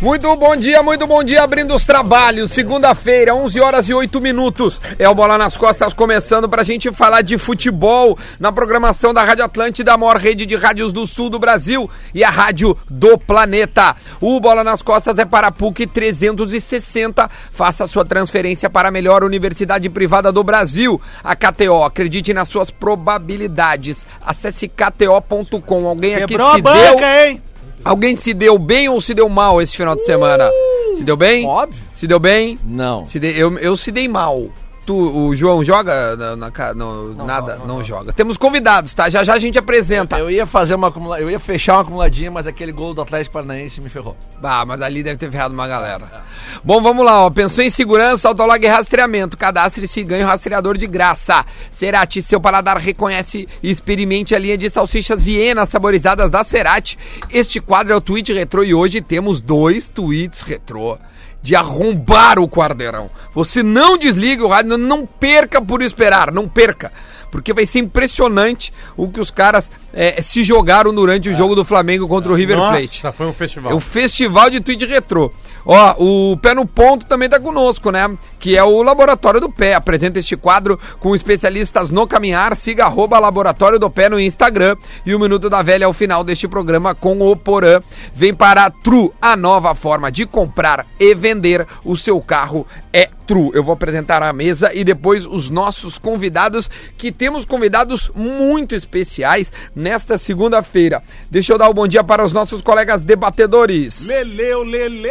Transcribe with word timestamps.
Muito 0.00 0.34
bom 0.34 0.56
dia, 0.56 0.82
muito 0.82 1.06
bom 1.06 1.22
dia, 1.22 1.42
abrindo 1.42 1.74
os 1.74 1.84
trabalhos. 1.84 2.52
Segunda-feira, 2.52 3.34
11 3.34 3.60
horas 3.60 3.86
e 3.86 3.92
8 3.92 4.18
minutos. 4.18 4.80
É 4.98 5.06
o 5.06 5.14
Bola 5.14 5.36
nas 5.36 5.58
Costas 5.58 5.92
começando 5.92 6.48
pra 6.48 6.62
gente 6.62 6.90
falar 6.90 7.20
de 7.20 7.36
futebol 7.36 8.16
na 8.38 8.50
programação 8.50 9.12
da 9.12 9.22
Rádio 9.22 9.44
Atlântida, 9.44 9.92
a 9.92 9.98
maior 9.98 10.16
rede 10.16 10.46
de 10.46 10.56
rádios 10.56 10.90
do 10.90 11.06
sul 11.06 11.28
do 11.28 11.38
Brasil 11.38 11.88
e 12.14 12.24
a 12.24 12.30
rádio 12.30 12.74
do 12.88 13.18
planeta. 13.18 13.94
O 14.22 14.40
Bola 14.40 14.64
nas 14.64 14.80
Costas 14.80 15.18
é 15.18 15.26
para 15.26 15.48
a 15.48 15.52
PUC 15.52 15.86
360. 15.86 17.28
Faça 17.52 17.86
sua 17.86 18.04
transferência 18.04 18.70
para 18.70 18.88
a 18.88 18.92
melhor 18.92 19.22
universidade 19.22 19.90
privada 19.90 20.32
do 20.32 20.42
Brasil. 20.42 20.98
A 21.22 21.36
KTO, 21.36 21.84
acredite 21.84 22.32
nas 22.32 22.48
suas 22.48 22.70
probabilidades. 22.70 24.06
Acesse 24.24 24.66
kto.com. 24.66 25.86
Alguém 25.86 26.14
aqui 26.14 26.28
Quebrou 26.28 26.48
a 26.48 26.54
se 26.54 26.62
banca, 26.62 26.78
deu 26.78 27.04
hein? 27.04 27.42
Alguém 27.84 28.14
se 28.16 28.32
deu 28.34 28.58
bem 28.58 28.88
ou 28.88 29.00
se 29.00 29.14
deu 29.14 29.28
mal 29.28 29.60
esse 29.60 29.76
final 29.76 29.96
de 29.96 30.04
semana? 30.04 30.50
Se 30.94 31.02
deu 31.04 31.16
bem? 31.16 31.46
Óbvio. 31.46 31.80
Se 31.92 32.06
deu 32.06 32.18
bem? 32.18 32.58
Não. 32.64 33.04
Se 33.04 33.18
de- 33.18 33.38
eu, 33.38 33.58
eu 33.58 33.76
se 33.76 33.90
dei 33.90 34.06
mal. 34.08 34.48
Tu, 34.90 34.96
o 34.96 35.36
João 35.36 35.64
joga 35.64 36.16
na, 36.16 36.34
na 36.36 36.50
no- 36.74 37.14
nada? 37.14 37.60
não, 37.64 37.84
joga. 37.84 38.12
Temos 38.12 38.36
convidados, 38.36 38.92
tá? 38.92 39.08
Já 39.08 39.22
já 39.22 39.34
a 39.34 39.38
gente 39.38 39.56
apresenta. 39.56 40.18
Eu 40.18 40.28
ia 40.28 40.44
fazer 40.46 40.74
uma 40.74 40.92
eu 41.20 41.30
ia 41.30 41.38
fechar 41.38 41.74
uma 41.74 41.82
acumuladinha, 41.82 42.28
mas 42.28 42.44
aquele 42.44 42.72
gol 42.72 42.92
do 42.92 43.00
Atlético 43.00 43.34
Paranaense 43.34 43.80
me 43.80 43.88
ferrou. 43.88 44.16
Ah, 44.42 44.66
mas 44.66 44.82
ali 44.82 45.04
deve 45.04 45.16
ter 45.16 45.30
ferrado 45.30 45.54
uma 45.54 45.68
galera. 45.68 46.24
Bom, 46.64 46.82
vamos 46.82 47.04
lá, 47.04 47.24
ó. 47.24 47.30
Pensou 47.30 47.62
em 47.62 47.70
segurança, 47.70 48.26
autolog 48.26 48.64
e 48.64 48.66
rastreamento. 48.68 49.36
Cadastre-se 49.36 50.00
e 50.00 50.02
ganhe 50.02 50.24
o 50.24 50.26
rastreador 50.26 50.76
de 50.76 50.88
graça. 50.88 51.46
Cerati, 51.70 52.20
seu 52.20 52.40
paladar 52.40 52.76
reconhece 52.78 53.46
e 53.62 53.70
experimente 53.70 54.34
a 54.34 54.40
linha 54.40 54.58
de 54.58 54.68
salsichas 54.68 55.22
Viena 55.22 55.66
saborizadas 55.66 56.32
da 56.32 56.42
Cerati. 56.42 56.98
Este 57.30 57.60
quadro 57.60 57.92
é 57.92 57.96
o 57.96 58.00
tweet 58.00 58.32
retrô 58.32 58.64
e 58.64 58.74
hoje 58.74 59.00
temos 59.00 59.40
dois 59.40 59.88
tweets 59.88 60.42
retrô. 60.42 60.98
De 61.42 61.56
arrombar 61.56 62.38
o 62.38 62.48
quarteirão. 62.48 63.10
Você 63.34 63.62
não 63.62 63.96
desliga 63.96 64.44
o 64.44 64.48
rádio, 64.48 64.76
não 64.76 65.06
perca 65.06 65.60
por 65.60 65.80
esperar, 65.82 66.30
não 66.32 66.46
perca. 66.46 66.92
Porque 67.30 67.52
vai 67.52 67.64
ser 67.64 67.78
impressionante 67.78 68.72
o 68.96 69.08
que 69.08 69.20
os 69.20 69.30
caras 69.30 69.70
eh, 69.94 70.20
se 70.20 70.42
jogaram 70.42 70.92
durante 70.92 71.28
o 71.28 71.34
jogo 71.34 71.54
do 71.54 71.64
Flamengo 71.64 72.08
contra 72.08 72.32
o 72.32 72.34
River 72.34 72.56
Plate. 72.56 73.04
Nossa, 73.04 73.12
foi 73.12 73.26
um 73.26 73.32
festival. 73.32 73.72
É 73.72 73.74
o 73.74 73.80
Festival 73.80 74.50
de 74.50 74.60
Tweet 74.60 74.84
Retrô. 74.84 75.32
Ó, 75.64 75.94
o 75.98 76.36
Pé 76.38 76.54
no 76.54 76.66
Ponto 76.66 77.06
também 77.06 77.28
tá 77.28 77.38
conosco, 77.38 77.90
né? 77.90 78.10
Que 78.38 78.56
é 78.56 78.64
o 78.64 78.82
Laboratório 78.82 79.40
do 79.40 79.50
Pé. 79.50 79.74
Apresenta 79.74 80.18
este 80.18 80.36
quadro 80.36 80.78
com 80.98 81.14
especialistas 81.14 81.90
no 81.90 82.06
caminhar. 82.06 82.56
Siga 82.56 82.84
arroba 82.84 83.18
Laboratório 83.18 83.78
do 83.78 83.90
Pé 83.90 84.08
no 84.08 84.18
Instagram. 84.20 84.76
E 85.04 85.14
o 85.14 85.20
Minuto 85.20 85.50
da 85.50 85.62
Velha 85.62 85.84
é 85.84 85.88
o 85.88 85.92
final 85.92 86.24
deste 86.24 86.48
programa 86.48 86.94
com 86.94 87.20
o 87.20 87.36
Porã. 87.36 87.80
Vem 88.14 88.34
para 88.34 88.64
a 88.64 88.70
Tru, 88.70 89.12
a 89.20 89.36
nova 89.36 89.74
forma 89.74 90.10
de 90.10 90.26
comprar 90.26 90.86
e 90.98 91.14
vender 91.14 91.66
o 91.84 91.96
seu 91.96 92.20
carro 92.20 92.66
é 92.92 93.08
Eu 93.54 93.62
vou 93.62 93.72
apresentar 93.72 94.22
a 94.22 94.32
mesa 94.32 94.72
e 94.74 94.82
depois 94.82 95.24
os 95.24 95.50
nossos 95.50 95.98
convidados, 95.98 96.68
que 96.98 97.12
temos 97.12 97.44
convidados 97.44 98.10
muito 98.14 98.74
especiais 98.74 99.52
nesta 99.74 100.18
segunda-feira. 100.18 101.00
Deixa 101.30 101.52
eu 101.52 101.58
dar 101.58 101.68
o 101.68 101.74
bom 101.74 101.86
dia 101.86 102.02
para 102.02 102.24
os 102.24 102.32
nossos 102.32 102.60
colegas 102.60 103.04
debatedores. 103.04 104.08
Leleu 104.08 104.64
Lele, 104.64 105.08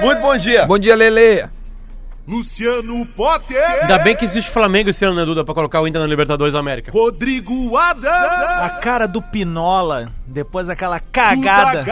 Muito 0.00 0.20
bom 0.20 0.36
dia. 0.36 0.66
Bom 0.66 0.78
dia, 0.78 0.96
Lele. 0.96 1.61
Luciano 2.26 3.04
Potter, 3.16 3.60
Ainda 3.82 3.98
bem 3.98 4.14
que 4.14 4.24
existe 4.24 4.48
Flamengo 4.48 4.90
esse 4.90 5.04
ano, 5.04 5.16
né, 5.16 5.24
Duda, 5.24 5.44
pra 5.44 5.52
colocar 5.54 5.80
o 5.80 5.88
Inter 5.88 6.00
na 6.00 6.06
Libertadores 6.06 6.52
da 6.52 6.60
América. 6.60 6.92
Rodrigo 6.92 7.76
Adams, 7.76 8.48
A 8.60 8.78
cara 8.80 9.08
do 9.08 9.20
Pinola, 9.20 10.12
depois 10.24 10.68
daquela 10.68 11.00
cagada. 11.00 11.84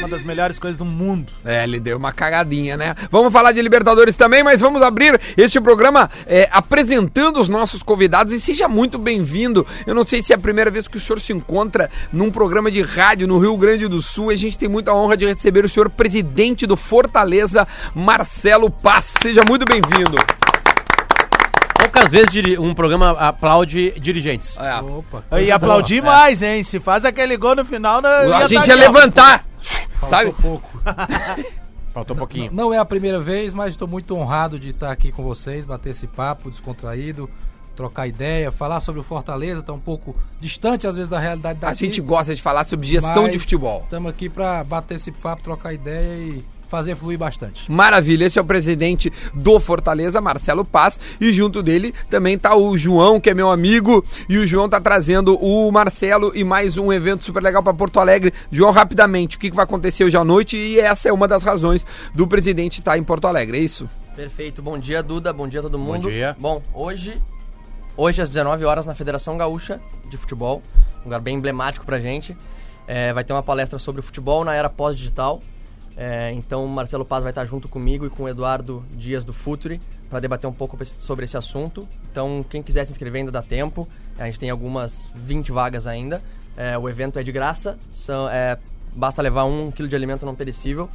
Uma 0.00 0.08
das 0.08 0.24
melhores 0.24 0.58
coisas 0.58 0.76
do 0.76 0.84
mundo. 0.84 1.32
É, 1.44 1.62
ele 1.62 1.78
deu 1.78 1.96
uma 1.96 2.12
cagadinha, 2.12 2.76
né? 2.76 2.96
Vamos 3.08 3.32
falar 3.32 3.52
de 3.52 3.62
Libertadores 3.62 4.16
também, 4.16 4.42
mas 4.42 4.60
vamos 4.60 4.82
abrir 4.82 5.20
este 5.36 5.60
programa 5.60 6.10
é, 6.26 6.48
apresentando 6.50 7.40
os 7.40 7.48
nossos 7.48 7.84
convidados 7.84 8.32
e 8.32 8.40
seja 8.40 8.66
muito 8.66 8.98
bem-vindo. 8.98 9.64
Eu 9.86 9.94
não 9.94 10.04
sei 10.04 10.22
se 10.22 10.32
é 10.32 10.36
a 10.36 10.40
primeira 10.40 10.72
vez 10.72 10.88
que 10.88 10.96
o 10.96 11.00
senhor 11.00 11.20
se 11.20 11.32
encontra 11.32 11.88
num 12.12 12.32
programa 12.32 12.68
de 12.68 12.82
rádio 12.82 13.28
no 13.28 13.38
Rio 13.38 13.56
Grande 13.56 13.86
do 13.86 14.02
Sul. 14.02 14.30
A 14.30 14.36
gente 14.36 14.58
tem 14.58 14.68
muita 14.68 14.92
honra 14.92 15.16
de 15.16 15.24
receber 15.24 15.64
o 15.64 15.68
senhor 15.68 15.88
presidente 15.88 16.66
do 16.66 16.76
Fortaleza, 16.76 17.66
Marcelo 17.94 18.68
Paz. 18.68 19.14
Seja 19.36 19.48
muito 19.50 19.66
bem-vindo. 19.66 20.16
Poucas 21.78 22.10
vezes 22.10 22.58
um 22.58 22.72
programa 22.72 23.10
aplaude 23.10 23.92
dirigentes. 24.00 24.56
É, 24.56 25.42
E 25.44 25.50
aplaudi 25.50 26.00
mais, 26.00 26.40
hein? 26.40 26.64
Se 26.64 26.80
faz 26.80 27.04
aquele 27.04 27.36
gol 27.36 27.54
no 27.54 27.62
final, 27.62 28.00
a 28.02 28.48
gente 28.48 28.66
ia 28.66 28.74
levantar, 28.74 29.46
sabe? 30.08 30.32
pouco. 30.32 30.80
Faltou 31.92 32.16
um 32.16 32.18
pouquinho. 32.18 32.50
Não 32.50 32.72
é 32.72 32.78
a 32.78 32.84
primeira 32.86 33.20
vez, 33.20 33.52
mas 33.52 33.74
estou 33.74 33.86
muito 33.86 34.16
honrado 34.16 34.58
de 34.58 34.70
estar 34.70 34.90
aqui 34.90 35.12
com 35.12 35.22
vocês, 35.22 35.66
bater 35.66 35.90
esse 35.90 36.06
papo 36.06 36.50
descontraído, 36.50 37.28
trocar 37.76 38.06
ideia, 38.06 38.50
falar 38.50 38.80
sobre 38.80 39.02
o 39.02 39.04
Fortaleza, 39.04 39.62
tá 39.62 39.74
um 39.74 39.78
pouco 39.78 40.16
distante 40.40 40.86
às 40.86 40.94
vezes 40.94 41.10
da 41.10 41.18
realidade 41.18 41.58
da 41.58 41.68
A 41.68 41.74
gente 41.74 42.00
gosta 42.00 42.34
de 42.34 42.40
falar 42.40 42.64
sobre 42.64 42.86
gestão 42.86 43.28
de 43.28 43.38
futebol. 43.38 43.82
Estamos 43.84 44.08
aqui 44.08 44.30
para 44.30 44.64
bater 44.64 44.94
esse 44.94 45.12
papo, 45.12 45.42
trocar 45.42 45.74
ideia 45.74 46.16
e 46.16 46.55
fazer 46.68 46.96
fluir 46.96 47.18
bastante. 47.18 47.70
Maravilha, 47.70 48.24
esse 48.24 48.38
é 48.38 48.42
o 48.42 48.44
presidente 48.44 49.12
do 49.34 49.58
Fortaleza, 49.60 50.20
Marcelo 50.20 50.64
Paz, 50.64 50.98
e 51.20 51.32
junto 51.32 51.62
dele 51.62 51.94
também 52.10 52.38
tá 52.38 52.54
o 52.54 52.76
João, 52.76 53.20
que 53.20 53.30
é 53.30 53.34
meu 53.34 53.50
amigo, 53.50 54.04
e 54.28 54.38
o 54.38 54.46
João 54.46 54.68
tá 54.68 54.80
trazendo 54.80 55.36
o 55.36 55.70
Marcelo 55.70 56.32
e 56.34 56.44
mais 56.44 56.76
um 56.76 56.92
evento 56.92 57.24
super 57.24 57.42
legal 57.42 57.62
para 57.62 57.74
Porto 57.74 58.00
Alegre. 58.00 58.32
João, 58.50 58.72
rapidamente, 58.72 59.36
o 59.36 59.40
que, 59.40 59.50
que 59.50 59.56
vai 59.56 59.64
acontecer 59.64 60.04
hoje 60.04 60.16
à 60.16 60.24
noite? 60.24 60.56
E 60.56 60.80
essa 60.80 61.08
é 61.08 61.12
uma 61.12 61.28
das 61.28 61.42
razões 61.42 61.86
do 62.14 62.26
presidente 62.26 62.78
estar 62.78 62.98
em 62.98 63.02
Porto 63.02 63.26
Alegre, 63.26 63.58
é 63.58 63.60
isso? 63.60 63.88
Perfeito. 64.16 64.62
Bom 64.62 64.78
dia, 64.78 65.02
Duda. 65.02 65.32
Bom 65.32 65.46
dia 65.46 65.60
a 65.60 65.62
todo 65.62 65.78
mundo. 65.78 66.10
dia. 66.10 66.34
Bom, 66.38 66.62
hoje, 66.72 67.20
hoje 67.96 68.22
às 68.22 68.30
19 68.30 68.64
horas 68.64 68.86
na 68.86 68.94
Federação 68.94 69.36
Gaúcha 69.36 69.78
de 70.08 70.16
Futebol, 70.16 70.62
um 71.02 71.04
lugar 71.04 71.20
bem 71.20 71.36
emblemático 71.36 71.84
pra 71.84 71.98
gente, 71.98 72.34
é, 72.86 73.12
vai 73.12 73.24
ter 73.24 73.34
uma 73.34 73.42
palestra 73.42 73.78
sobre 73.78 74.00
o 74.00 74.02
futebol 74.02 74.42
na 74.42 74.54
era 74.54 74.70
pós-digital. 74.70 75.42
É, 75.96 76.30
então, 76.32 76.64
o 76.64 76.68
Marcelo 76.68 77.04
Paz 77.04 77.22
vai 77.22 77.30
estar 77.30 77.44
junto 77.44 77.68
comigo 77.68 78.04
e 78.04 78.10
com 78.10 78.24
o 78.24 78.28
Eduardo 78.28 78.84
Dias 78.92 79.24
do 79.24 79.32
Futuri 79.32 79.80
para 80.10 80.20
debater 80.20 80.48
um 80.48 80.52
pouco 80.52 80.78
sobre 80.98 81.24
esse 81.24 81.36
assunto. 81.36 81.88
Então, 82.10 82.44
quem 82.48 82.62
quiser 82.62 82.84
se 82.84 82.92
inscrever 82.92 83.20
ainda 83.20 83.32
dá 83.32 83.42
tempo. 83.42 83.88
A 84.18 84.26
gente 84.26 84.38
tem 84.38 84.50
algumas 84.50 85.10
20 85.14 85.50
vagas 85.52 85.86
ainda. 85.86 86.22
É, 86.56 86.76
o 86.76 86.88
evento 86.88 87.18
é 87.18 87.22
de 87.22 87.32
graça. 87.32 87.78
São, 87.92 88.28
é, 88.28 88.58
basta 88.94 89.22
levar 89.22 89.44
um 89.44 89.70
quilo 89.70 89.88
de 89.88 89.96
alimento 89.96 90.26
não 90.26 90.34
perecível 90.34 90.88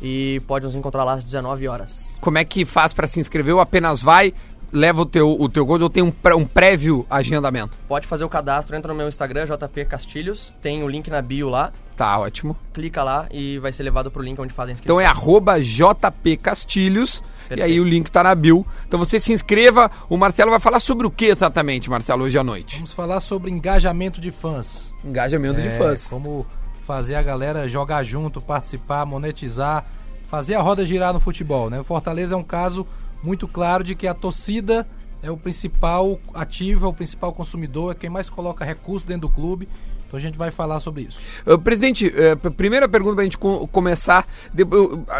e 0.00 0.40
pode 0.46 0.64
nos 0.64 0.74
encontrar 0.74 1.04
lá 1.04 1.14
às 1.14 1.24
19 1.24 1.68
horas. 1.68 2.16
Como 2.20 2.38
é 2.38 2.44
que 2.44 2.64
faz 2.64 2.92
para 2.92 3.06
se 3.06 3.20
inscrever 3.20 3.54
ou 3.54 3.60
apenas 3.60 4.02
vai, 4.02 4.34
leva 4.72 5.02
o 5.02 5.06
teu, 5.06 5.30
o 5.30 5.48
teu 5.48 5.64
gol 5.64 5.80
ou 5.80 5.90
tem 5.90 6.02
um, 6.02 6.12
um 6.36 6.44
prévio 6.44 7.06
agendamento? 7.08 7.76
Pode 7.88 8.06
fazer 8.06 8.24
o 8.24 8.28
cadastro, 8.28 8.76
entra 8.76 8.92
no 8.92 8.98
meu 8.98 9.08
Instagram, 9.08 9.46
JP 9.46 9.84
Castilhos, 9.86 10.54
tem 10.60 10.82
o 10.82 10.88
link 10.88 11.08
na 11.08 11.22
bio 11.22 11.48
lá, 11.48 11.72
Tá 11.96 12.18
ótimo. 12.18 12.56
clica 12.72 13.02
lá 13.04 13.28
e 13.30 13.58
vai 13.58 13.70
ser 13.72 13.84
levado 13.84 14.10
pro 14.10 14.20
link 14.22 14.40
onde 14.40 14.52
faz 14.52 14.68
a 14.68 14.72
Então 14.72 14.96
inscrição. 14.96 15.00
é 15.00 15.06
arroba 15.06 15.60
JP 15.60 16.36
Castilhos. 16.38 17.22
E 17.56 17.62
aí 17.62 17.78
o 17.78 17.84
link 17.84 18.10
tá 18.10 18.22
na 18.24 18.34
bio. 18.34 18.66
Então 18.88 18.98
você 18.98 19.20
se 19.20 19.32
inscreva. 19.32 19.90
O 20.08 20.16
Marcelo 20.16 20.50
vai 20.50 20.58
falar 20.58 20.80
sobre 20.80 21.06
o 21.06 21.10
que 21.10 21.26
exatamente, 21.26 21.88
Marcelo, 21.90 22.24
hoje 22.24 22.38
à 22.38 22.42
noite? 22.42 22.76
Vamos 22.76 22.92
falar 22.92 23.20
sobre 23.20 23.50
engajamento 23.50 24.20
de 24.20 24.30
fãs. 24.30 24.92
Engajamento 25.04 25.60
de 25.60 25.68
É, 25.68 25.70
fãs. 25.72 26.08
Como 26.08 26.46
fazer 26.84 27.14
a 27.14 27.22
galera 27.22 27.68
jogar 27.68 28.02
junto, 28.02 28.40
participar, 28.40 29.04
monetizar, 29.06 29.84
fazer 30.26 30.54
a 30.54 30.60
roda 30.62 30.84
girar 30.84 31.12
no 31.12 31.20
futebol, 31.20 31.70
né? 31.70 31.78
O 31.80 31.84
Fortaleza 31.84 32.34
é 32.34 32.38
um 32.38 32.42
caso 32.42 32.86
muito 33.22 33.46
claro 33.46 33.84
de 33.84 33.94
que 33.94 34.06
a 34.06 34.14
torcida 34.14 34.86
é 35.22 35.30
o 35.30 35.36
principal 35.36 36.18
ativo, 36.34 36.86
é 36.86 36.88
o 36.88 36.92
principal 36.92 37.32
consumidor, 37.32 37.92
é 37.92 37.94
quem 37.94 38.10
mais 38.10 38.28
coloca 38.28 38.64
recurso 38.64 39.06
dentro 39.06 39.28
do 39.28 39.34
clube. 39.34 39.68
Então 40.14 40.18
a 40.20 40.22
gente 40.22 40.38
vai 40.38 40.52
falar 40.52 40.78
sobre 40.78 41.02
isso. 41.02 41.18
Uh, 41.44 41.58
presidente, 41.58 42.06
uh, 42.06 42.50
primeira 42.52 42.88
pergunta 42.88 43.16
pra 43.16 43.24
gente 43.24 43.36
co- 43.36 43.66
começar. 43.66 44.24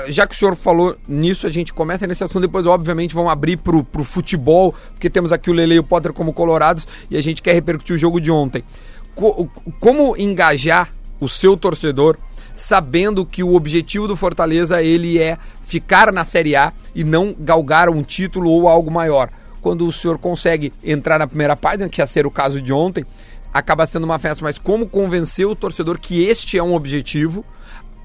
Já 0.06 0.24
que 0.24 0.34
o 0.36 0.38
senhor 0.38 0.54
falou 0.54 0.96
nisso, 1.08 1.48
a 1.48 1.50
gente 1.50 1.74
começa 1.74 2.06
nesse 2.06 2.22
assunto. 2.22 2.42
Depois, 2.42 2.64
obviamente, 2.64 3.12
vamos 3.12 3.32
abrir 3.32 3.56
pro, 3.56 3.82
pro 3.82 4.04
futebol, 4.04 4.72
porque 4.92 5.10
temos 5.10 5.32
aqui 5.32 5.50
o 5.50 5.52
Lele 5.52 5.74
e 5.74 5.78
o 5.80 5.82
Potter 5.82 6.12
como 6.12 6.32
colorados 6.32 6.86
e 7.10 7.16
a 7.16 7.22
gente 7.22 7.42
quer 7.42 7.54
repercutir 7.54 7.96
o 7.96 7.98
jogo 7.98 8.20
de 8.20 8.30
ontem. 8.30 8.62
Co- 9.16 9.48
como 9.80 10.16
engajar 10.16 10.92
o 11.18 11.28
seu 11.28 11.56
torcedor 11.56 12.16
sabendo 12.54 13.26
que 13.26 13.42
o 13.42 13.54
objetivo 13.56 14.06
do 14.06 14.14
Fortaleza 14.14 14.80
ele 14.80 15.18
é 15.18 15.36
ficar 15.62 16.12
na 16.12 16.24
Série 16.24 16.54
A 16.54 16.72
e 16.94 17.02
não 17.02 17.34
galgar 17.36 17.88
um 17.90 18.00
título 18.00 18.48
ou 18.48 18.68
algo 18.68 18.92
maior. 18.92 19.28
Quando 19.60 19.88
o 19.88 19.92
senhor 19.92 20.18
consegue 20.18 20.72
entrar 20.84 21.18
na 21.18 21.26
primeira 21.26 21.56
página, 21.56 21.88
que 21.88 22.00
ia 22.00 22.06
ser 22.06 22.26
o 22.26 22.30
caso 22.30 22.60
de 22.60 22.72
ontem, 22.72 23.04
acaba 23.54 23.86
sendo 23.86 24.04
uma 24.04 24.18
festa, 24.18 24.44
mas 24.44 24.58
como 24.58 24.86
convencer 24.88 25.46
o 25.46 25.54
torcedor 25.54 25.98
que 25.98 26.24
este 26.24 26.58
é 26.58 26.62
um 26.62 26.74
objetivo, 26.74 27.42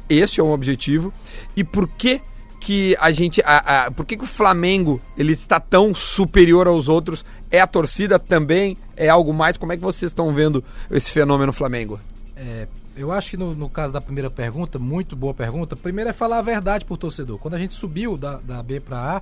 este 0.08 0.40
é 0.40 0.44
um 0.44 0.52
objetivo, 0.52 1.12
e 1.56 1.64
por 1.64 1.88
que 1.88 2.22
que 2.62 2.96
a 3.00 3.10
gente. 3.12 3.42
A, 3.46 3.86
a- 3.86 3.92
por 3.92 4.06
que, 4.06 4.18
que 4.18 4.24
o 4.26 4.28
Flamengo 4.28 5.00
ele 5.18 5.32
está 5.32 5.62
tão 5.62 5.96
superior 5.96 6.68
aos 6.68 6.90
outros? 6.90 7.24
É 7.50 7.62
a 7.62 7.66
torcida 7.66 8.20
também? 8.20 8.78
É 8.98 9.08
algo 9.08 9.34
mais? 9.34 9.56
Como 9.56 9.72
é 9.72 9.78
que 9.78 9.82
vocês 9.84 10.12
estão 10.12 10.34
vendo 10.34 10.62
esse 10.92 11.10
fenômeno 11.10 11.54
Flamengo? 11.54 12.00
É, 12.36 12.68
eu 12.98 13.14
acho 13.14 13.30
que 13.30 13.38
no, 13.38 13.56
no 13.56 13.70
caso 13.70 13.94
da 13.94 14.02
primeira 14.02 14.30
pergunta, 14.30 14.78
muito 14.78 15.16
boa 15.16 15.34
pergunta, 15.34 15.74
primeiro 15.74 16.10
é 16.10 16.14
falar 16.14 16.40
a 16.40 16.42
verdade 16.42 16.84
pro 16.84 16.98
torcedor. 16.98 17.40
Quando 17.40 17.54
a 17.54 17.58
gente 17.58 17.74
subiu 17.74 18.18
da, 18.18 18.38
da 18.38 18.62
B 18.62 18.82
para 18.82 18.98
A, 19.18 19.22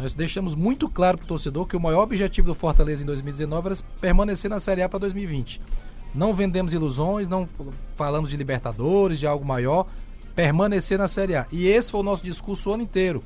nós 0.00 0.14
deixamos 0.14 0.54
muito 0.54 0.88
claro 0.88 1.18
pro 1.18 1.26
torcedor 1.26 1.66
que 1.66 1.76
o 1.76 1.80
maior 1.80 2.02
objetivo 2.02 2.46
do 2.46 2.54
Fortaleza 2.54 3.02
em 3.02 3.06
2019 3.06 3.68
era 3.68 3.76
permanecer 4.00 4.50
na 4.50 4.58
Série 4.58 4.82
A 4.82 4.88
para 4.88 5.00
2020. 5.00 5.60
Não 6.14 6.32
vendemos 6.32 6.72
ilusões, 6.72 7.28
não 7.28 7.46
falamos 7.96 8.30
de 8.30 8.36
Libertadores, 8.36 9.18
de 9.18 9.26
algo 9.26 9.44
maior, 9.44 9.86
permanecer 10.34 10.98
na 10.98 11.06
Série 11.06 11.36
A. 11.36 11.46
E 11.52 11.68
esse 11.68 11.90
foi 11.90 12.00
o 12.00 12.02
nosso 12.02 12.24
discurso 12.24 12.70
o 12.70 12.72
ano 12.72 12.82
inteiro. 12.82 13.22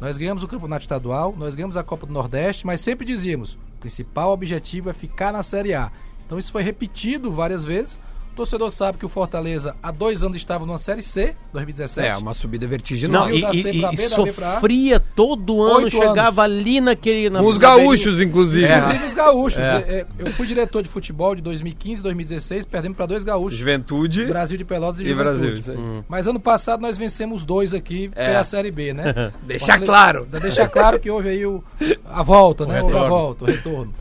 Nós 0.00 0.16
ganhamos 0.16 0.44
o 0.44 0.48
Campeonato 0.48 0.82
Estadual, 0.82 1.34
nós 1.36 1.56
ganhamos 1.56 1.76
a 1.76 1.82
Copa 1.82 2.06
do 2.06 2.12
Nordeste, 2.12 2.64
mas 2.64 2.80
sempre 2.80 3.04
dizíamos: 3.04 3.54
o 3.54 3.80
principal 3.80 4.30
objetivo 4.30 4.90
é 4.90 4.92
ficar 4.92 5.32
na 5.32 5.42
Série 5.42 5.74
A. 5.74 5.90
Então 6.24 6.38
isso 6.38 6.52
foi 6.52 6.62
repetido 6.62 7.32
várias 7.32 7.64
vezes. 7.64 7.98
O 8.32 8.34
torcedor 8.34 8.70
sabe 8.70 8.96
que 8.96 9.04
o 9.04 9.10
Fortaleza 9.10 9.76
há 9.82 9.90
dois 9.90 10.22
anos 10.22 10.38
estava 10.38 10.64
numa 10.64 10.78
Série 10.78 11.02
C, 11.02 11.34
2017. 11.52 12.08
É, 12.08 12.16
uma 12.16 12.32
subida 12.32 12.64
Não, 12.64 12.70
vertiginosa. 12.70 13.26
Subiu 13.30 13.50
e, 13.52 13.56
e- 13.56 13.62
e- 13.66 13.76
e 13.84 13.96
B, 13.96 14.04
A. 14.04 14.08
sofria 14.08 14.98
todo 14.98 15.62
ano, 15.62 15.84
Oito 15.84 15.90
chegava 15.90 16.44
anos. 16.46 16.58
ali 16.58 16.80
naquele. 16.80 17.28
Na, 17.28 17.42
os 17.42 17.56
na 17.58 17.60
gaúchos, 17.60 18.20
inclusive. 18.22 18.64
É. 18.64 18.78
Inclusive 18.78 19.04
os 19.06 19.14
gaúchos. 19.14 19.58
É. 19.58 19.76
É, 19.86 20.06
Eu 20.18 20.32
fui 20.32 20.46
diretor 20.46 20.82
de 20.82 20.88
futebol 20.88 21.34
de 21.34 21.42
2015 21.42 22.00
e 22.00 22.02
2016, 22.04 22.64
perdemos 22.64 22.96
para 22.96 23.04
dois 23.04 23.22
gaúchos. 23.22 23.58
Juventude 23.58 24.24
Brasil 24.24 24.56
de 24.56 24.64
Pelotas 24.64 25.00
e, 25.00 25.04
e 25.04 25.08
Juventude. 25.10 25.60
Brasil. 25.62 25.74
aí. 25.74 26.02
Mas 26.08 26.26
ano 26.26 26.40
passado 26.40 26.80
nós 26.80 26.96
vencemos 26.96 27.44
dois 27.44 27.74
aqui 27.74 28.10
É. 28.14 28.28
pela 28.28 28.44
Série 28.44 28.70
B, 28.70 28.94
né? 28.94 29.30
Deixar 29.46 29.78
claro. 29.78 30.26
Deixar 30.40 30.68
claro 30.70 30.98
que 30.98 31.10
houve 31.10 31.28
aí 31.28 31.44
o, 31.44 31.62
a 32.10 32.22
volta, 32.22 32.64
né? 32.64 32.80
Houve 32.80 32.94
a 32.94 32.96
retorno. 32.96 33.14
volta, 33.14 33.44
o 33.44 33.46
retorno. 33.46 33.94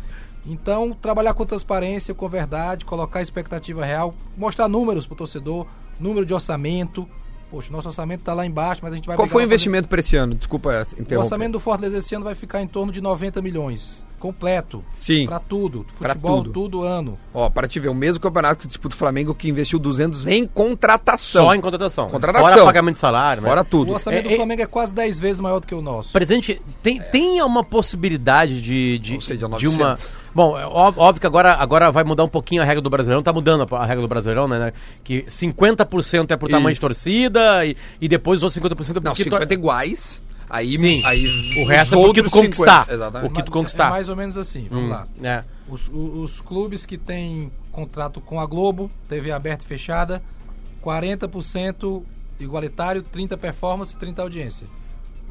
Então, 0.45 0.91
trabalhar 0.99 1.33
com 1.33 1.45
transparência, 1.45 2.13
com 2.13 2.27
verdade, 2.27 2.83
colocar 2.85 3.19
a 3.19 3.21
expectativa 3.21 3.85
real, 3.85 4.13
mostrar 4.35 4.67
números 4.67 5.05
pro 5.05 5.15
torcedor, 5.15 5.67
número 5.99 6.25
de 6.25 6.33
orçamento. 6.33 7.07
Poxa, 7.51 7.69
nosso 7.69 7.89
orçamento 7.89 8.23
tá 8.23 8.33
lá 8.33 8.45
embaixo, 8.45 8.79
mas 8.81 8.93
a 8.93 8.95
gente 8.95 9.05
vai 9.05 9.15
Qual 9.17 9.27
foi 9.27 9.41
o 9.43 9.45
pra 9.45 9.53
investimento 9.53 9.87
para 9.89 9.99
esse 9.99 10.15
ano? 10.15 10.33
Desculpa 10.33 10.69
O 10.69 10.81
interromper. 10.81 11.17
orçamento 11.17 11.51
do 11.51 11.59
Fortaleza 11.59 11.97
esse 11.97 12.15
ano 12.15 12.23
vai 12.23 12.33
ficar 12.33 12.61
em 12.61 12.67
torno 12.67 12.93
de 12.93 13.01
90 13.01 13.41
milhões. 13.41 14.05
Completo. 14.17 14.83
Sim. 14.93 15.25
Pra 15.25 15.37
tudo. 15.39 15.85
Pra 15.99 16.09
Futebol, 16.09 16.37
tudo. 16.43 16.51
tudo 16.53 16.83
ano. 16.83 17.17
Ó, 17.33 17.49
para 17.49 17.67
te 17.67 17.77
ver, 17.79 17.89
o 17.89 17.93
mesmo 17.93 18.21
campeonato 18.21 18.61
que 18.61 18.67
disputa 18.67 18.95
o 18.95 18.97
Flamengo 18.97 19.35
que 19.35 19.49
investiu 19.49 19.79
200 19.79 20.27
em 20.27 20.47
contratação. 20.47 21.45
Só 21.47 21.53
em 21.55 21.59
contratação. 21.59 22.07
Contratação. 22.07 22.47
Fora 22.53 22.63
pagamento 22.63 22.93
de 22.95 22.99
salário, 23.01 23.41
né? 23.43 23.49
Fora 23.49 23.61
O 23.61 23.65
tudo. 23.65 23.91
orçamento 23.93 24.19
É, 24.25 24.29
do 24.29 24.33
é- 24.33 24.35
Flamengo 24.37 24.61
é 24.61 24.65
quase 24.67 24.93
10 24.93 25.19
vezes 25.19 25.41
maior 25.41 25.59
do 25.59 25.67
que 25.67 25.75
o 25.75 25.81
nosso. 25.81 26.13
Presidente, 26.13 26.61
tem, 26.81 27.01
tem 27.01 27.41
uma 27.41 27.63
possibilidade 27.65 28.61
de, 28.61 28.97
de, 28.99 29.15
Ou 29.15 29.21
seja, 29.21 29.47
de 29.57 29.67
uma. 29.67 29.95
900. 30.33 30.35
Bom, 30.35 30.57
é 30.59 30.65
óbvio 30.65 31.19
que 31.21 31.27
agora, 31.27 31.53
agora 31.53 31.91
vai 31.91 32.03
mudar 32.03 32.23
um 32.23 32.29
pouquinho 32.29 32.61
a 32.61 32.65
regra 32.65 32.81
do 32.81 32.89
Brasileirão, 32.89 33.21
tá 33.23 33.33
mudando 33.33 33.67
a, 33.75 33.85
regra 33.85 34.01
do 34.01 34.07
Brasileirão, 34.07 34.47
né? 34.47 34.59
né? 34.59 34.73
Que 35.03 35.23
50% 35.23 36.31
é 36.31 36.37
por 36.37 36.49
tamanho 36.49 36.73
de 36.73 36.79
torcida 36.81 37.65
e, 37.65 37.75
e 37.99 38.07
depois 38.07 38.43
os 38.43 38.55
outros 38.55 38.87
50% 38.87 38.89
é 38.91 38.93
Não, 38.95 39.11
porque 39.11 39.23
50 39.23 39.53
iguais. 39.53 40.21
Aí, 40.49 40.77
Sim. 40.77 41.01
aí 41.05 41.25
O 41.63 41.65
resto 41.67 41.95
é 41.95 41.97
porque 41.97 42.19
outros 42.19 42.31
tu 42.31 42.37
conquistar. 42.41 42.81
50. 42.81 42.93
Exatamente. 42.93 43.31
O 43.31 43.33
que 43.33 43.43
tu 43.43 43.51
conquistar. 43.51 43.87
É 43.87 43.89
mais 43.91 44.09
ou 44.09 44.15
menos 44.17 44.37
assim, 44.37 44.67
vamos 44.69 44.85
Hum, 44.85 44.89
lá. 44.89 45.07
é. 45.23 45.43
Os, 45.69 45.87
o- 45.87 46.21
os 46.21 46.41
clubes 46.41 46.85
que 46.85 46.97
têm 46.97 47.49
contrato 47.71 48.19
com 48.19 48.37
a 48.39 48.45
Globo, 48.45 48.91
TV 49.07 49.31
aberta 49.31 49.63
e 49.63 49.67
fechada, 49.67 50.21
40% 50.83 52.03
igualitário, 52.39 53.03
30 53.03 53.37
performance 53.37 53.93
e 53.95 53.97
30 53.97 54.21
audiência. 54.21 54.67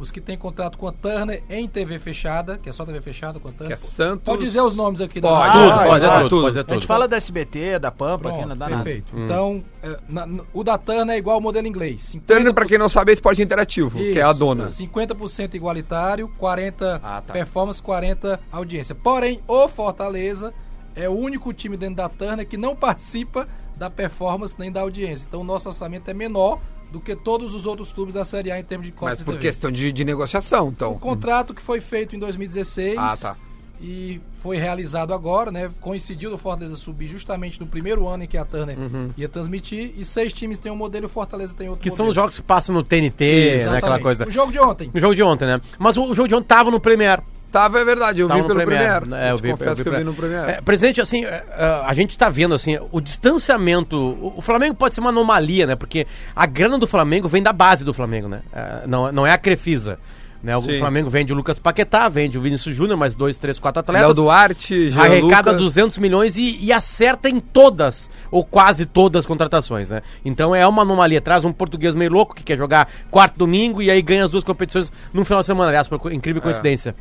Os 0.00 0.11
que 0.11 0.20
têm 0.20 0.37
contrato 0.37 0.79
com 0.79 0.88
a 0.88 0.93
Turner 0.93 1.43
em 1.50 1.69
TV 1.69 1.99
fechada, 1.99 2.56
que 2.56 2.70
é 2.70 2.73
só 2.73 2.87
TV 2.87 3.02
fechada 3.02 3.38
com 3.38 3.49
a 3.49 3.52
Turner. 3.52 3.69
Que 3.69 3.75
é 3.75 3.76
Santos. 3.76 4.25
Pode 4.25 4.43
dizer 4.43 4.61
os 4.62 4.75
nomes 4.75 5.00
aqui 5.00 5.20
da 5.20 5.29
Pode. 5.29 5.41
rádio. 5.49 5.61
Tudo, 5.61 5.73
Ah, 5.73 5.87
pode 5.87 6.05
ah, 6.06 6.17
tudo, 6.20 6.29
tudo. 6.31 6.43
pode 6.43 6.58
A 6.58 6.64
tudo. 6.64 6.75
gente 6.75 6.87
fala 6.87 7.06
da 7.06 7.17
SBT, 7.19 7.79
da 7.79 7.91
Pampa, 7.93 8.31
aqui 8.31 8.38
Pronto, 8.38 8.49
não 8.49 8.56
dá 8.56 8.69
nada. 8.70 8.82
perfeito. 8.82 9.12
Então, 9.14 9.62
é, 9.82 9.99
na- 10.08 10.26
o 10.55 10.64
da 10.64 10.79
Turner 10.79 11.14
é 11.14 11.19
igual 11.19 11.35
ao 11.37 11.41
modelo 11.43 11.67
inglês. 11.67 12.00
50%, 12.00 12.25
Turner, 12.26 12.55
pra 12.55 12.64
quem 12.64 12.79
não 12.79 12.88
sabe, 12.88 13.11
é 13.11 13.14
esporte 13.14 13.43
interativo, 13.43 13.99
que 13.99 14.19
é 14.19 14.23
a 14.23 14.31
Isso, 14.31 14.38
dona. 14.38 14.69
50% 14.70 15.55
igualitário, 15.55 16.29
40 16.38 16.99
Ah, 17.03 17.20
tá. 17.20 17.32
performance, 17.35 17.82
40 17.82 18.41
audiência. 18.50 18.94
Porém, 18.94 19.41
o 19.46 19.69
Fortaleza 19.69 20.55
é 20.96 21.08
o 21.08 21.12
único 21.12 21.53
time 21.53 21.76
dentro 21.76 21.96
da 21.96 22.08
Turner 22.08 22.49
que 22.49 22.56
não 22.56 22.75
participa 22.75 23.46
da 23.76 23.91
performance 23.91 24.55
nem 24.58 24.73
da 24.73 24.81
audiência. 24.81 25.26
Então, 25.29 25.43
o 25.43 25.44
nosso 25.44 25.69
orçamento 25.69 26.11
é 26.11 26.14
menor 26.14 26.58
do 26.91 27.01
que 27.01 27.15
todos 27.15 27.55
os 27.55 27.67
outros 27.67 27.93
clubes 27.93 28.15
da 28.15 28.25
Série 28.25 28.51
A 28.51 28.59
em 28.59 28.65
termos 28.65 28.87
de 28.87 28.93
Mas 28.93 28.99
cota 29.01 29.17
de 29.17 29.25
por 29.25 29.33
TV. 29.33 29.43
questão 29.47 29.71
de, 29.71 29.93
de 29.93 30.05
negociação, 30.05 30.69
então. 30.69 30.93
O 30.93 30.99
contrato 30.99 31.55
que 31.55 31.63
foi 31.63 31.81
feito 31.81 32.17
em 32.17 32.19
2016 32.19 32.97
Ah, 32.99 33.17
tá. 33.17 33.37
e 33.81 34.21
foi 34.43 34.57
realizado 34.57 35.13
agora, 35.15 35.51
né? 35.51 35.71
Coincidiu 35.81 36.31
do 36.31 36.37
Fortaleza 36.39 36.75
subir 36.77 37.07
justamente 37.09 37.61
no 37.61 37.67
primeiro 37.67 38.09
ano 38.09 38.25
em 38.25 38.27
que 38.27 38.37
a 38.39 38.45
Turner 38.45 38.79
Uhum. 38.79 39.11
ia 39.17 39.29
transmitir 39.29 39.93
e 39.97 40.05
seis 40.05 40.33
times 40.33 40.59
têm 40.59 40.73
um 40.73 40.77
modelo 40.77 41.05
e 41.05 41.07
o 41.07 41.09
Fortaleza 41.11 41.55
tem 41.55 41.69
outro 41.69 41.83
Que 41.83 41.91
são 41.91 42.07
modelo. 42.07 42.11
os 42.11 42.15
jogos 42.17 42.37
que 42.37 42.43
passam 42.43 42.75
no 42.75 42.83
TNT, 42.83 43.25
né? 43.25 43.55
Aquela 43.57 43.77
Exatamente. 43.79 44.03
coisa. 44.03 44.27
O 44.29 44.31
jogo 44.31 44.51
de 44.53 44.59
ontem. 44.59 44.91
O 44.93 44.99
jogo 45.01 45.15
de 45.15 45.23
ontem, 45.23 45.47
né? 45.47 45.61
Mas 45.79 45.97
o, 45.97 46.05
o 46.11 46.15
jogo 46.15 46.29
de 46.29 46.35
ontem 46.35 46.47
tava 46.47 46.71
no 46.71 46.81
Premier. 46.81 47.21
Tava, 47.50 47.81
é 47.81 47.85
verdade, 47.85 48.20
eu 48.20 48.29
Tava 48.29 48.38
vi 48.38 48.43
no 48.43 48.55
pelo 48.55 48.67
Premiere. 48.67 49.00
Premiere. 49.00 49.26
É, 49.26 49.32
eu 49.32 49.37
Te 49.37 49.43
vi, 49.43 49.50
confesso 49.50 49.82
que 49.82 49.88
eu 49.88 49.97
vi 49.97 50.05
no 50.05 50.14
Premiere. 50.14 50.52
É, 50.52 50.61
presidente, 50.61 51.00
assim, 51.00 51.25
é, 51.25 51.44
é, 51.50 51.82
a 51.85 51.94
gente 51.94 52.17
tá 52.17 52.31
vendo, 52.31 52.55
assim, 52.55 52.79
o 52.93 53.00
distanciamento. 53.00 53.97
O, 54.37 54.41
Flamengo 54.41 54.75
pode 54.75 54.94
ser 54.94 55.00
uma 55.00 55.11
anomalia, 55.11 55.67
né? 55.67 55.76
Porque 55.76 56.06
a 56.35 56.47
grana 56.47 56.79
do 56.79 56.87
Flamengo 56.87 57.29
vem 57.29 57.43
da 57.43 57.52
base 57.52 57.85
do 57.85 57.93
Flamengo, 57.93 58.29
né? 58.29 58.41
É, 58.52 58.87
não, 58.87 59.11
não 59.11 59.26
é 59.26 59.32
a 59.32 59.38
Crefisa. 59.38 59.99
Né? 60.43 60.56
O 60.56 60.62
Sim. 60.62 60.79
Flamengo 60.79 61.11
vende 61.11 61.32
o 61.32 61.37
Lucas 61.37 61.58
Paquetá, 61.58 62.08
vende 62.08 62.38
o 62.38 62.41
Vinícius 62.41 62.75
Júnior, 62.75 62.97
mais 62.97 63.14
dois, 63.14 63.37
três, 63.37 63.58
quatro 63.58 63.81
atletas. 63.81 64.06
Léo 64.06 64.14
Duarte, 64.14 64.88
Jean 64.88 65.03
arrecada 65.03 65.50
Lucas. 65.50 65.67
200 65.67 65.99
milhões 65.99 66.37
e, 66.37 66.58
e 66.62 66.73
acerta 66.73 67.29
em 67.29 67.38
todas, 67.38 68.11
ou 68.31 68.43
quase 68.43 68.87
todas 68.87 69.20
as 69.20 69.26
contratações, 69.26 69.91
né? 69.91 70.03
Então 70.25 70.55
é 70.55 70.67
uma 70.67 70.82
anomalia. 70.82 71.20
Traz 71.20 71.44
um 71.44 71.53
português 71.53 71.94
meio 71.94 72.11
louco 72.11 72.35
que 72.35 72.43
quer 72.43 72.56
jogar 72.56 72.88
quarto 73.11 73.37
domingo 73.37 73.82
e 73.82 73.91
aí 73.91 74.00
ganha 74.00 74.25
as 74.25 74.31
duas 74.31 74.43
competições 74.43 74.91
num 75.12 75.26
final 75.26 75.43
de 75.43 75.46
semana. 75.46 75.69
Aliás, 75.69 75.88
por 75.88 76.11
incrível 76.11 76.41
coincidência. 76.41 76.94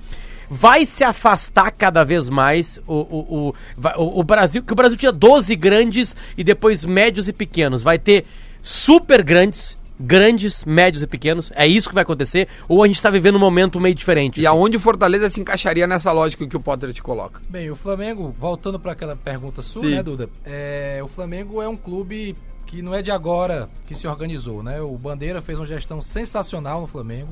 Vai 0.50 0.86
se 0.86 1.04
afastar 1.04 1.72
cada 1.72 2.04
vez 2.04 2.30
mais 2.30 2.80
o, 2.88 2.94
o, 2.96 3.54
o, 3.54 3.54
o- 3.98 4.20
o 4.20 4.24
Brasil, 4.24 4.64
que 4.64 4.74
o 4.74 4.76
Brasil 4.76 4.98
tinha 4.98 5.12
12 5.12 5.56
grandes 5.56 6.16
e 6.38 6.44
depois 6.44 6.84
médios 6.84 7.28
e 7.28 7.34
pequenos. 7.34 7.82
Vai 7.84 8.00
ter 8.00 8.26
super 8.64 9.22
grandes, 9.24 9.78
grandes, 10.00 10.64
médios 10.66 11.04
e 11.04 11.08
pequenos. 11.08 11.52
É 11.56 11.68
isso 11.68 11.88
que 11.90 11.94
vai 11.96 12.02
acontecer? 12.04 12.48
Ou 12.68 12.84
a 12.84 12.88
gente 12.88 13.02
tá 13.02 13.10
vivendo 13.10 13.36
um 13.36 13.40
momento 13.40 13.80
meio 13.80 13.94
diferente? 13.94 14.38
E 14.42 14.48
assim? 14.48 14.58
aonde 14.58 14.78
o 14.78 14.80
Fortaleza 14.80 15.30
se 15.30 15.40
encaixaria 15.40 15.86
nessa 15.86 16.12
lógica 16.12 16.48
que 16.48 16.56
o 16.58 16.60
Potter 16.60 16.92
te 16.94 17.04
coloca? 17.04 17.42
Bem, 17.50 17.70
o 17.70 17.76
Flamengo, 17.76 18.34
voltando 18.40 18.80
para 18.80 18.94
aquela 18.94 19.16
pergunta 19.16 19.62
sua, 19.62 19.82
Sim. 19.82 19.96
né, 19.96 20.04
Duda? 20.04 20.30
É, 20.46 21.00
o 21.04 21.08
Flamengo 21.08 21.62
é 21.62 21.68
um 21.68 21.78
clube 21.78 22.36
que 22.66 22.82
não 22.82 22.94
é 22.94 23.02
de 23.02 23.12
agora 23.12 23.70
que 23.88 23.96
se 23.96 24.08
organizou, 24.08 24.62
né? 24.64 24.80
O 24.82 24.98
Bandeira 24.98 25.42
fez 25.42 25.58
uma 25.60 25.66
gestão 25.66 26.02
sensacional 26.02 26.82
no 26.82 26.88
Flamengo. 26.88 27.30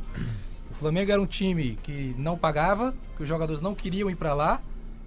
O 0.77 0.79
Flamengo 0.79 1.11
era 1.11 1.19
um 1.19 1.25
time 1.25 1.75
que 1.81 2.13
não 2.19 2.37
pagava, 2.37 2.93
que 3.15 3.23
os 3.23 3.27
jogadores 3.27 3.59
não 3.59 3.73
queriam 3.73 4.11
ir 4.11 4.15
para 4.15 4.35
lá 4.35 4.61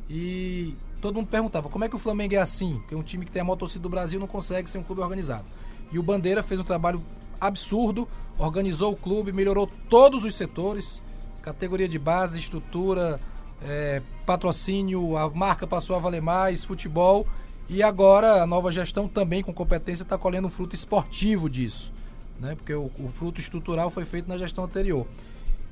e 0.09 0.75
todo 1.01 1.15
mundo 1.15 1.29
perguntava 1.29 1.69
como 1.69 1.85
é 1.85 1.89
que 1.89 1.95
o 1.95 1.99
Flamengo 1.99 2.35
é 2.35 2.39
assim? 2.39 2.79
Porque 2.81 2.97
um 2.97 3.05
time 3.05 3.25
que 3.25 3.31
tem 3.31 3.41
a 3.41 3.45
maior 3.45 3.55
torcida 3.55 3.81
do 3.81 3.89
Brasil 3.89 4.19
não 4.19 4.27
consegue 4.27 4.69
ser 4.69 4.79
um 4.79 4.83
clube 4.83 5.01
organizado. 5.01 5.45
E 5.93 5.97
o 5.97 6.03
Bandeira 6.03 6.43
fez 6.43 6.59
um 6.59 6.65
trabalho 6.65 7.01
absurdo, 7.41 8.09
organizou 8.37 8.95
o 8.95 8.97
clube, 8.97 9.31
melhorou 9.31 9.71
todos 9.89 10.25
os 10.25 10.35
setores, 10.35 11.01
categoria 11.41 11.89
de 11.89 12.01
base, 12.01 12.41
estrutura, 12.41 13.21
é, 13.63 14.03
patrocínio, 14.27 15.17
a 15.17 15.31
marca 15.31 15.69
passou 15.69 15.95
a 15.95 16.01
valer 16.01 16.21
mais, 16.21 16.65
futebol. 16.65 17.29
E 17.69 17.81
agora 17.81 18.43
a 18.43 18.47
nova 18.47 18.73
gestão 18.73 19.07
também 19.07 19.41
com 19.41 19.55
competência 19.55 20.03
está 20.03 20.19
colhendo 20.19 20.49
um 20.49 20.51
fruto 20.51 20.75
esportivo 20.75 21.49
disso. 21.49 21.93
Né? 22.41 22.57
Porque 22.57 22.75
o, 22.75 22.91
o 22.99 23.09
fruto 23.15 23.41
estrutural 23.41 23.89
foi 23.89 24.05
feito 24.05 24.29
na 24.29 24.37
gestão 24.37 24.65
anterior. 24.65 25.07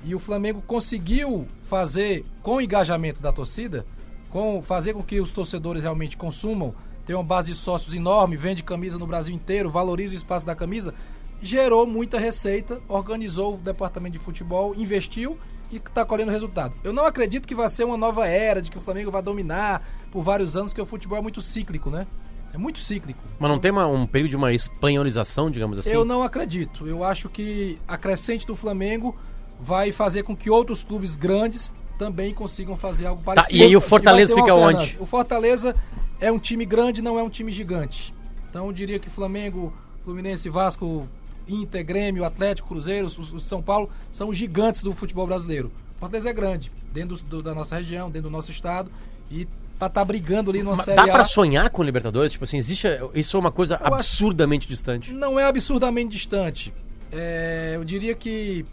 E 0.05 0.15
o 0.15 0.19
Flamengo 0.19 0.63
conseguiu 0.67 1.47
fazer, 1.65 2.25
com 2.43 2.57
o 2.57 2.61
engajamento 2.61 3.21
da 3.21 3.33
torcida, 3.33 3.85
com 4.31 4.63
fazer 4.63 4.93
com 4.95 5.03
que 5.03 5.21
os 5.21 5.33
torcedores 5.33 5.83
realmente 5.83 6.17
consumam, 6.17 6.75
tem 7.07 7.17
uma 7.17 7.25
base 7.25 7.49
de 7.53 7.57
sócios 7.57 7.95
enorme, 7.95 8.37
vende 8.37 8.63
camisa 8.63 8.99
no 8.99 9.07
Brasil 9.07 9.35
inteiro, 9.35 9.71
valoriza 9.71 10.15
o 10.15 10.17
espaço 10.17 10.45
da 10.47 10.55
camisa, 10.55 10.95
gerou 11.41 11.87
muita 11.87 12.19
receita, 12.19 12.81
organizou 12.89 13.55
o 13.55 13.57
departamento 13.57 14.13
de 14.19 14.25
futebol, 14.25 14.75
investiu 14.75 15.39
e 15.71 15.77
está 15.77 16.05
colhendo 16.05 16.31
resultado. 16.31 16.75
Eu 16.85 16.93
não 16.93 17.05
acredito 17.05 17.47
que 17.47 17.55
vai 17.55 17.69
ser 17.69 17.85
uma 17.85 17.97
nova 17.97 18.27
era, 18.27 18.61
de 18.63 18.71
que 18.71 18.79
o 18.79 18.81
Flamengo 18.81 19.11
vai 19.11 19.23
dominar 19.23 19.83
por 20.11 20.23
vários 20.23 20.57
anos, 20.57 20.71
porque 20.71 20.81
o 20.83 20.87
futebol 20.87 21.19
é 21.19 21.21
muito 21.23 21.41
cíclico, 21.41 21.91
né? 21.91 22.07
É 22.53 22.57
muito 22.59 22.79
cíclico. 22.79 23.21
Mas 23.39 23.51
não 23.51 23.59
tem 23.59 23.71
uma- 23.71 23.87
um 23.87 24.07
período 24.07 24.31
de 24.31 24.37
uma 24.37 24.53
espanholização, 24.53 25.51
digamos 25.51 25.79
assim? 25.79 25.91
Eu 25.91 26.05
não 26.05 26.23
acredito. 26.23 26.87
Eu 26.87 27.05
acho 27.05 27.29
que 27.29 27.79
a 27.87 27.97
crescente 27.99 28.47
do 28.47 28.57
Flamengo 28.57 29.15
vai 29.61 29.93
fazer 29.93 30.23
com 30.23 30.37
que 30.37 30.49
outros 30.51 30.85
clubes 30.85 31.17
grandes 31.17 31.73
também 31.99 32.33
consigam 32.33 32.77
fazer 32.77 33.07
algo 33.07 33.23
parecido. 33.23 33.57
e 33.57 33.63
aí 33.63 33.77
o 33.77 33.81
Fortaleza 33.81 34.35
fica 34.35 34.55
onde? 34.55 34.97
O 35.01 35.07
Fortaleza 35.07 35.75
é 36.21 36.31
um 36.31 36.39
time 36.39 36.65
grande, 36.65 37.03
não 37.03 37.19
é 37.19 37.23
um 37.23 37.29
time 37.31 37.51
gigante. 37.51 38.15
Então 38.49 38.67
eu 38.67 38.73
diria 38.73 38.99
que 38.99 39.11
Flamengo, 39.11 39.73
Fluminense, 40.05 40.49
Vasco, 40.49 41.09
Inter, 41.49 41.85
Grêmio, 41.85 42.25
Atlético, 42.25 42.69
Cruzeiro, 42.69 43.09
São 43.41 43.61
Paulo, 43.61 43.91
são 44.11 44.33
gigantes 44.33 44.81
do 44.83 44.93
futebol 44.93 45.27
brasileiro. 45.27 45.73
Fortaleza 45.99 46.31
é 46.31 46.33
grande, 46.33 46.71
dentro 46.93 47.17
do- 47.17 47.43
da 47.43 47.55
nossa 47.55 47.77
região, 47.77 48.09
dentro 48.11 48.31
do 48.31 48.33
nosso 48.37 48.51
estado, 48.53 48.91
e 49.31 49.47
pra 49.79 49.89
estar 49.89 50.05
brigando 50.05 50.51
ali 50.51 50.63
numa 50.63 50.77
Mas 50.77 50.85
Série 50.85 50.97
Dá 50.97 51.05
A. 51.05 51.09
pra 51.09 51.25
sonhar 51.25 51.69
com 51.71 51.83
o 51.83 51.85
Libertadores? 51.85 52.33
Tipo 52.33 52.45
assim, 52.45 52.57
existe. 52.59 52.87
Isso 53.15 53.37
é 53.37 53.41
uma 53.41 53.51
coisa 53.51 53.77
acho- 53.77 53.95
absurdamente 53.95 54.69
distante. 54.69 55.13
Não 55.13 55.39
é 55.39 55.45
absurdamente 55.47 56.11
distante. 56.17 56.73
É, 57.11 57.73
eu 57.75 57.85
diria 57.85 58.15
que 58.15 58.65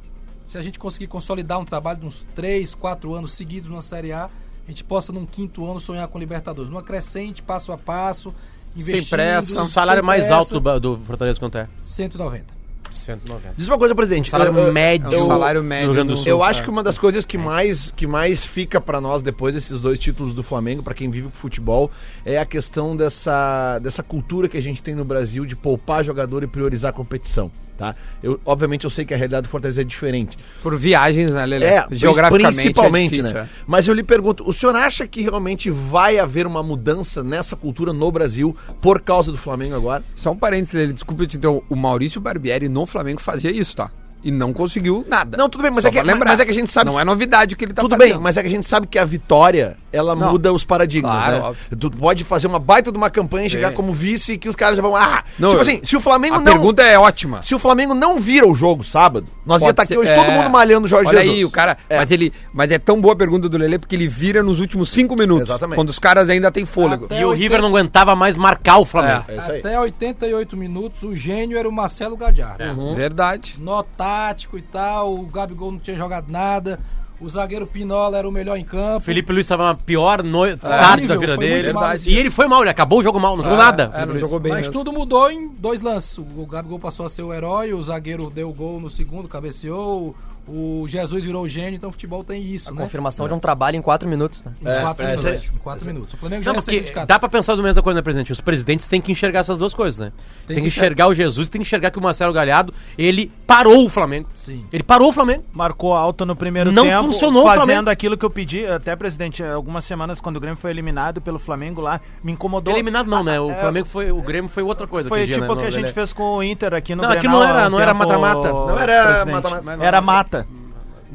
se 0.46 0.58
a 0.58 0.62
gente 0.62 0.78
conseguir 0.80 1.08
consolidar 1.08 1.60
um 1.60 1.66
trabalho 1.66 2.00
de 2.00 2.06
uns 2.06 2.25
3, 2.36 2.74
4 2.75 3.14
anos 3.16 3.34
seguidos 3.34 3.70
na 3.72 3.82
Série 3.82 4.12
A, 4.14 4.25
a 4.25 4.70
gente 4.72 4.84
possa 4.84 5.12
num 5.12 5.25
quinto 5.25 5.70
ano 5.70 5.80
sonhar 5.80 6.08
com 6.08 6.18
Libertadores. 6.20 6.70
Numa 6.70 6.84
crescente, 6.84 7.42
passo 7.42 7.72
a 7.72 7.78
passo, 7.78 8.34
investindo. 8.75 9.10
pressa. 9.10 9.58
É 9.58 9.62
um 9.62 9.68
salário 9.68 10.02
sem 10.02 10.08
mais 10.08 10.22
pressa, 10.22 10.36
alto 10.36 10.60
do, 10.60 10.80
do 10.80 10.98
Fortaleza 11.06 11.40
quanto 11.40 11.58
é? 11.58 11.68
190. 11.84 12.56
190. 12.92 13.56
Diz 13.58 13.68
uma 13.68 13.78
coisa, 13.78 13.94
presidente. 13.96 14.30
Salário 14.30 14.56
eu- 14.58 14.72
médio. 14.72 15.08
É 15.08 15.18
o 15.18 15.22
eu- 15.22 15.25
salário 15.28 15.64
médio. 15.64 15.94
Do 15.94 16.06
no- 16.06 16.18
Sul. 16.18 16.28
Eu 16.28 16.44
acho 16.44 16.64
que 16.64 16.70
uma 16.70 16.84
das 16.84 16.98
coisas 16.98 17.25
que 17.25 17.38
mais, 17.38 17.92
que 17.92 18.06
mais 18.08 18.46
fica 18.46 18.80
pra 18.80 19.02
nós 19.02 19.22
depois 19.22 19.54
desses 19.54 19.82
dois 19.82 19.98
títulos 20.00 20.34
do 20.34 20.44
Flamengo, 20.44 20.82
pra 20.84 20.94
quem 20.94 21.10
vive 21.10 21.28
com 21.28 21.34
futebol, 21.34 21.92
é 22.24 22.38
a 22.38 22.46
questão 22.46 22.96
dessa, 22.96 23.80
dessa 23.80 24.02
cultura 24.04 24.48
que 24.48 24.56
a 24.58 24.62
gente 24.62 24.82
tem 24.84 24.94
no 24.96 25.04
Brasil 25.04 25.46
de 25.46 25.56
poupar 25.56 26.04
jogador 26.06 26.44
e 26.44 26.48
priorizar 26.48 26.92
a 26.92 26.94
competição. 26.94 27.52
Tá? 27.77 27.94
Eu, 28.24 28.39
obviamente 28.46 28.86
eu 28.86 28.89
sei 28.89 29.03
que 29.03 29.13
a 29.13 29.17
realidade 29.17 29.48
do 29.48 29.50
Fortaleza 29.50 29.82
é 29.82 29.84
diferente. 29.84 30.38
Por 30.63 30.77
viagens, 30.77 31.29
né, 31.32 31.46
Lele? 31.46 31.65
É, 31.65 31.86
Geograficamente 31.91 32.55
principalmente, 32.55 33.13
é 33.15 33.17
difícil, 33.17 33.38
né? 33.41 33.50
Mas 33.67 33.86
eu 33.88 33.94
lhe 33.94 34.03
pergunto, 34.03 34.48
o 34.48 34.53
senhor 34.53 34.75
acha 34.77 35.05
que 35.05 35.22
realmente 35.22 35.70
vai 35.70 36.17
haver 36.17 36.48
uma 36.48 36.63
mudança 36.63 37.22
nessa 37.22 37.53
cultura 37.55 37.91
no 37.91 38.10
Brasil 38.12 38.55
por 38.82 39.01
causa 39.01 39.29
do 39.32 39.38
Flamengo 39.38 39.75
agora? 39.75 40.03
Só 40.15 40.32
um 40.32 40.38
parênteses, 40.38 40.74
Lele, 40.74 40.94
desculpa 40.94 41.24
eu 41.24 41.27
te 41.27 41.36
interromper. 41.36 41.65
O 41.70 41.75
Maurício 41.75 42.22
Barbieri 42.22 42.70
no 42.70 42.86
Flamengo 42.86 43.20
fazia 43.20 43.51
isso, 43.51 43.75
tá? 43.75 43.91
E 44.24 44.32
não 44.32 44.53
conseguiu 44.53 45.05
nada. 45.08 45.38
Não, 45.38 45.48
tudo 45.50 45.62
bem, 45.62 45.70
mas 45.70 45.84
Só 45.84 45.89
é 45.89 45.91
que- 45.91 46.01
lembrar. 46.01 46.32
mas 46.32 46.39
é 46.39 46.46
que 46.46 46.51
a 46.51 46.53
gente 46.55 46.72
sabe- 46.72 46.89
Não 46.89 47.00
é 47.00 47.03
novidade 47.05 47.53
o 47.53 47.58
que 47.58 47.65
ele 47.65 47.74
tá 47.74 47.82
Tudo 47.84 47.91
fazendo. 47.96 48.13
bem, 48.13 48.20
mas 48.22 48.38
é 48.38 48.41
que 48.41 48.48
a 48.48 48.51
gente 48.51 48.65
sabe 48.67 48.88
que 48.88 48.98
a 48.98 49.05
vitória, 49.05 49.77
ela 49.96 50.16
Não. 50.16 50.32
muda 50.32 50.52
os 50.52 50.64
paradigmas, 50.64 51.12
Claro, 51.12 51.32
né? 51.34 51.40
óbvio. 51.42 51.78
Tu 51.78 51.92
pode 51.92 52.24
fazer 52.24 52.48
uma 52.48 52.60
baita 52.60 52.92
de 52.92 52.98
uma 52.98 53.10
campanha 53.10 53.48
e 53.48 53.50
chegar 53.50 53.70
Sim. 53.70 53.75
como 53.75 53.94
vice 53.94 54.34
e 54.34 54.38
que 54.38 54.50
os 54.50 54.56
caras 54.56 54.75
já 54.75 54.82
vão, 54.82 54.96
ah, 54.96 55.24
Não, 55.40 55.50
tipo 55.50 55.62
assim, 55.62 55.80
se 55.84 55.96
o 55.96 56.00
Flamengo 56.02 56.36
A 56.36 56.38
não 56.40 56.46
pergunta 56.46 56.84
é 56.84 56.98
ótima. 57.00 57.42
se 57.42 57.56
o 57.56 57.60
Flamengo 57.60 57.94
não 57.94 58.18
vira 58.20 58.48
o 58.48 58.54
jogo 58.54 58.84
sábado, 58.84 59.28
nós 59.46 59.62
ia 59.62 59.68
Pode 59.68 59.72
estar 59.72 59.84
aqui 59.84 59.98
hoje 59.98 60.12
é. 60.12 60.16
todo 60.16 60.32
mundo 60.32 60.50
malhando 60.50 60.86
o 60.86 60.88
Jorge 60.90 61.08
Olha 61.10 61.20
Jesus. 61.20 61.36
aí, 61.38 61.46
o 61.46 61.52
cara. 61.52 61.78
É. 61.90 61.98
Mas, 61.98 62.12
ele, 62.12 62.34
mas 62.54 62.72
é 62.72 62.78
tão 62.80 63.00
boa 63.00 63.14
a 63.14 63.18
pergunta 63.18 63.48
do 63.48 63.58
Lele 63.58 63.78
porque 63.80 63.96
ele 63.96 64.08
vira 64.08 64.42
nos 64.44 64.60
últimos 64.60 64.90
cinco 64.90 65.16
minutos. 65.18 65.50
Exatamente. 65.50 65.75
Quando 65.75 65.90
os 65.90 66.00
caras 66.00 66.30
ainda 66.30 66.52
têm 66.52 66.66
fôlego. 66.66 67.06
Até 67.06 67.20
E 67.22 67.25
o 67.25 67.30
80 67.30 67.44
River 67.44 67.62
não 67.62 67.70
aguentava 67.70 68.16
mais 68.16 68.36
marcar 68.36 68.78
o 68.80 68.86
Flamengo. 68.86 69.25
É 69.28 69.36
isso 69.38 69.52
aí. 69.52 69.60
Até 69.60 69.80
88 69.80 70.58
minutos, 70.58 71.04
o 71.04 71.16
gênio 71.16 71.58
era 71.58 71.68
o 71.70 71.72
Marcelo 71.72 72.18
Gadiardo. 72.18 72.64
Uhum. 72.64 72.96
Verdade. 72.96 73.56
Nó 73.60 73.84
tático 73.84 74.58
e 74.58 74.62
tal, 74.62 75.14
o 75.16 75.25
Gabigol 75.28 75.72
não 75.72 75.80
tinha 75.80 75.96
jogado 75.96 76.25
nada, 76.30 76.80
o 77.20 77.30
zagueiro 77.30 77.66
Pinola 77.66 78.18
era 78.18 78.28
o 78.28 78.32
melhor 78.32 78.58
em 78.58 78.64
campo. 78.64 79.02
Felipe 79.02 79.32
Luiz 79.32 79.46
estava 79.46 79.66
na 79.66 79.76
pior 79.76 80.24
no... 80.24 80.46
tarde 80.58 80.66
É. 80.66 80.92
horrível, 80.94 81.08
da 81.08 81.18
vida 81.18 81.38
dele. 81.38 81.74
E 82.06 82.18
ele 82.18 82.30
foi 82.30 82.48
mal, 82.48 82.62
ele 82.62 82.70
acabou 82.70 83.00
o 83.00 83.04
jogo 83.04 83.20
mal, 83.20 83.38
não 83.38 83.44
jogou 83.44 83.58
nada. 83.58 83.92
É, 83.94 84.06
não 84.06 84.18
jogou 84.18 84.40
bem. 84.40 84.52
Mas 84.52 84.68
mesmo. 84.68 84.74
tudo 84.74 84.92
mudou 84.92 85.32
em 85.32 85.48
dois 85.50 85.82
lances. 85.82 86.18
O 86.18 86.46
Gabigol 86.46 86.80
passou 86.80 87.06
a 87.06 87.10
ser 87.10 87.22
o 87.22 87.34
herói, 87.34 87.74
o 87.74 87.82
zagueiro 87.82 88.30
deu 88.30 88.50
o 88.50 88.54
gol 88.54 88.80
no 88.80 88.90
segundo, 88.90 89.28
cabeceou, 89.28 90.16
o 90.48 90.86
Jesus 90.88 91.24
virou 91.24 91.44
o 91.44 91.48
gênio, 91.48 91.75
então 91.78 91.90
o 91.90 91.92
futebol 91.92 92.24
tem 92.24 92.42
isso, 92.42 92.74
né? 92.74 92.82
Confirmação 92.82 93.28
de 93.28 93.34
um 93.34 93.40
trabalho 93.40 93.75
em 93.78 93.82
4 93.82 94.08
minutos, 94.08 94.44
né? 94.44 94.52
Em 94.62 94.82
quatro 94.82 95.06
é, 95.06 95.16
minutos. 95.16 95.44
isso 95.44 95.52
Em 95.54 95.58
quatro 95.58 95.86
minutos. 95.86 96.14
O 96.14 96.18
Flamengo 96.18 96.44
já 96.44 96.54
Não, 96.54 96.62
porque 96.62 96.86
dá 97.08 97.20
pra 97.20 97.30
pensar 97.30 97.56
do 97.56 97.64
mesma 97.64 97.82
coisa, 97.82 97.98
né, 97.98 98.02
presidente? 98.02 98.32
Os 98.32 98.42
presidentes 98.42 98.88
têm 98.88 99.02
que 99.02 99.12
enxergar 99.12 99.40
essas 99.40 99.58
duas 99.58 99.74
coisas, 99.74 100.00
né? 100.00 100.12
Tem, 100.48 100.58
que 100.62 100.68
enxergar 100.68 101.08
o 101.08 101.16
Jesus, 101.16 101.48
tem 101.48 101.60
que 101.62 101.66
enxergar 101.68 101.90
que 101.92 101.98
o 101.98 102.02
Marcelo 102.02 102.32
Galhardo, 102.34 102.74
ele 102.98 103.32
parou 103.48 103.86
o 103.86 103.90
Flamengo. 103.90 104.30
Sim. 104.36 104.66
Ele 104.72 104.84
parou 104.84 105.10
o 105.10 105.14
Flamengo. 105.14 105.44
Marcou 105.52 105.94
alto 105.94 106.25
no 106.25 106.36
primeiro 106.36 106.72
Não 106.72 106.84
tempo, 106.84 107.04
funcionou 107.06 107.44
o 107.44 107.46
fazendo 107.48 107.66
Flamengo. 107.66 107.90
aquilo 107.90 108.18
que 108.18 108.25
eu 108.25 108.30
pedi, 108.30 108.66
até 108.68 108.96
presidente, 108.96 109.44
algumas 109.44 109.84
semanas 109.86 110.20
quando 110.22 110.38
o 110.38 110.40
Grêmio 110.40 110.58
foi 110.60 110.72
eliminado 110.72 111.22
pelo 111.22 111.40
Flamengo 111.40 111.82
lá, 111.82 112.00
me 112.24 112.32
incomodou. 112.32 112.74
Eliminado 112.74 113.10
não, 113.10 113.24
né? 113.24 113.40
O 113.40 113.50
É, 113.50 113.56
Flamengo 113.56 113.88
foi. 113.88 114.12
O 114.12 114.22
Grêmio 114.22 114.50
foi 114.50 114.64
outra 114.64 114.86
coisa. 114.86 115.10
Foi 115.10 115.25
dia, 115.25 115.40
tipo 115.40 115.52
o 115.52 115.56
né, 115.56 115.62
que 115.64 115.68
a 115.68 115.72
gente 115.72 115.92
fez 115.92 116.14
com 116.14 116.36
o 116.36 116.44
Inter 116.44 116.74
aqui 116.74 116.94
no 116.94 117.04
Não, 117.04 117.10
aqui 117.10 117.28
não 117.28 117.44
era- 117.44 117.70
não 117.70 117.80
era 117.80 117.94
mata-mata. 117.94 118.52
Não 118.52 118.80
era 118.80 119.25
mata-mata. 119.25 119.84
Era 119.84 120.02
mata. 120.02 120.35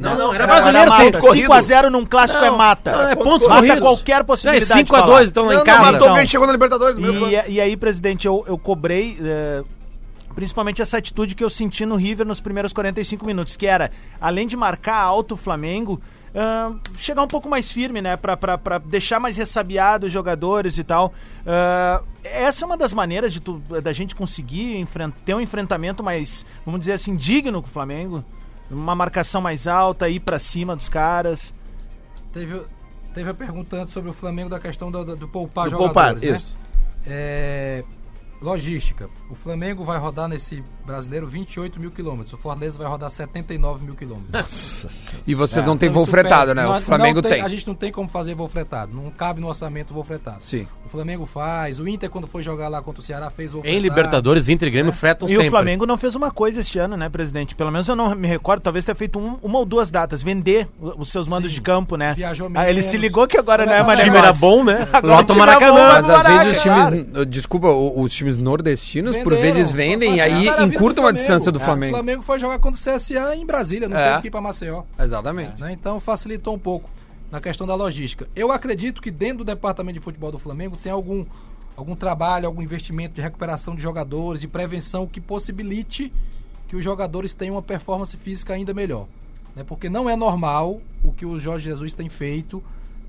Não, 0.00 0.16
não, 0.16 0.35
era 0.35 0.47
brasileiro, 0.47 0.78
era 0.78 0.90
mata. 0.90 1.04
ponto 1.04 1.19
corrido. 1.21 1.49
5x0 1.50 1.88
num 1.90 2.04
clássico 2.07 2.42
é 2.45 2.50
mata. 2.50 2.90
Não, 2.92 3.09
é 3.09 3.14
ponto 3.14 3.25
pontos 3.28 3.47
Mata 3.49 3.61
corridos. 3.61 3.80
qualquer 3.80 4.25
possibilidade 4.25 4.73
É, 4.73 4.76
5 4.78 4.97
a 4.97 5.00
de 5.00 5.07
2 5.07 5.12
falar. 5.14 5.25
então 5.28 5.45
lá 5.45 5.49
Não, 5.49 5.54
em 5.54 5.59
não, 5.59 5.64
casa. 5.64 5.92
matou 5.92 6.09
Então. 6.11 6.26
chegou 6.26 6.47
na 6.47 6.52
Libertadores. 6.52 6.97
E, 6.99 7.52
e 7.52 7.61
aí, 7.61 7.76
presidente, 7.76 8.26
eu, 8.26 8.42
eu 8.49 8.57
cobrei 8.59 9.19
eh, 9.23 9.62
principalmente 10.35 10.80
essa 10.80 10.97
atitude 10.97 11.35
que 11.35 11.45
eu 11.45 11.50
senti 11.50 11.85
no 11.85 11.97
River 11.97 12.26
nos 12.26 12.40
primeiros 12.40 12.73
45 12.73 13.26
minutos, 13.26 13.57
que 13.57 13.66
era, 13.66 13.90
além 14.21 14.47
de 14.47 14.57
marcar 14.57 14.97
alto 14.97 15.35
o 15.35 15.37
Flamengo, 15.37 16.00
ah, 16.35 16.73
chegar 16.97 17.23
um 17.23 17.28
pouco 17.28 17.49
mais 17.49 17.71
firme, 17.71 18.00
né? 18.00 18.16
Pra, 18.16 18.37
pra, 18.37 18.57
pra 18.57 18.78
deixar 18.78 19.19
mais 19.21 19.37
ressabiado 19.37 20.07
os 20.07 20.12
jogadores 20.12 20.78
e 20.78 20.85
tal. 20.85 21.12
Ah, 21.47 22.00
essa 22.25 22.64
é 22.64 22.66
uma 22.66 22.76
das 22.76 22.92
maneiras 22.92 23.33
de 23.33 23.40
tu- 23.40 23.61
da 23.83 23.92
gente 23.92 24.14
conseguir 24.14 24.87
ter 25.26 25.35
um 25.35 25.40
enfrentamento 25.40 26.02
mais, 26.02 26.47
vamos 26.64 26.80
dizer 26.80 26.92
assim, 26.92 27.16
digno 27.16 27.61
com 27.61 27.69
o 27.69 27.71
Flamengo. 27.71 28.25
Uma 28.70 28.94
marcação 28.94 29.40
mais 29.40 29.66
alta, 29.66 30.08
ir 30.08 30.20
pra 30.20 30.38
cima 30.38 30.76
dos 30.76 30.88
caras. 30.88 31.52
Teve, 32.32 32.62
teve 33.12 33.30
a 33.30 33.34
pergunta 33.34 33.76
antes 33.76 33.92
sobre 33.92 34.10
o 34.10 34.12
Flamengo 34.12 34.48
da 34.48 34.60
questão 34.60 34.90
do, 34.90 35.04
do, 35.04 35.16
do 35.16 35.28
poupar 35.28 35.64
Do 35.64 35.70
jogadores, 35.72 35.92
poupar, 35.94 36.14
né? 36.14 36.36
isso. 36.36 36.56
É, 37.06 37.82
logística. 38.40 39.09
O 39.28 39.35
Flamengo 39.35 39.85
vai 39.85 39.99
rodar 39.99 40.28
nesse 40.28 40.62
brasileiro 40.87 41.26
28 41.26 41.78
mil 41.78 41.90
quilômetros. 41.90 42.32
O 42.32 42.37
Fortaleza 42.37 42.78
vai 42.78 42.87
rodar 42.87 43.11
79 43.11 43.85
mil 43.85 43.94
quilômetros. 43.94 44.87
E 45.26 45.35
vocês 45.35 45.64
não 45.64 45.76
têm 45.76 45.88
Então, 45.88 46.02
voo 46.02 46.06
fretado, 46.06 46.54
né? 46.54 46.64
Não- 46.64 46.76
o 46.76 46.80
Flamengo 46.80 47.20
não 47.23 47.30
tem. 47.30 47.42
A 47.42 47.49
gente 47.49 47.66
não 47.66 47.75
tem 47.75 47.92
como 47.92 48.09
fazer 48.09 48.35
voo 48.35 48.49
fretado. 48.49 48.92
Não 48.94 49.11
cabe 49.11 49.40
no 49.40 49.49
orçamento 49.49 49.92
voo 49.94 50.02
fretado. 50.02 50.38
Sim. 50.42 50.66
O 50.85 50.88
Flamengo 50.88 51.26
faz. 51.26 51.78
O 51.78 51.87
Inter, 51.87 52.09
quando 52.11 52.26
foi 52.26 52.42
jogar 52.42 52.68
lá 52.68 52.82
contra 52.82 53.00
o 53.00 53.04
Ceará, 53.04 53.30
fez 53.30 53.52
voo 53.52 53.62
Em 53.64 53.78
Libertadores, 53.78 54.49
Inter 54.49 54.68
e 54.68 54.70
Grêmio 54.70 54.92
fretam 54.92 55.28
E 55.28 55.32
sempre. 55.32 55.47
o 55.49 55.50
Flamengo 55.50 55.87
não 55.87 55.99
fez 55.99 56.14
uma 56.14 56.30
coisa 56.30 56.61
este 56.61 56.78
ano, 56.78 56.97
né, 56.97 57.09
presidente? 57.09 57.54
Pelo 57.54 57.70
menos 57.70 57.87
eu 57.88 57.94
não 57.97 58.14
me 58.14 58.26
recordo, 58.26 58.62
talvez 58.62 58.85
tenha 58.85 58.94
feito 58.94 59.18
um- 59.18 59.38
uma 59.42 59.59
ou 59.59 59.66
duas 59.66 59.90
datas, 59.90 60.23
vender 60.23 60.66
os 60.80 61.11
seus 61.11 61.28
mandos 61.28 61.50
Sim. 61.50 61.56
de 61.56 61.61
campo, 61.61 61.97
né? 61.97 62.14
Viajou 62.14 62.50
Ah, 62.54 62.68
ele 62.68 62.82
se 62.82 62.97
ligou 62.97 63.26
que 63.28 63.37
agora 63.38 63.64
não 63.66 63.73
é 63.73 63.82
O 63.82 63.87
mais 63.87 63.99
O 64.00 64.02
time 64.02 64.16
era 64.16 64.32
bom, 64.32 64.64
né? 64.64 64.88
Lota 65.04 65.32
o 65.32 65.37
é 65.37 65.38
Maracanã. 65.38 66.02
mas 66.02 66.09
às 66.11 66.26
vezes 66.26 66.56
os 66.56 66.62
times. 66.62 67.26
Desculpa, 67.28 67.68
os 67.68 68.12
times 68.12 68.29
nordestinos 68.38 69.16
por 69.18 69.32
Venderam, 69.34 69.54
vezes 69.56 69.72
vendem 69.72 70.16
e 70.16 70.20
aí 70.20 70.30
facilitaram 70.30 70.58
a 70.58 70.60
vida 70.62 70.66
do 70.68 70.75
encurtam 70.75 71.06
a 71.06 71.12
distância 71.12 71.52
do 71.52 71.60
É, 71.60 71.64
Flamengo. 71.64 71.92
O 71.92 71.96
Flamengo 71.96 72.22
foi 72.22 72.38
jogar 72.38 72.58
contra 72.58 72.80
o 72.80 72.94
CSA 72.96 73.34
em 73.37 73.46
Brasília, 73.46 73.88
não 73.88 73.96
É. 73.96 74.10
teve 74.10 74.22
que 74.22 74.28
ir 74.28 74.30
pra 74.30 74.40
Maceió. 74.40 74.82
Exatamente. 74.99 75.60
né? 75.60 75.72
Então 75.72 75.99
facilitou 76.00 76.54
um 76.54 76.58
pouco 76.58 76.88
na 77.30 77.40
questão 77.40 77.66
da 77.66 77.75
logística. 77.75 78.28
Eu 78.34 78.50
acredito 78.52 79.00
que 79.00 79.10
dentro 79.10 79.38
do 79.38 79.44
departamento 79.44 79.99
de 79.99 80.04
futebol 80.04 80.32
do 80.32 80.38
Flamengo 80.38 80.76
tem 80.76 80.90
algum, 80.90 81.25
algum 81.76 81.94
trabalho, 81.94 82.46
algum 82.46 82.60
investimento 82.62 83.14
de 83.14 83.20
recuperação 83.20 83.75
de 83.75 83.82
jogadores, 83.82 84.40
de 84.40 84.49
prevenção 84.49 85.06
que 85.06 85.20
possibilite 85.20 86.12
que 86.68 86.76
os 86.76 86.84
jogadores 86.84 87.32
tenham 87.34 87.54
uma 87.56 87.62
performance 87.62 88.16
física 88.16 88.54
ainda 88.54 88.72
melhor. 88.75 89.06
Né? 89.56 89.64
Porque 89.66 89.88
não 89.88 90.08
é 90.08 90.14
normal 90.16 90.80
o 91.04 91.12
que 91.12 91.26
o 91.26 91.38
Jorge 91.38 91.64
Jesus 91.64 91.92
tem 91.94 92.08
feito 92.08 92.62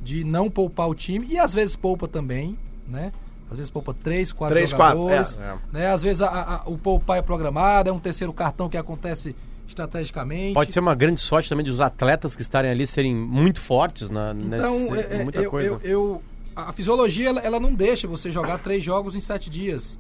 de 0.04 0.24
não 0.24 0.50
poupar 0.50 0.90
o 0.90 0.96
time, 0.96 1.28
e 1.30 1.38
às 1.38 1.54
vezes 1.54 1.76
poupa 1.76 2.08
também, 2.08 2.58
né? 2.88 3.12
Às 3.52 3.58
vezes 3.58 3.70
poupa 3.70 3.94
três, 3.94 4.32
quatro 4.32 4.56
Três, 4.56 4.72
quatro, 4.72 5.00
jogadores. 5.04 5.38
é. 5.38 5.56
né? 5.74 5.92
Às 5.92 6.02
vezes 6.02 6.22
a- 6.22 6.30
a- 6.66 6.70
o 6.70 6.78
poupar 6.78 7.18
é 7.18 7.22
programado, 7.22 7.90
é 7.90 7.92
um 7.94 8.00
terceiro 8.00 8.32
cartão 8.32 8.70
que 8.70 8.78
acontece 8.78 9.36
estrategicamente. 9.68 10.54
Pode 10.54 10.72
ser 10.72 10.80
uma 10.80 10.96
grande 10.96 11.20
sorte 11.22 11.50
também 11.50 11.66
dos 11.66 11.82
atletas 11.82 12.36
que 12.36 12.42
estarem 12.42 12.72
ali 12.72 12.88
serem 12.88 13.14
muito 13.16 13.60
fortes 13.60 14.10
na, 14.10 14.32
Então, 14.34 14.80
nesse, 14.80 14.94
é- 15.00 15.20
é, 15.20 15.24
muita 15.24 15.42
eu, 15.42 15.50
coisa. 15.52 15.70
eu- 15.70 15.82
eu- 15.84 16.22
a 16.56 16.72
fisiologia 16.74 17.30
ela, 17.30 17.40
ela 17.42 17.60
não 17.60 17.74
deixa 17.74 18.08
você 18.08 18.32
jogar 18.32 18.58
três 18.60 18.84
jogos 18.84 19.16
em 19.16 19.20
sete 19.20 19.50
dias. 19.50 20.00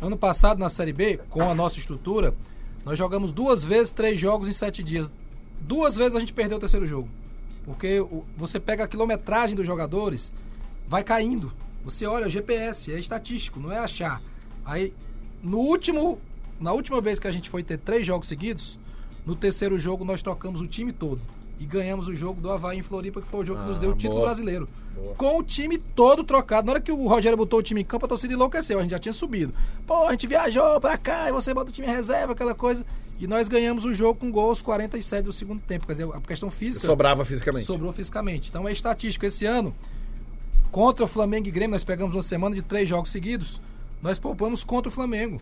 Ano 0.00 0.16
passado, 0.16 0.58
na 0.58 0.68
Série 0.68 0.92
B, 0.92 1.18
com 1.30 1.42
a 1.48 1.54
nossa 1.54 1.78
estrutura, 1.78 2.34
nós 2.84 2.98
jogamos 2.98 3.30
duas 3.32 3.64
vezes 3.64 3.90
três 3.92 4.18
jogos 4.20 4.48
em 4.48 4.52
sete 4.52 4.82
dias. 4.82 5.10
Duas 5.60 5.96
vezes 5.96 6.14
a 6.14 6.20
gente 6.20 6.32
perdeu 6.32 6.58
o 6.58 6.60
terceiro 6.60 6.86
jogo. 6.86 7.08
Porque 7.64 8.04
você 8.36 8.60
pega 8.60 8.84
a 8.84 8.88
quilometragem 8.88 9.56
dos 9.56 9.66
jogadores, 9.66 10.32
vai 10.86 11.02
caindo. 11.02 11.50
Você 11.84 12.06
olha 12.06 12.26
o 12.26 12.30
GPS, 12.30 12.92
é 12.92 12.98
estatístico, 12.98 13.60
não 13.60 13.70
é 13.70 13.78
achar. 13.78 14.22
Aí, 14.64 14.92
no 15.42 15.58
último, 15.58 16.18
na 16.60 16.72
última 16.72 17.00
vez 17.00 17.18
que 17.18 17.26
a 17.26 17.30
gente 17.30 17.50
foi 17.50 17.62
ter 17.62 17.78
três 17.78 18.06
jogos 18.06 18.26
seguidos, 18.28 18.78
no 19.26 19.36
terceiro 19.36 19.78
jogo 19.78 20.04
nós 20.04 20.22
trocamos 20.22 20.60
o 20.60 20.66
time 20.66 20.92
todo. 20.92 21.20
E 21.60 21.66
ganhamos 21.66 22.08
o 22.08 22.14
jogo 22.14 22.40
do 22.40 22.50
Havaí 22.50 22.78
em 22.78 22.82
Floripa, 22.82 23.20
que 23.20 23.28
foi 23.28 23.40
o 23.40 23.46
jogo 23.46 23.60
que 23.62 23.68
nos 23.68 23.78
deu 23.78 23.90
o 23.90 23.94
título 23.94 24.14
boa. 24.14 24.26
brasileiro. 24.26 24.68
Com 25.16 25.38
o 25.38 25.42
time 25.42 25.78
todo 25.78 26.24
trocado. 26.24 26.66
Na 26.66 26.72
hora 26.72 26.80
que 26.80 26.90
o 26.90 27.06
Rogério 27.06 27.36
botou 27.36 27.60
o 27.60 27.62
time 27.62 27.80
em 27.80 27.84
campo, 27.84 28.06
a 28.06 28.08
torcida 28.08 28.32
enlouqueceu. 28.34 28.78
A 28.78 28.82
gente 28.82 28.90
já 28.90 28.98
tinha 28.98 29.12
subido. 29.12 29.54
Pô, 29.86 30.06
a 30.06 30.10
gente 30.10 30.26
viajou 30.26 30.80
pra 30.80 30.98
cá 30.98 31.28
e 31.28 31.32
você 31.32 31.54
bota 31.54 31.70
o 31.70 31.72
time 31.72 31.86
em 31.86 31.90
reserva, 31.90 32.32
aquela 32.32 32.54
coisa. 32.56 32.84
E 33.20 33.26
nós 33.28 33.48
ganhamos 33.48 33.84
o 33.84 33.94
jogo 33.94 34.18
com 34.18 34.32
gols 34.32 34.60
47 34.62 35.24
do 35.24 35.32
segundo 35.32 35.60
tempo. 35.62 35.86
Quer 35.86 35.92
dizer, 35.92 36.08
a 36.12 36.20
questão 36.20 36.50
física 36.50 36.86
Sobrava 36.86 37.24
fisicamente. 37.24 37.66
sobrou 37.66 37.92
fisicamente. 37.92 38.48
Então 38.50 38.66
é 38.68 38.72
estatístico. 38.72 39.24
Esse 39.24 39.46
ano, 39.46 39.72
contra 40.74 41.04
o 41.04 41.06
Flamengo 41.06 41.46
e 41.46 41.52
Grêmio, 41.52 41.70
nós 41.70 41.84
pegamos 41.84 42.16
uma 42.16 42.22
semana 42.22 42.52
de 42.52 42.60
três 42.60 42.88
jogos 42.88 43.12
seguidos. 43.12 43.62
Nós 44.02 44.18
poupamos 44.18 44.64
contra 44.64 44.88
o 44.88 44.92
Flamengo. 44.92 45.40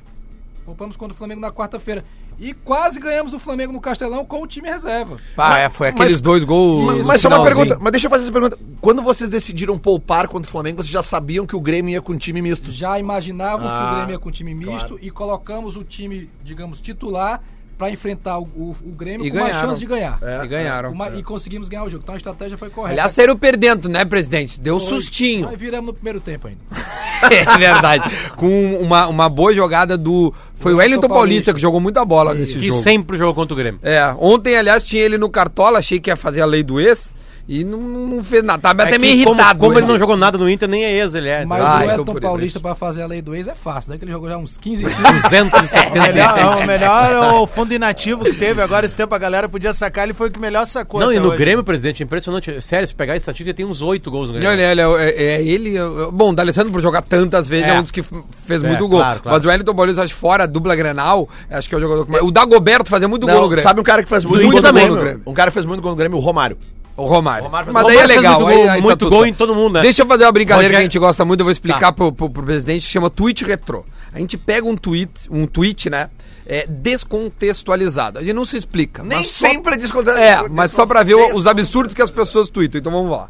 Poupamos 0.62 0.94
contra 0.94 1.14
o 1.14 1.16
Flamengo 1.16 1.40
na 1.40 1.50
quarta-feira. 1.50 2.04
E 2.38 2.52
quase 2.52 3.00
ganhamos 3.00 3.32
do 3.32 3.38
Flamengo 3.38 3.72
no 3.72 3.80
Castelão 3.80 4.26
com 4.26 4.42
o 4.42 4.46
time 4.46 4.68
reserva. 4.68 5.16
Ah, 5.38 5.58
é, 5.58 5.70
foi 5.70 5.88
aqueles 5.88 6.20
dois 6.20 6.44
gols. 6.44 6.98
Mas, 6.98 7.06
mas 7.06 7.20
só 7.22 7.28
uma 7.28 7.42
pergunta, 7.42 7.78
mas 7.80 7.92
deixa 7.92 8.08
eu 8.08 8.10
fazer 8.10 8.24
essa 8.24 8.32
pergunta. 8.32 8.58
Quando 8.78 9.00
vocês 9.00 9.30
decidiram 9.30 9.78
poupar 9.78 10.28
contra 10.28 10.46
o 10.46 10.52
Flamengo, 10.52 10.82
vocês 10.82 10.92
já 10.92 11.02
sabiam 11.02 11.46
que 11.46 11.56
o 11.56 11.60
Grêmio 11.62 11.92
ia 11.92 12.02
com 12.02 12.12
um 12.12 12.18
time 12.18 12.42
misto? 12.42 12.70
Já 12.70 12.98
imaginávamos 12.98 13.72
que 13.72 13.78
Ah, 13.78 13.90
o 13.90 13.94
Grêmio 13.96 14.12
ia 14.12 14.18
com 14.18 14.30
time 14.30 14.54
misto 14.54 14.98
e 15.00 15.10
colocamos 15.10 15.78
o 15.78 15.82
time, 15.82 16.28
digamos, 16.44 16.78
titular 16.78 17.42
para 17.82 17.90
enfrentar 17.90 18.38
o, 18.38 18.42
o- 18.44 18.76
o 18.84 18.90
Grêmio 18.92 19.26
E 19.26 19.30
com 19.32 19.38
mais 19.38 19.48
ganharam. 19.50 19.68
chance 19.70 19.80
de 19.80 19.86
ganhar. 19.86 20.16
E 20.44 20.46
ganharam. 20.46 20.90
Com 20.90 20.96
mais- 20.96 21.18
E 21.18 21.22
conseguimos 21.24 21.68
ganhar 21.68 21.82
o 21.82 21.90
jogo. 21.90 22.00
Então 22.04 22.14
a 22.14 22.16
estratégia 22.16 22.56
foi 22.56 22.70
correta. 22.70 22.92
Aliás, 22.94 23.12
saíram 23.12 23.36
perdendo, 23.36 23.88
né, 23.88 24.04
presidente? 24.04 24.60
Deu 24.60 24.78
Foi. 24.78 24.88
sustinho. 24.88 25.48
Aí 25.48 25.56
viramos 25.56 25.88
no 25.88 25.92
primeiro 25.94 26.20
tempo 26.20 26.46
ainda. 26.46 26.60
É 27.22 27.56
verdade. 27.56 28.04
Com 28.36 28.74
uma, 28.80 29.06
uma 29.06 29.28
boa 29.28 29.52
jogada 29.54 29.96
do. 29.96 30.34
Foi 30.54 30.74
o 30.74 30.78
Wellington 30.78 31.02
Paulista, 31.08 31.14
Paulista 31.20 31.54
que 31.54 31.60
jogou 31.60 31.80
muita 31.80 32.04
bola 32.04 32.34
nesse 32.34 32.54
Que 32.58 32.66
jogo. 32.66 32.82
sempre 32.82 33.16
jogou 33.16 33.32
contra 33.32 33.54
o 33.54 33.56
Grêmio. 33.56 33.78
É, 33.82 34.12
ontem, 34.18 34.56
aliás, 34.56 34.82
tinha 34.82 35.02
ele 35.04 35.16
no 35.16 35.28
Cartola, 35.30 35.78
achei 35.78 36.00
que 36.00 36.10
ia 36.10 36.16
fazer 36.16 36.40
a 36.40 36.46
lei 36.46 36.64
do 36.64 36.80
ex 36.80 37.14
e 37.48 37.64
não, 37.64 37.78
não 37.78 38.22
fez 38.24 38.42
nada. 38.42 38.60
Tava 38.60 38.82
até 38.84 38.94
É 38.94 38.98
meio 38.98 39.16
que 39.16 39.24
como- 39.24 39.36
irritado. 39.36 39.58
Como, 39.58 39.78
ele 39.78 39.86
não 39.86 39.98
jogou 39.98 40.16
nada 40.16 40.38
no 40.38 40.48
Inter, 40.48 40.68
nem 40.68 40.84
é 40.84 40.92
ex, 40.94 41.14
ele 41.14 41.28
é. 41.28 41.44
Mas 41.44 41.62
Ah, 41.64 41.78
o 41.78 41.82
então 41.84 41.94
Elton 41.96 42.14
Paulista 42.14 42.60
para 42.60 42.74
fazer 42.74 43.02
a 43.02 43.06
lei 43.06 43.20
do 43.20 43.34
ex 43.34 43.48
é 43.48 43.54
fácil, 43.54 43.90
né? 43.92 43.98
Que 43.98 44.04
ele 44.04 44.12
jogou 44.12 44.28
já 44.28 44.36
uns 44.38 44.56
15 44.58 44.84
quilos. 44.84 44.96
276. 45.22 45.92
Melhor, 45.92 46.62
o 46.62 46.66
melhor 46.66 47.12
é 47.12 47.32
o 47.40 47.46
fundo 47.46 47.74
inativo 47.74 48.24
que 48.24 48.32
teve 48.34 48.62
agora 48.62 48.86
esse 48.86 48.96
tempo, 48.96 49.14
a 49.14 49.18
galera 49.18 49.48
podia 49.48 49.74
sacar, 49.74 50.04
ele 50.04 50.14
foi 50.14 50.28
o 50.28 50.30
que 50.30 50.38
melhor 50.38 50.66
sacou. 50.66 51.00
Não, 51.00 51.08
até 51.08 51.16
e 51.16 51.20
no 51.20 51.28
hoje. 51.28 51.38
Grêmio, 51.38 51.64
presidente, 51.64 52.02
é 52.02 52.04
impressionante. 52.04 52.60
Sério, 52.62 52.86
se 52.86 52.94
pegar 52.94 53.14
a 53.14 53.16
estatística, 53.16 53.50
ele 53.50 53.54
tem 53.54 53.66
uns 53.66 53.82
oito 53.82 54.10
gols 54.10 54.28
no 54.30 54.38
Grêmio. 54.38 54.50
olha, 54.50 54.88
olha, 54.88 55.02
é, 55.02 55.22
é 55.36 55.42
ele. 55.44 55.76
é- 55.76 55.82
Bom, 56.12 56.30
o 56.30 56.32
D'Alessandro, 56.34 56.70
por 56.72 56.80
jogar 56.80 57.02
tantas 57.02 57.46
vezes, 57.48 57.66
é, 57.66 57.70
É. 57.70 57.78
um 57.78 57.82
dos 57.82 57.90
que 57.90 58.02
fez 58.02 58.62
É, 58.62 58.66
muito 58.66 58.86
gol. 58.88 59.00
claro, 59.00 59.20
claro. 59.20 59.36
Mas 59.36 59.44
o 59.44 59.48
Wellington 59.48 59.74
Paulista, 59.74 60.02
acho 60.02 60.14
que 60.14 60.20
fora 60.20 60.46
dupla 60.46 60.74
Grenal, 60.76 61.28
acho 61.50 61.68
que 61.68 61.74
é 61.74 61.78
o 61.78 61.80
jogador 61.80 62.06
que 62.06 62.12
mais. 62.12 62.24
O 62.24 62.30
Dagoberto 62.30 62.88
fazia 62.90 63.08
muito 63.08 63.26
gol 63.26 63.34
Não, 63.34 63.42
no 63.42 63.48
Grêmio. 63.48 63.62
sabe 63.62 63.80
um 63.80 63.84
cara 63.84 64.02
que 64.02 64.08
faz 64.08 64.24
muito 64.24 64.42
No 64.44 64.50
gol? 64.52 64.60
No 64.62 64.96
Grêmio. 65.00 65.22
Um 65.26 65.34
cara 65.34 65.50
que 65.50 65.54
fez 65.54 65.66
muito 65.66 65.80
gol 65.80 65.90
no 65.92 65.96
Grêmio, 65.96 66.18
o 66.18 66.20
Romário. 66.20 66.56
O 66.96 67.06
Romário. 67.06 67.44
Romário 67.44 67.72
Mas 67.72 67.86
daí 67.86 67.96
é 67.96 68.00
Romário 68.02 68.16
legal. 68.16 68.40
muito 68.40 68.48
aí- 68.50 68.56
gol, 68.56 68.70
aí 68.70 68.76
tá 68.76 68.82
muito 68.82 69.10
gol 69.10 69.26
em 69.26 69.32
todo 69.34 69.54
mundo, 69.54 69.74
né? 69.74 69.82
Deixa 69.82 70.02
eu 70.02 70.06
fazer 70.06 70.24
uma 70.24 70.32
brincadeira 70.32 70.74
que 70.74 70.80
a 70.80 70.82
gente 70.82 70.98
gosta 70.98 71.24
muito, 71.24 71.40
eu 71.40 71.44
vou 71.44 71.52
explicar 71.52 71.80
Tá. 71.80 71.92
pro, 71.92 72.12
pro, 72.12 72.28
pro 72.30 72.42
presidente, 72.42 72.86
chama 72.86 73.08
tweet 73.08 73.44
retrô. 73.44 73.84
A 74.12 74.18
gente 74.18 74.36
pega 74.36 74.66
um 74.66 74.76
tweet, 74.76 75.10
um 75.30 75.46
tweet, 75.46 75.88
né? 75.88 76.10
É, 76.46 76.66
descontextualizado. 76.68 78.18
A 78.18 78.22
gente 78.22 78.34
não 78.34 78.44
se 78.44 78.56
explica. 78.56 79.02
Nem 79.02 79.18
mas 79.18 79.28
só- 79.28 79.48
sempre 79.48 79.74
é 79.74 79.78
descontado. 79.78 80.18
É, 80.18 80.48
mas 80.50 80.72
só 80.72 80.84
pra 80.84 81.02
ver 81.02 81.14
os 81.14 81.46
absurdos 81.46 81.94
que 81.94 82.02
as 82.02 82.10
pessoas 82.10 82.48
tweetam. 82.48 82.78
Então 82.80 82.92
vamos 82.92 83.10
lá. 83.10 83.26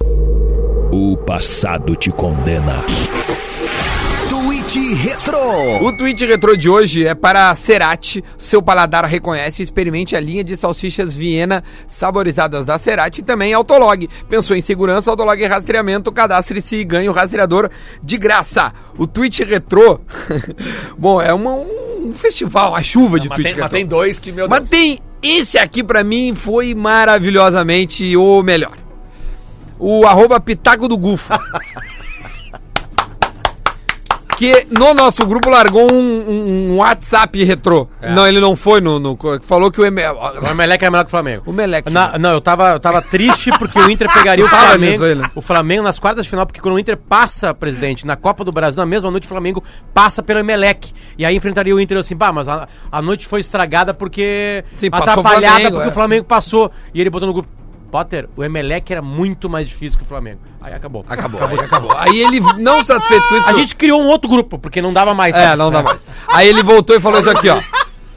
O 0.90 1.16
passado 1.18 1.94
te 1.94 2.10
condena. 2.10 2.82
Tweet 4.72 4.94
Retro. 4.94 5.38
O 5.84 5.92
tweet 5.96 6.24
retrô 6.24 6.56
de 6.56 6.68
hoje 6.68 7.06
é 7.06 7.14
para 7.14 7.54
Cerati. 7.54 8.24
Seu 8.38 8.62
paladar 8.62 9.04
reconhece 9.04 9.60
e 9.60 9.64
experimente 9.64 10.16
a 10.16 10.20
linha 10.20 10.42
de 10.42 10.56
salsichas 10.56 11.14
Viena 11.14 11.62
saborizadas 11.86 12.64
da 12.64 12.78
Cerati 12.78 13.20
e 13.20 13.24
também 13.24 13.52
Autolog. 13.52 14.08
Pensou 14.30 14.56
em 14.56 14.62
segurança, 14.62 15.10
Autolog 15.10 15.40
e 15.42 15.46
rastreamento, 15.46 16.10
cadastre-se 16.10 16.76
e 16.76 16.84
ganhe 16.84 17.08
o 17.08 17.12
rastreador 17.12 17.68
de 18.02 18.16
graça. 18.16 18.72
O 18.96 19.06
tweet 19.06 19.44
retrô, 19.44 20.00
bom, 20.96 21.20
é 21.20 21.34
uma- 21.34 21.56
um 22.02 22.12
festival, 22.12 22.74
a 22.74 22.82
chuva 22.82 23.20
de 23.20 23.28
Mas 23.28 23.36
tweet 23.36 23.52
tem, 23.54 23.60
mas 23.60 23.62
retrô. 23.64 23.76
tem 23.78 23.86
dois 23.86 24.18
que, 24.18 24.32
meu 24.32 24.48
Mas 24.48 24.60
Deus. 24.68 24.70
tem 24.70 24.98
esse 25.22 25.58
aqui 25.58 25.84
pra 25.84 26.02
mim 26.02 26.34
foi 26.34 26.74
maravilhosamente 26.74 28.16
o 28.16 28.42
melhor. 28.42 28.72
O 29.78 30.06
arroba 30.06 30.40
Pitaco 30.40 30.88
do 30.88 30.96
Gufo. 30.96 31.32
que 34.42 34.66
no 34.76 34.92
nosso 34.92 35.24
grupo 35.24 35.48
largou 35.48 35.86
um, 35.92 35.96
um- 35.96 36.72
um 36.72 36.76
WhatsApp 36.78 37.44
retrô. 37.44 37.86
Não, 38.14 38.26
ele 38.26 38.40
não 38.40 38.56
foi 38.56 38.80
no. 38.80 38.98
no- 38.98 39.16
falou 39.42 39.70
que 39.70 39.80
o 39.80 39.84
M... 39.86 40.00
O 40.02 40.50
Emelec 40.50 40.84
é 40.84 40.90
melhor 40.90 41.04
que 41.04 41.08
o 41.08 41.10
Flamengo. 41.12 41.42
O 41.46 41.52
Meleque. 41.52 41.88
Na- 41.92 42.18
não, 42.18 42.32
eu 42.32 42.40
tava, 42.40 42.70
eu 42.70 42.80
tava 42.80 43.00
triste 43.00 43.50
porque 43.56 43.78
o 43.78 43.88
Inter 43.88 44.10
pegaria 44.12 44.44
o 44.44 44.48
Tava 44.48 44.70
Flamengo. 44.70 44.90
nisso 44.92 45.04
aí, 45.04 45.14
né? 45.14 45.30
O 45.36 45.40
Flamengo 45.40 45.84
nas 45.84 46.00
quartas 46.00 46.24
de 46.24 46.30
final, 46.30 46.44
porque 46.44 46.60
quando 46.60 46.74
o 46.74 46.78
Inter 46.78 46.96
passa, 46.96 47.54
presidente, 47.54 48.04
na 48.04 48.16
Copa 48.16 48.44
do 48.44 48.50
Brasil, 48.50 48.80
na 48.80 48.86
mesma 48.86 49.12
noite, 49.12 49.26
o 49.26 49.28
Flamengo 49.28 49.62
passa 49.94 50.24
pelo 50.24 50.40
Emelec. 50.40 50.92
E 51.16 51.24
aí 51.24 51.36
enfrentaria 51.36 51.72
o 51.74 51.80
Inter 51.80 51.96
eu 51.98 52.00
assim, 52.00 52.16
pá, 52.16 52.32
mas 52.32 52.48
a, 52.48 52.66
a 52.90 53.00
noite 53.00 53.28
foi 53.28 53.38
estragada 53.38 53.94
porque. 53.94 54.64
Sim, 54.76 54.90
passou 54.90 55.06
o 55.06 55.10
atrapalhada 55.10 55.46
Flamengo, 55.54 55.70
porque 55.76 55.88
é. 55.88 55.90
o 55.90 55.94
Flamengo 55.94 56.24
passou. 56.24 56.72
E 56.92 57.00
ele 57.00 57.10
botou 57.10 57.28
no 57.28 57.32
grupo. 57.34 57.48
Potter, 57.92 58.26
o 58.34 58.42
Emelec 58.42 58.90
era 58.90 59.02
muito 59.02 59.50
mais 59.50 59.68
difícil 59.68 59.98
que 59.98 60.04
o 60.04 60.08
Flamengo. 60.08 60.40
Aí 60.62 60.72
acabou. 60.72 61.04
Acabou, 61.06 61.46
aí 61.46 61.58
acabou. 61.60 61.92
Aí 61.94 62.18
ele, 62.22 62.40
não 62.58 62.82
satisfeito 62.82 63.28
com 63.28 63.36
isso. 63.36 63.50
A 63.50 63.52
gente 63.52 63.76
criou 63.76 64.00
um 64.00 64.06
outro 64.06 64.30
grupo, 64.30 64.58
porque 64.58 64.80
não 64.80 64.94
dava 64.94 65.12
mais. 65.14 65.36
É, 65.36 65.54
não 65.54 65.70
dá 65.70 65.82
mais. 65.82 66.00
Aí 66.26 66.48
ele 66.48 66.62
voltou 66.62 66.96
e 66.96 67.00
falou 67.00 67.20
isso 67.20 67.28
aqui, 67.28 67.50
ó. 67.50 67.60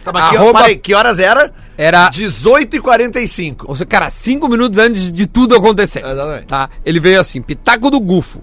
Tá, 0.02 0.14
mas 0.14 0.30
que, 0.30 0.38
Arroba- 0.38 0.60
parei, 0.62 0.78
que 0.78 0.94
horas 0.94 1.20
era? 1.20 1.54
Era 1.78 2.10
18h45. 2.10 3.64
Ou 3.66 3.76
seja, 3.76 3.86
cara, 3.86 4.10
cinco 4.10 4.48
minutos 4.48 4.80
antes 4.80 5.12
de 5.12 5.28
tudo 5.28 5.56
acontecer. 5.56 6.06
Exatamente. 6.06 6.46
Tá? 6.46 6.70
Ele 6.86 7.00
veio 7.00 7.20
assim, 7.20 7.42
pitaco 7.42 7.92
do 7.92 8.00
gufo. 8.00 8.42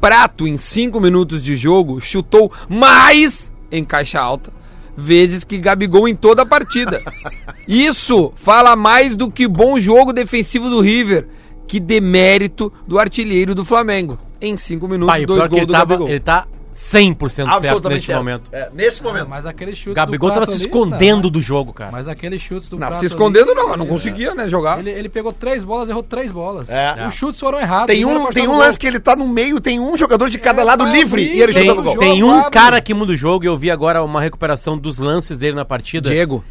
Prato, 0.00 0.46
em 0.46 0.58
cinco 0.58 1.00
minutos 1.00 1.42
de 1.42 1.56
jogo, 1.56 2.00
chutou 2.00 2.52
mais 2.68 3.50
em 3.70 3.82
caixa 3.82 4.20
alta 4.20 4.52
vezes 4.96 5.44
que 5.44 5.58
Gabigol 5.58 6.08
em 6.08 6.14
toda 6.14 6.42
a 6.42 6.46
partida. 6.46 7.00
Isso 7.66 8.32
fala 8.34 8.76
mais 8.76 9.16
do 9.16 9.30
que 9.30 9.46
bom 9.48 9.78
jogo 9.78 10.12
defensivo 10.12 10.68
do 10.68 10.80
River, 10.80 11.28
que 11.66 11.80
demérito 11.80 12.72
do 12.86 12.98
artilheiro 12.98 13.54
do 13.54 13.64
Flamengo. 13.64 14.18
Em 14.40 14.56
cinco 14.56 14.88
minutos, 14.88 15.12
Pai, 15.12 15.24
dois 15.24 15.48
gols 15.48 15.66
do 15.66 15.72
tava, 15.72 15.94
Gabigol. 15.94 16.08
ele 16.08 16.20
tá 16.20 16.46
100% 16.74 17.60
certo 17.60 17.88
neste 17.88 18.06
certo. 18.06 18.18
momento. 18.18 18.50
É, 18.52 18.68
nesse 18.72 19.02
momento. 19.02 19.28
Mas 19.28 19.46
aquele 19.46 19.74
chute 19.74 19.90
O 19.90 19.94
Gabigol 19.94 20.30
do 20.30 20.34
tava 20.34 20.46
se 20.46 20.52
ali, 20.52 20.60
escondendo 20.62 21.24
não. 21.24 21.30
do 21.30 21.40
jogo, 21.40 21.72
cara. 21.72 21.92
Mas 21.92 22.08
aqueles 22.08 22.40
chutes 22.40 22.68
do 22.68 22.78
Não, 22.78 22.88
se 22.88 22.94
ali, 22.94 23.06
escondendo 23.06 23.54
não, 23.54 23.68
não 23.68 23.74
ele- 23.76 23.86
conseguia, 23.86 24.34
né, 24.34 24.48
jogar. 24.48 24.78
Ele, 24.78 24.90
ele 24.90 25.08
pegou 25.08 25.32
três 25.32 25.64
bolas, 25.64 25.88
errou 25.88 26.02
três 26.02 26.32
bolas. 26.32 26.68
É. 26.70 27.06
Os 27.06 27.14
chutes 27.14 27.38
foram 27.40 27.60
errados. 27.60 27.86
Tem 27.86 28.02
não 28.02 28.24
um, 28.24 28.30
tem 28.30 28.48
um 28.48 28.56
lance 28.56 28.78
que 28.78 28.86
ele 28.86 28.98
tá 29.00 29.14
no 29.14 29.28
meio, 29.28 29.60
tem 29.60 29.78
um 29.78 29.96
jogador 29.96 30.28
de 30.30 30.38
cada 30.38 30.62
É, 30.62 30.64
lado 30.64 30.84
vai 30.84 30.92
livre 30.92 31.22
e 31.22 31.40
ele 31.40 31.52
tem- 31.52 31.62
chuta 31.68 31.74
no 31.74 31.82
gol. 31.82 31.98
Tem 31.98 32.22
um 32.22 32.32
abre. 32.38 32.50
cara 32.50 32.80
que 32.80 32.94
muda 32.94 33.12
o 33.12 33.16
jogo 33.16 33.44
e 33.44 33.46
eu 33.48 33.56
vi 33.56 33.70
agora 33.70 34.02
uma 34.02 34.20
recuperação 34.20 34.76
dos 34.78 34.98
lances 34.98 35.36
dele 35.36 35.54
na 35.56 35.64
partida. 35.64 36.08
Diego. 36.10 36.44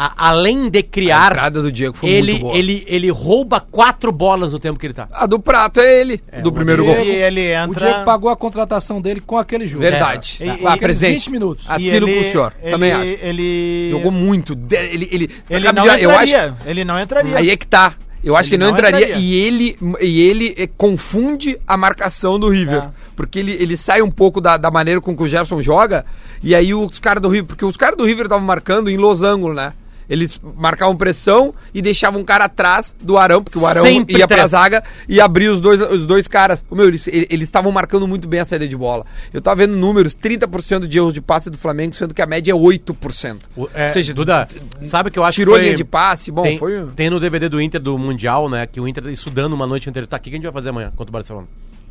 A- 0.00 0.28
além 0.28 0.70
de 0.70 0.78
A 0.78 0.82
criar, 0.84 1.32
entrada 1.32 1.60
do 1.60 1.72
Diego 1.72 1.92
foi 1.96 2.08
ele, 2.08 2.30
muito 2.34 2.42
boa. 2.44 2.56
ele, 2.56 2.84
ele 2.86 3.10
rouba 3.10 3.58
quatro 3.60 4.12
bolas 4.12 4.52
no 4.52 4.58
tempo 4.60 4.78
que 4.78 4.86
ele 4.86 4.94
tá. 4.94 5.08
A 5.12 5.26
do 5.26 5.40
Prato 5.40 5.80
é 5.80 6.00
ele, 6.00 6.22
do 6.40 6.52
primeiro 6.52 6.84
gol. 6.84 6.94
E 7.00 7.08
ele 7.10 7.40
O 7.40 7.52
entra... 7.64 7.86
Diego 7.90 8.04
pagou 8.04 8.30
a 8.30 8.36
contratação 8.36 9.00
dele 9.00 9.20
com 9.20 9.36
aquele 9.36 9.66
jogo. 9.66 9.82
Verdade. 9.82 10.38
É. 10.40 10.46
E- 10.46 10.60
Ah, 10.66 10.76
e- 10.76 10.78
presente. 10.78 11.14
20 11.14 11.30
minutos. 11.32 11.68
Assino 11.68 12.08
ele- 12.08 12.14
com 12.14 12.28
o 12.28 12.30
senhor. 12.30 12.54
ele- 12.62 12.70
Também 12.70 12.92
acho. 12.92 13.16
Ele... 13.20 13.88
Jogou 13.90 14.12
muito. 14.12 14.54
De- 14.54 14.76
Ele, 14.76 15.08
ele, 15.10 15.30
Ele 15.50 15.72
não 15.72 15.82
de- 15.82 16.02
eu 16.04 16.10
acho, 16.12 16.32
entraria. 16.34 16.56
Ele 16.64 16.84
não 16.84 17.00
entraria. 17.00 17.36
Aí 17.36 17.50
é 17.50 17.56
que 17.56 17.66
tá. 17.66 17.94
Eu 18.22 18.36
acho 18.36 18.48
Ele 18.48 18.50
que 18.50 18.54
ele 18.56 18.64
não, 18.64 18.70
não 18.72 18.78
entraria, 18.78 19.06
entraria. 19.06 19.24
e 19.24 19.34
ele 19.34 19.76
e 20.00 20.20
ele 20.22 20.54
eh, 20.58 20.68
confunde 20.76 21.56
a 21.66 21.76
marcação 21.76 22.38
do 22.38 22.48
River. 22.48 22.82
É. 22.84 22.88
Porque 23.16 23.38
ele, 23.38 23.52
ele 23.60 23.76
sai 23.76 24.00
um 24.02 24.10
pouco 24.10 24.40
da, 24.40 24.56
da 24.56 24.70
maneira 24.70 25.00
com 25.00 25.16
que 25.16 25.22
o 25.22 25.28
Gerson 25.28 25.62
joga, 25.62 26.04
e 26.42 26.54
aí 26.54 26.72
os 26.74 26.98
caras 26.98 27.20
do 27.22 27.28
River, 27.28 27.46
porque 27.46 27.64
os 27.64 27.76
caras 27.76 27.96
do 27.96 28.04
River 28.04 28.26
estavam 28.26 28.44
marcando 28.46 28.90
em 28.90 28.96
losango, 28.96 29.52
né? 29.54 29.72
Eles 30.08 30.40
marcavam 30.56 30.96
pressão 30.96 31.54
e 31.74 31.82
deixavam 31.82 32.20
um 32.20 32.24
cara 32.24 32.44
atrás 32.44 32.94
do 33.00 33.18
Arão, 33.18 33.42
porque 33.44 33.58
o 33.58 33.66
Arão 33.66 33.84
Sempre 33.84 34.16
ia 34.18 34.26
pra 34.26 34.36
três. 34.38 34.50
zaga 34.52 34.82
e 35.08 35.20
abria 35.20 35.52
os 35.52 35.60
dois, 35.60 35.80
os 35.82 36.06
dois 36.06 36.26
caras. 36.26 36.64
Ô, 36.70 36.74
Meu, 36.74 36.86
eles 36.88 37.06
estavam 37.42 37.70
marcando 37.70 38.08
muito 38.08 38.26
bem 38.26 38.40
a 38.40 38.44
saída 38.46 38.66
de 38.66 38.76
bola. 38.76 39.04
Eu 39.34 39.42
tava 39.42 39.56
vendo 39.66 39.76
números, 39.76 40.14
30% 40.16 40.86
de 40.86 40.96
erros 40.96 41.12
de 41.12 41.20
passe 41.20 41.50
do 41.50 41.58
Flamengo, 41.58 41.92
sendo 41.94 42.14
que 42.14 42.22
a 42.22 42.26
média 42.26 42.52
é 42.52 42.54
8%. 42.54 43.38
O- 43.54 43.68
é, 43.74 43.88
Ou 43.88 43.92
seja, 43.92 44.14
Duda, 44.14 44.48
sabe 44.82 45.10
o 45.10 45.12
que 45.12 45.18
eu 45.18 45.24
acho 45.24 45.36
tirou 45.36 45.54
que 45.54 45.60
foi- 45.60 45.64
linha 45.66 45.76
de 45.76 45.84
passe, 45.84 46.30
bom, 46.30 46.42
tem, 46.42 46.56
foi... 46.58 46.86
tem 46.96 47.10
no 47.10 47.20
DVD 47.20 47.48
do 47.48 47.60
Inter 47.60 47.80
do 47.80 47.98
Mundial, 47.98 48.48
né? 48.48 48.66
Que 48.66 48.80
o 48.80 48.88
Inter 48.88 49.06
estudando 49.08 49.52
uma 49.52 49.66
noite 49.66 49.90
anterior. 49.90 50.06
Tá, 50.08 50.16
o 50.16 50.20
que 50.20 50.30
que 50.30 50.36
a 50.36 50.38
gente 50.38 50.44
vai 50.44 50.52
fazer 50.54 50.70
amanhã 50.70 50.90
contra 50.90 51.10
o 51.10 51.12
Barcelona? 51.12 51.46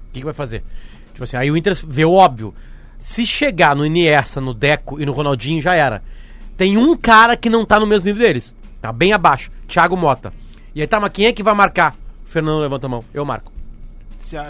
O 0.09 0.13
que, 0.13 0.19
que 0.19 0.25
vai 0.25 0.33
fazer? 0.33 0.63
Tipo 1.13 1.23
assim, 1.23 1.37
aí 1.37 1.51
o 1.51 1.55
Inter 1.57 1.77
vê 1.87 2.03
o 2.05 2.13
óbvio. 2.13 2.53
Se 2.97 3.27
chegar 3.27 3.75
no 3.75 3.85
Iniesta, 3.85 4.41
no 4.41 4.55
Deco 4.55 4.99
e 4.99 5.05
no 5.05 5.11
Ronaldinho, 5.11 5.61
já 5.61 5.75
era. 5.75 6.01
Tem 6.57 6.75
um 6.75 6.97
cara 6.97 7.37
que 7.37 7.49
não 7.49 7.63
tá 7.63 7.79
no 7.79 7.85
mesmo 7.85 8.07
nível 8.07 8.27
deles. 8.27 8.55
Tá 8.81 8.91
bem 8.91 9.13
abaixo. 9.13 9.51
Thiago 9.67 9.95
Mota. 9.95 10.33
E 10.73 10.81
aí 10.81 10.87
tá, 10.87 10.99
mas 10.99 11.11
quem 11.11 11.27
é 11.27 11.31
que 11.31 11.43
vai 11.43 11.53
marcar? 11.53 11.95
O 12.25 12.29
Fernando 12.29 12.59
levanta 12.59 12.87
a 12.87 12.89
mão. 12.89 13.05
Eu 13.13 13.23
marco. 13.23 13.51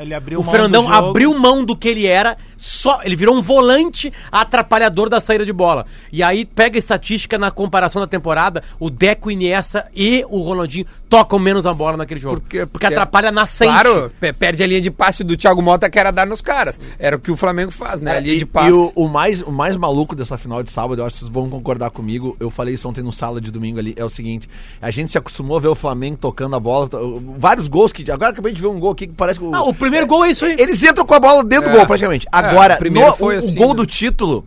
Ele 0.01 0.13
abriu 0.13 0.39
O 0.39 0.43
mão 0.43 0.51
Fernandão 0.51 0.83
do 0.85 0.93
jogo. 0.93 1.07
abriu 1.09 1.33
mão 1.37 1.63
do 1.63 1.75
que 1.75 1.87
ele 1.87 2.05
era, 2.07 2.37
só 2.57 3.01
ele 3.03 3.15
virou 3.15 3.35
um 3.35 3.41
volante 3.41 4.11
atrapalhador 4.31 5.09
da 5.09 5.19
saída 5.19 5.45
de 5.45 5.53
bola. 5.53 5.85
E 6.11 6.23
aí 6.23 6.45
pega 6.45 6.77
a 6.77 6.79
estatística 6.79 7.37
na 7.37 7.51
comparação 7.51 7.99
da 8.01 8.07
temporada, 8.07 8.63
o 8.79 8.89
Deco, 8.89 9.29
o 9.29 9.31
Iniesta 9.31 9.87
e 9.95 10.25
o 10.29 10.39
Ronaldinho 10.41 10.85
tocam 11.09 11.37
menos 11.39 11.65
a 11.65 11.73
bola 11.73 11.97
naquele 11.97 12.19
jogo. 12.19 12.35
Porque- 12.41 12.59
Porque, 12.59 12.71
porque- 12.71 12.85
atrapalha 12.87 13.31
nascente. 13.31 13.71
Claro, 13.71 14.11
pe- 14.19 14.33
perde 14.33 14.63
a 14.63 14.67
linha 14.67 14.81
de 14.81 14.89
passe 14.91 15.23
do 15.23 15.35
Thiago 15.35 15.61
Mota 15.61 15.89
que 15.89 15.99
era 15.99 16.11
dar 16.11 16.25
nos 16.25 16.41
caras. 16.41 16.79
Era 16.97 17.15
o 17.15 17.19
que 17.19 17.31
o 17.31 17.35
Flamengo 17.37 17.71
faz, 17.71 18.01
né? 18.01 18.17
A 18.17 18.19
linha 18.19 18.33
É, 18.33 18.35
E, 18.37 18.39
de 18.39 18.45
passe. 18.45 18.69
e 18.69 18.71
o, 18.71 18.91
o 18.95 19.07
mais, 19.07 19.41
o 19.41 19.51
mais 19.51 19.75
maluco 19.75 20.15
dessa 20.15 20.37
final 20.37 20.63
de 20.63 20.71
sábado, 20.71 21.01
eu 21.01 21.05
acho 21.05 21.15
que 21.15 21.19
vocês 21.21 21.31
vão 21.31 21.49
concordar 21.49 21.89
comigo. 21.91 22.35
Eu 22.39 22.49
falei 22.49 22.73
isso 22.73 22.87
ontem 22.87 23.01
no 23.03 23.11
sala 23.11 23.39
de 23.41 23.51
domingo 23.51 23.79
ali. 23.79 23.93
É 23.97 24.03
o 24.05 24.09
seguinte: 24.09 24.49
a 24.81 24.89
gente 24.91 25.11
se 25.11 25.17
acostumou 25.17 25.57
a 25.57 25.59
ver 25.59 25.67
o 25.67 25.75
Flamengo 25.75 26.17
tocando 26.17 26.55
a 26.55 26.59
bola. 26.59 26.89
Vários 27.37 27.67
gols 27.67 27.91
que. 27.91 28.09
Agora 28.11 28.31
acabei 28.31 28.53
de 28.53 28.61
ver 28.61 28.67
um 28.67 28.79
gol 28.79 28.91
aqui 28.91 29.07
que 29.07 29.13
parece 29.13 29.39
que. 29.39 29.45
Ah, 29.53 29.63
o 29.69 29.73
primeiro 29.73 30.05
gol 30.07 30.25
é 30.25 30.29
isso 30.31 30.45
aí. 30.45 30.55
Eles 30.57 30.81
entram 30.83 31.05
com 31.05 31.13
a 31.13 31.19
bola 31.19 31.43
dentro 31.43 31.69
do 31.69 31.75
É. 31.75 31.77
gol, 31.77 31.87
praticamente. 31.87 32.27
Agora, 32.31 32.75
o 32.75 32.77
primeiro 32.77 33.09
no- 33.09 33.15
foi 33.15 33.35
o, 33.35 33.39
assim, 33.39 33.51
o 33.53 33.55
gol 33.55 33.69
né? 33.69 33.75
do 33.75 33.85
título 33.85 34.45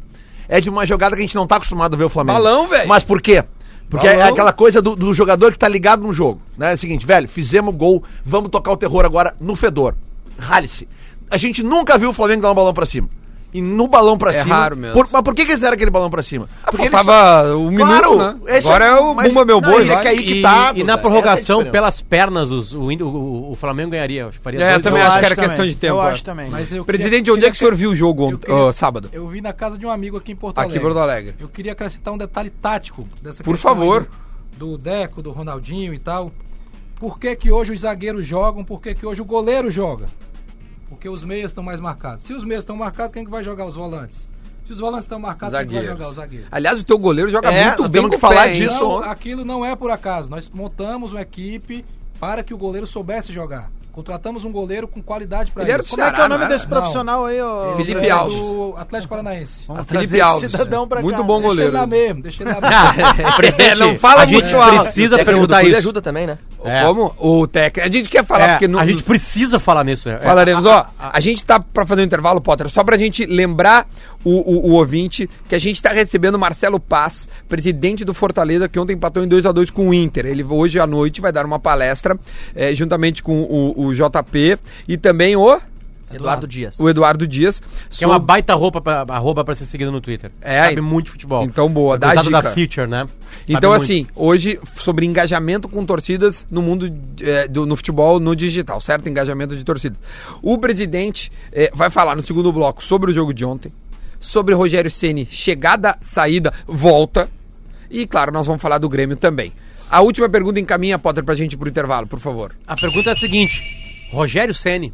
é 0.49 0.61
de 0.61 0.69
uma 0.71 0.85
jogada 0.87 1.15
que 1.15 1.21
a 1.21 1.25
gente 1.25 1.35
não 1.35 1.47
tá 1.47 1.57
acostumado 1.57 1.95
a 1.95 1.97
ver 1.97 2.05
o 2.05 2.09
Flamengo. 2.09 2.39
Balão, 2.39 2.67
velho. 2.69 2.89
Mas 2.89 3.05
por 3.05 3.21
quê? 3.23 3.45
Porque 3.89 4.07
é 4.07 4.17
Balão. 4.17 4.33
aquela 4.33 4.53
coisa 4.53 4.81
do, 4.81 4.95
do 4.95 5.13
jogador 5.13 5.51
que 5.53 5.59
tá 5.59 5.67
ligado 5.69 6.03
no 6.03 6.13
jogo. 6.13 6.41
Né? 6.57 6.73
É 6.73 6.75
o 6.75 6.79
seguinte, 6.79 7.05
velho, 7.07 7.29
fizemos 7.29 7.75
gol, 7.75 8.03
vamos 8.25 8.51
tocar 8.51 8.71
o 8.73 8.77
terror 8.77 9.05
agora 9.05 9.35
no 9.41 9.57
fedor. 9.57 9.95
Rale-se. 10.39 10.87
A 11.31 11.37
gente 11.37 11.63
nunca 11.63 11.97
viu 11.99 12.11
o 12.11 12.13
Flamengo 12.13 12.43
dar 12.43 12.51
um 12.51 12.55
balão 12.55 12.73
pra 12.75 12.87
cima. 12.87 13.09
E 13.53 13.61
no 13.61 13.89
balão 13.89 14.17
pra 14.17 14.33
É 14.33 14.43
cima. 14.43 14.55
raro 14.55 14.77
mesmo. 14.77 14.95
Por- 14.95 15.09
mas 15.13 15.23
por 15.23 15.35
que, 15.35 15.45
que 15.45 15.51
eles 15.51 15.61
deram 15.61 15.75
aquele 15.75 15.91
balão 15.91 16.09
pra 16.09 16.23
cima? 16.23 16.49
Porque 16.65 16.83
eles 16.83 16.93
Faltava 16.93 17.57
um 17.57 17.69
minuto, 17.69 17.87
Claro, 17.89 18.17
né? 18.17 18.37
esse 18.47 18.69
Agora 18.69 18.85
é 18.85 18.95
o 18.95 19.13
mas- 19.15 19.27
Bumba 19.29 19.45
Meu 19.45 19.61
não, 19.61 19.71
Boi. 19.73 19.87
e 19.87 19.91
é 19.91 20.01
que 20.01 20.07
aí 20.09 20.23
que 20.23 20.35
e, 20.35 20.43
tá, 20.43 20.73
e 20.77 20.85
na 20.85 20.93
Duda, 20.95 20.99
prorrogação, 20.99 21.63
é 21.63 21.65
pelas 21.65 22.01
pernas, 22.01 22.53
os- 22.53 22.73
o, 22.73 22.83
o, 22.89 23.51
o 23.51 23.55
Flamengo 23.57 23.91
ganharia. 23.91 24.31
Faria 24.41 24.63
É, 24.65 24.75
eu 24.77 24.81
também 24.81 25.03
a 25.03 25.09
acho 25.09 25.19
que 25.19 25.25
era 25.25 25.35
questão 25.35 25.57
também. 25.57 25.71
de 25.71 25.77
tempo, 25.77 25.95
Eu 25.97 26.03
é. 26.03 26.11
acho 26.13 26.25
também. 26.25 26.49
Mas 26.49 26.73
eu 26.73 26.85
Presidente, 26.85 27.19
queria- 27.25 27.35
onde 27.35 27.45
é 27.45 27.51
que 27.51 27.57
o 27.57 27.59
senhor 27.59 27.75
viu 27.75 27.91
o 27.91 27.97
jogo 27.97 28.25
ontem, 28.29 28.37
queria- 28.47 28.55
ó, 28.55 28.73
sábado? 28.73 29.09
Eu 29.13 29.27
vi 29.27 29.41
na 29.41 29.53
casa 29.53 29.77
de 29.77 29.85
um 29.85 29.91
amigo 29.91 30.17
aqui 30.17 30.31
em 30.31 30.37
Porto 30.37 30.57
Aqui 30.59 30.67
Alegre. 30.67 30.79
em 30.79 30.83
Porto 30.83 30.99
Alegre. 31.01 31.35
Eu 31.41 31.49
queria 31.49 31.73
acrescentar 31.73 32.15
um 32.15 32.19
detalhe 32.19 32.51
tático 32.51 33.05
dessa 33.21 33.43
Por 33.43 33.55
questão 33.55 33.75
favor. 33.75 34.07
do 34.57 34.79
Deco, 34.79 35.21
do 35.23 35.33
Ronaldinho 35.33 35.93
e 35.93 35.99
tal. 35.99 36.31
Por 37.01 37.19
que, 37.19 37.35
que 37.35 37.51
hoje 37.51 37.73
os 37.73 37.81
zagueiros 37.81 38.25
jogam? 38.25 38.63
Por 38.63 38.81
que, 38.81 38.95
que 38.95 39.05
hoje 39.05 39.21
o 39.21 39.25
goleiro 39.25 39.71
joga? 39.71 40.05
Porque 40.90 41.09
os 41.09 41.24
meias 41.24 41.50
estão 41.53 41.64
mais 41.64 41.81
marcados. 41.81 42.24
Se 42.26 42.35
os 42.35 42.44
meias 42.44 42.62
estão 42.62 42.76
marcados, 42.76 43.14
quem 43.14 43.24
que 43.24 43.31
vai 43.31 43.42
jogar 43.42 43.64
os 43.64 43.74
volantes? 43.76 44.29
Se 44.66 44.72
os 44.72 44.79
volantes 44.81 45.05
estão 45.07 45.18
marcados, 45.18 45.57
quem 45.57 45.66
que 45.66 45.72
vai 45.74 45.83
Zagueiros. 45.85 45.98
jogar 45.98 46.11
os 46.11 46.16
zagueiros? 46.16 46.48
Aliás, 46.50 46.81
o 46.81 46.85
teu 46.85 46.98
goleiro 46.98 47.31
joga 47.31 47.50
É, 47.50 47.66
muito 47.68 47.88
bem 47.88 48.03
com 48.03 48.11
que 48.11 48.18
falar 48.18 48.48
pé, 48.48 48.53
disso. 48.53 48.74
Então, 48.74 48.90
ontem. 48.90 49.09
aquilo 49.09 49.44
não 49.44 49.64
é 49.64 49.74
por 49.74 49.90
acaso. 49.90 50.29
Nós 50.29 50.48
montamos 50.53 51.12
uma 51.12 51.22
equipe 51.22 51.85
para 52.20 52.44
que 52.44 52.53
o 52.53 52.59
goleiro 52.59 52.87
soubesse 52.87 53.33
jogar. 53.33 53.70
Contratamos 53.92 54.44
um 54.44 54.53
goleiro 54.53 54.87
com 54.88 55.03
qualidade 55.03 55.50
para 55.50 55.62
Ele 55.64 55.72
era 55.72 55.83
isso. 55.83 55.90
Como 55.90 56.03
é 56.03 56.07
que 56.07 56.11
é 56.12 56.14
Ceará, 56.16 56.26
o 56.26 56.29
nome 56.31 56.44
não 56.44 56.48
desse 56.50 56.66
profissional 56.66 57.24
aí, 57.26 57.40
ô? 57.42 57.74
Felipe 57.76 58.07
é 58.07 58.11
Alves. 58.11 58.37
do 58.38 58.74
Atlético 58.79 59.11
Paranaense. 59.11 59.64
Vamos 59.66 59.87
Felipe 59.87 60.20
Alves. 60.20 60.50
cidadão 60.50 60.87
pra 60.88 61.03
Muito 61.03 61.16
cá. 61.16 61.22
bom 61.22 61.40
Deixa 61.40 61.46
ele 61.48 61.55
goleiro. 61.57 61.72
lá 61.76 61.87
mesmo, 61.87 62.22
deixa 62.22 62.42
ele 62.42 62.53
lá 62.53 62.61
mesmo. 62.92 63.62
É, 63.62 63.74
não 63.74 63.96
fala 63.98 64.22
a 64.22 64.26
gente 64.26 64.42
muito 64.44 64.57
alto. 64.57 64.83
precisa 64.85 65.14
O 65.14 65.18
técnico 65.18 65.40
do 65.40 65.48
perguntar 65.48 65.62
isso. 65.64 65.76
ajuda 65.79 66.00
também, 66.03 66.26
né? 66.26 66.38
É. 66.64 66.85
Como? 66.85 67.14
O 67.18 67.46
técnico. 67.46 67.88
A 67.88 67.92
gente 67.92 68.09
quer 68.09 68.24
falar, 68.24 68.44
É, 68.44 68.48
porque 68.53 68.68
não. 68.68 68.79
a 68.79 68.87
gente 68.87 69.03
precisa 69.03 69.59
falar 69.59 69.83
nisso. 69.85 70.09
é. 70.09 70.18
Falaremos, 70.18 70.64
ó. 70.66 70.87
A 70.98 71.20
gente 71.20 71.44
tá 71.44 71.59
pra 71.61 71.87
fazer 71.87 72.03
um 72.03 72.05
intervalo, 72.05 72.40
Potter, 72.40 72.68
só 72.68 72.85
pra 72.85 72.96
gente 72.96 73.26
lembrar 73.26 73.87
o, 74.25 74.31
o, 74.31 74.71
o 74.71 74.73
ouvinte 74.75 75.29
que 75.49 75.55
a 75.55 75.59
gente 75.59 75.81
tá 75.83 75.91
recebendo 75.93 76.39
Marcelo 76.39 76.79
Paz, 76.79 77.29
presidente 77.49 78.05
do 78.05 78.13
Fortaleza, 78.15 78.69
que 78.69 78.79
ontem 78.79 78.95
empatou 78.95 79.23
em 79.25 79.29
2 79.29 79.47
a 79.47 79.53
2 79.53 79.71
com 79.71 79.89
o 79.89 79.95
Inter. 79.95 80.27
Ele 80.27 80.43
hoje 80.45 80.79
à 80.79 80.87
noite 80.87 81.21
vai 81.21 81.33
dar 81.33 81.47
uma 81.47 81.59
palestra 81.59 82.19
eh, 82.55 82.75
juntamente 82.75 83.23
com 83.23 83.43
o, 83.43 83.87
o 83.87 83.95
JP 83.95 84.59
e 84.89 84.97
também 84.97 85.37
o, 85.37 85.59
Eduardo 86.13 86.47
Dias. 86.47 86.79
o 86.81 86.89
Eduardo 86.89 87.27
Dias. 87.27 87.63
Que 87.89 88.03
é 88.03 88.07
uma 88.07 88.19
baita 88.19 88.53
roupa 88.55 88.81
pra, 88.81 89.05
arroba 89.09 89.45
pra 89.45 89.55
ser 89.55 89.65
seguida 89.65 89.91
no 89.93 90.01
Twitter. 90.01 90.31
É, 90.41 90.65
Sabe 90.65 90.81
muito 90.81 91.07
de 91.07 91.13
futebol. 91.13 91.45
Então, 91.45 91.69
boa, 91.69 91.97
dá 91.97 92.11
a 92.11 92.15
Dá 92.15 92.23
da 92.23 92.41
dica. 92.41 92.51
Future, 92.51 92.87
né? 92.89 92.99
Sabe 93.07 93.13
Então, 93.49 93.71
muito. 93.71 93.83
assim, 93.85 94.07
hoje, 94.17 94.59
sobre 94.77 95.07
engajamento 95.07 95.69
com 95.69 95.87
torcidas 95.87 96.45
no 96.51 96.61
mundo, 96.63 96.93
eh, 97.23 97.47
do, 97.47 97.65
no 97.65 97.77
futebol, 97.77 98.19
no 98.19 98.35
digital, 98.35 98.81
certo? 98.81 99.09
Engajamento 99.09 99.55
de 99.57 99.63
torcidas. 99.65 99.99
O 100.43 100.59
presidente 100.59 101.31
eh, 101.53 101.71
vai 101.73 101.91
falar 101.91 102.17
no 102.17 102.23
segundo 102.25 102.53
bloco 102.53 102.83
sobre 102.83 103.13
o 103.13 103.15
jogo 103.15 103.33
de 103.33 103.45
ontem, 103.45 103.73
sobre 104.21 104.55
Rogério 104.55 104.91
Ceni 104.91 105.27
chegada, 105.29 105.97
saída, 106.03 106.53
volta. 106.67 107.29
E, 107.91 108.07
claro, 108.07 108.31
nós 108.31 108.47
vamos 108.47 108.63
falar 108.63 108.79
do 108.79 108.89
Grêmio 108.89 109.17
também. 109.17 109.53
A 109.91 110.01
última 110.03 110.29
pergunta 110.29 110.61
encaminha, 110.61 110.99
Potter, 110.99 111.25
pra 111.25 111.35
gente 111.35 111.57
pro 111.57 111.69
intervalo, 111.69 112.07
por 112.07 112.21
favor. 112.21 112.55
A 112.67 112.77
pergunta 112.77 113.11
é 113.11 113.13
a 113.13 113.17
seguinte: 113.17 114.09
Rogério 114.13 114.55
Ceni. 114.55 114.93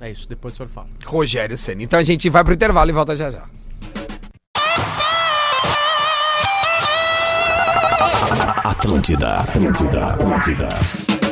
É 0.00 0.10
isso, 0.10 0.28
depois 0.28 0.54
o 0.54 0.56
senhor 0.56 0.68
fala. 0.68 0.88
Rogério 1.06 1.56
Ceni. 1.56 1.84
Então 1.84 1.98
a 1.98 2.02
gente 2.02 2.28
vai 2.28 2.42
pro 2.42 2.54
intervalo 2.54 2.90
e 2.90 2.92
volta 2.92 3.16
já 3.16 3.30
já. 3.30 3.44
Atlântida, 8.64 9.36
Atlântida, 9.36 10.06
Atlântida. 10.06 11.23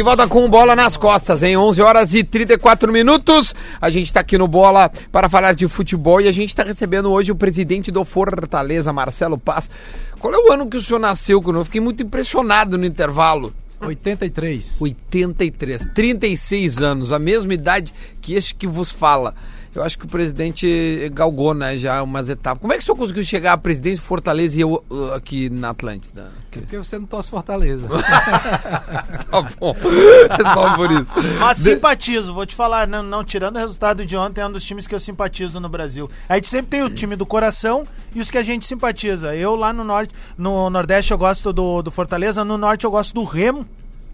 De 0.00 0.04
volta 0.04 0.26
com 0.26 0.48
bola 0.48 0.74
nas 0.74 0.96
costas, 0.96 1.42
em 1.42 1.58
11 1.58 1.82
horas 1.82 2.14
e 2.14 2.24
34 2.24 2.90
minutos. 2.90 3.54
A 3.78 3.90
gente 3.90 4.06
está 4.06 4.20
aqui 4.20 4.38
no 4.38 4.48
Bola 4.48 4.90
para 5.12 5.28
falar 5.28 5.54
de 5.54 5.68
futebol 5.68 6.22
e 6.22 6.26
a 6.26 6.32
gente 6.32 6.48
está 6.48 6.62
recebendo 6.62 7.12
hoje 7.12 7.30
o 7.30 7.36
presidente 7.36 7.90
do 7.90 8.02
Fortaleza, 8.02 8.94
Marcelo 8.94 9.36
Paz. 9.36 9.68
Qual 10.18 10.32
é 10.32 10.38
o 10.38 10.52
ano 10.54 10.70
que 10.70 10.78
o 10.78 10.80
senhor 10.80 11.00
nasceu? 11.00 11.42
Que 11.42 11.50
eu 11.50 11.64
fiquei 11.66 11.82
muito 11.82 12.02
impressionado 12.02 12.78
no 12.78 12.86
intervalo. 12.86 13.52
83. 13.78 14.80
83, 14.80 15.88
36 15.94 16.78
anos, 16.78 17.12
a 17.12 17.18
mesma 17.18 17.52
idade 17.52 17.92
que 18.22 18.32
este 18.32 18.54
que 18.54 18.66
vos 18.66 18.90
fala. 18.90 19.34
Eu 19.74 19.84
acho 19.84 19.98
que 19.98 20.04
o 20.04 20.08
presidente 20.08 21.10
galgou, 21.12 21.54
né, 21.54 21.78
já 21.78 22.02
umas 22.02 22.28
etapas. 22.28 22.60
Como 22.60 22.72
é 22.72 22.76
que 22.76 22.82
o 22.82 22.86
senhor 22.86 22.96
conseguiu 22.96 23.24
chegar 23.24 23.52
à 23.52 23.56
presidência 23.56 24.00
do 24.00 24.06
Fortaleza 24.06 24.58
e 24.58 24.60
eu 24.62 24.84
uh, 24.90 25.12
aqui 25.14 25.48
na 25.48 25.70
Atlântida? 25.70 26.32
Porque 26.50 26.76
você 26.76 26.98
não 26.98 27.06
torce 27.06 27.30
Fortaleza. 27.30 27.88
Tá 29.30 29.42
bom, 29.60 29.76
é 30.28 30.54
só 30.54 30.74
por 30.74 30.90
isso. 30.90 31.06
Mas 31.38 31.58
simpatizo, 31.58 32.34
vou 32.34 32.44
te 32.44 32.54
falar, 32.54 32.88
não, 32.88 33.00
não, 33.00 33.22
tirando 33.22 33.54
o 33.54 33.58
resultado 33.60 34.04
de 34.04 34.16
ontem, 34.16 34.40
é 34.40 34.46
um 34.46 34.50
dos 34.50 34.64
times 34.64 34.88
que 34.88 34.94
eu 34.94 34.98
simpatizo 34.98 35.60
no 35.60 35.68
Brasil. 35.68 36.10
A 36.28 36.34
gente 36.34 36.48
sempre 36.48 36.70
tem 36.70 36.82
o 36.82 36.90
time 36.90 37.14
do 37.14 37.24
coração 37.24 37.84
e 38.12 38.20
os 38.20 38.28
que 38.28 38.36
a 38.36 38.42
gente 38.42 38.66
simpatiza. 38.66 39.36
Eu 39.36 39.54
lá 39.54 39.72
no 39.72 39.84
norte, 39.84 40.12
no 40.36 40.68
Nordeste 40.68 41.12
eu 41.12 41.18
gosto 41.18 41.52
do, 41.52 41.80
do 41.80 41.92
Fortaleza, 41.92 42.44
no 42.44 42.58
Norte 42.58 42.84
eu 42.84 42.90
gosto 42.90 43.14
do 43.14 43.22
Remo. 43.22 43.64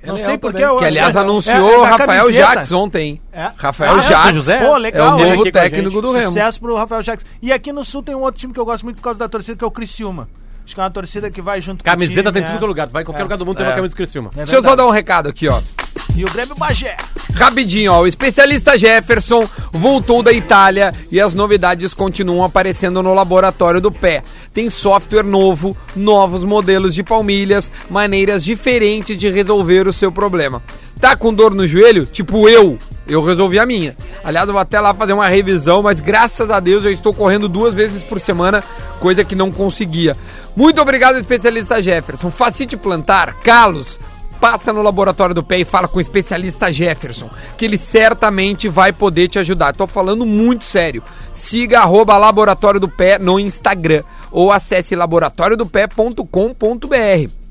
Não 0.07 0.15
É 0.15 0.19
sei 0.19 0.27
legal 0.27 0.39
porque 0.41 0.59
também. 0.63 0.75
eu 0.75 0.79
Que 0.79 0.85
aliás 0.85 1.17
é- 1.17 1.19
anunciou 1.19 1.71
é- 1.71 1.75
é 1.87 1.91
Rafael 1.91 2.21
camiseta. 2.25 2.47
Jacques 2.55 2.73
ontem. 2.73 3.21
É. 3.33 3.51
Rafael 3.57 3.95
Ah, 3.95 3.99
é, 3.99 4.01
Jacques. 4.03 4.35
José? 4.35 4.59
Pô, 4.59 4.65
É 4.65 4.71
o 4.71 4.77
legal. 4.77 5.19
Novo 5.19 5.51
técnico 5.53 6.01
do 6.03 6.13
Remo. 6.13 6.27
Sucesso 6.29 6.61
pro 6.61 6.77
Rafael 6.77 7.03
Jacques. 7.03 7.27
E 7.43 7.53
aqui 7.53 7.73
no 7.73 7.85
Sul 7.85 8.03
tem 8.03 8.15
um 8.15 8.21
outro 8.21 8.41
time 8.41 8.53
que 8.53 8.61
eu 8.61 8.65
gosto 8.65 8.85
muito 8.85 8.97
por 8.97 9.03
causa 9.03 9.19
da 9.19 9.29
torcida, 9.29 9.57
que 9.57 9.65
é 9.65 9.67
o 9.67 9.71
Criciúma. 9.71 10.29
Acho 10.65 10.75
que 10.75 10.81
é 10.81 10.85
uma 10.85 10.91
torcida 10.91 11.31
que 11.31 11.41
vai 11.41 11.61
junto 11.61 11.85
Camiseta 11.85 12.25
com 12.25 12.29
o 12.29 12.33
time, 12.33 12.33
tem 12.33 12.43
em 12.43 12.45
é. 12.45 12.49
tudo 12.49 12.59
que 12.59 12.65
é 12.65 12.69
lugar. 12.69 12.87
Tu 12.89 12.93
vai 12.93 13.03
em 13.03 13.05
qualquer 13.07 13.21
É. 13.21 13.23
lugar 13.25 13.37
do 13.39 13.47
mundo 13.47 13.57
tem 13.57 13.67
É. 13.67 13.69
uma 13.69 13.75
camisa 13.77 13.91
de 13.93 13.97
Criciúma. 13.97 14.31
É 14.35 14.37
Deixa 14.39 14.57
eu 14.57 14.63
só 14.65 14.75
dar 14.75 14.87
um 14.87 14.91
recado 14.91 15.29
aqui, 15.29 15.47
ó. 15.49 15.61
E 16.17 16.25
o 16.25 16.31
Grêmio 16.31 16.57
Bagé. 16.57 16.97
Rapidinho, 17.37 17.93
ó. 17.93 18.01
O 18.01 18.07
especialista 18.07 18.79
Jefferson 18.79 19.47
voltou 19.71 20.23
da 20.23 20.33
Itália 20.33 20.95
e 21.13 21.21
as 21.21 21.35
novidades 21.35 21.93
continuam 21.93 22.43
aparecendo 22.43 23.03
no 23.03 23.13
laboratório 23.13 23.79
do 23.79 23.93
pé. 23.93 24.23
Tem 24.55 24.71
software 24.71 25.23
novo, 25.23 25.77
novos 25.95 26.47
modelos 26.47 26.95
de 26.95 27.03
palmilhas, 27.03 27.71
maneiras 27.91 28.43
diferentes 28.43 29.19
de 29.19 29.29
resolver 29.29 29.87
o 29.87 29.93
seu 29.93 30.11
problema. 30.11 30.63
Tá 30.99 31.15
com 31.15 31.33
dor 31.33 31.55
no 31.55 31.69
joelho? 31.69 32.07
Tipo 32.07 32.49
eu. 32.49 32.79
Eu 33.07 33.23
resolvi 33.23 33.59
a 33.59 33.67
minha. 33.67 33.95
Aliás, 34.25 34.49
eu 34.49 34.55
vou 34.55 34.61
até 34.61 34.81
lá 34.81 34.95
fazer 34.95 35.13
uma 35.13 35.29
revisão, 35.29 35.83
mas 35.83 36.01
graças 36.01 36.51
a 36.51 36.59
Deus 36.59 36.87
eu 36.87 36.91
estou 36.91 37.13
correndo 37.13 37.51
duas 37.51 37.75
vezes 37.75 38.03
por 38.03 38.19
semana, 38.19 38.65
coisa 38.99 39.23
que 39.23 39.37
não 39.37 39.53
conseguia. 39.53 40.17
Muito 40.57 40.81
obrigado, 40.81 41.19
especialista 41.19 41.83
Jefferson. 41.83 42.31
Facite 42.31 42.79
plantar, 42.79 43.35
calos, 43.41 44.01
passa 44.41 44.73
no 44.73 44.83
laboratório 44.83 45.35
do 45.35 45.43
pé 45.43 45.59
e 45.59 45.65
fala 45.65 45.89
com 45.89 45.99
o 45.99 46.01
especialista 46.01 46.73
Jefferson, 46.73 47.29
que 47.57 47.65
ele 47.65 47.79
certamente 47.79 48.69
vai 48.69 48.93
poder 48.93 49.29
te 49.29 49.39
ajudar. 49.39 49.75
Tô 49.75 49.87
falando 49.87 50.27
muito 50.27 50.65
sério. 50.65 51.03
Siga 51.33 51.81
arroba 51.81 52.17
laboratório 52.17 52.81
do 52.81 52.89
pé 52.89 53.19
no 53.19 53.41
Instagram 53.41 54.05
ou 54.31 54.53
acesse 54.53 54.95
laboratoriodopé.com.br. 54.95 57.47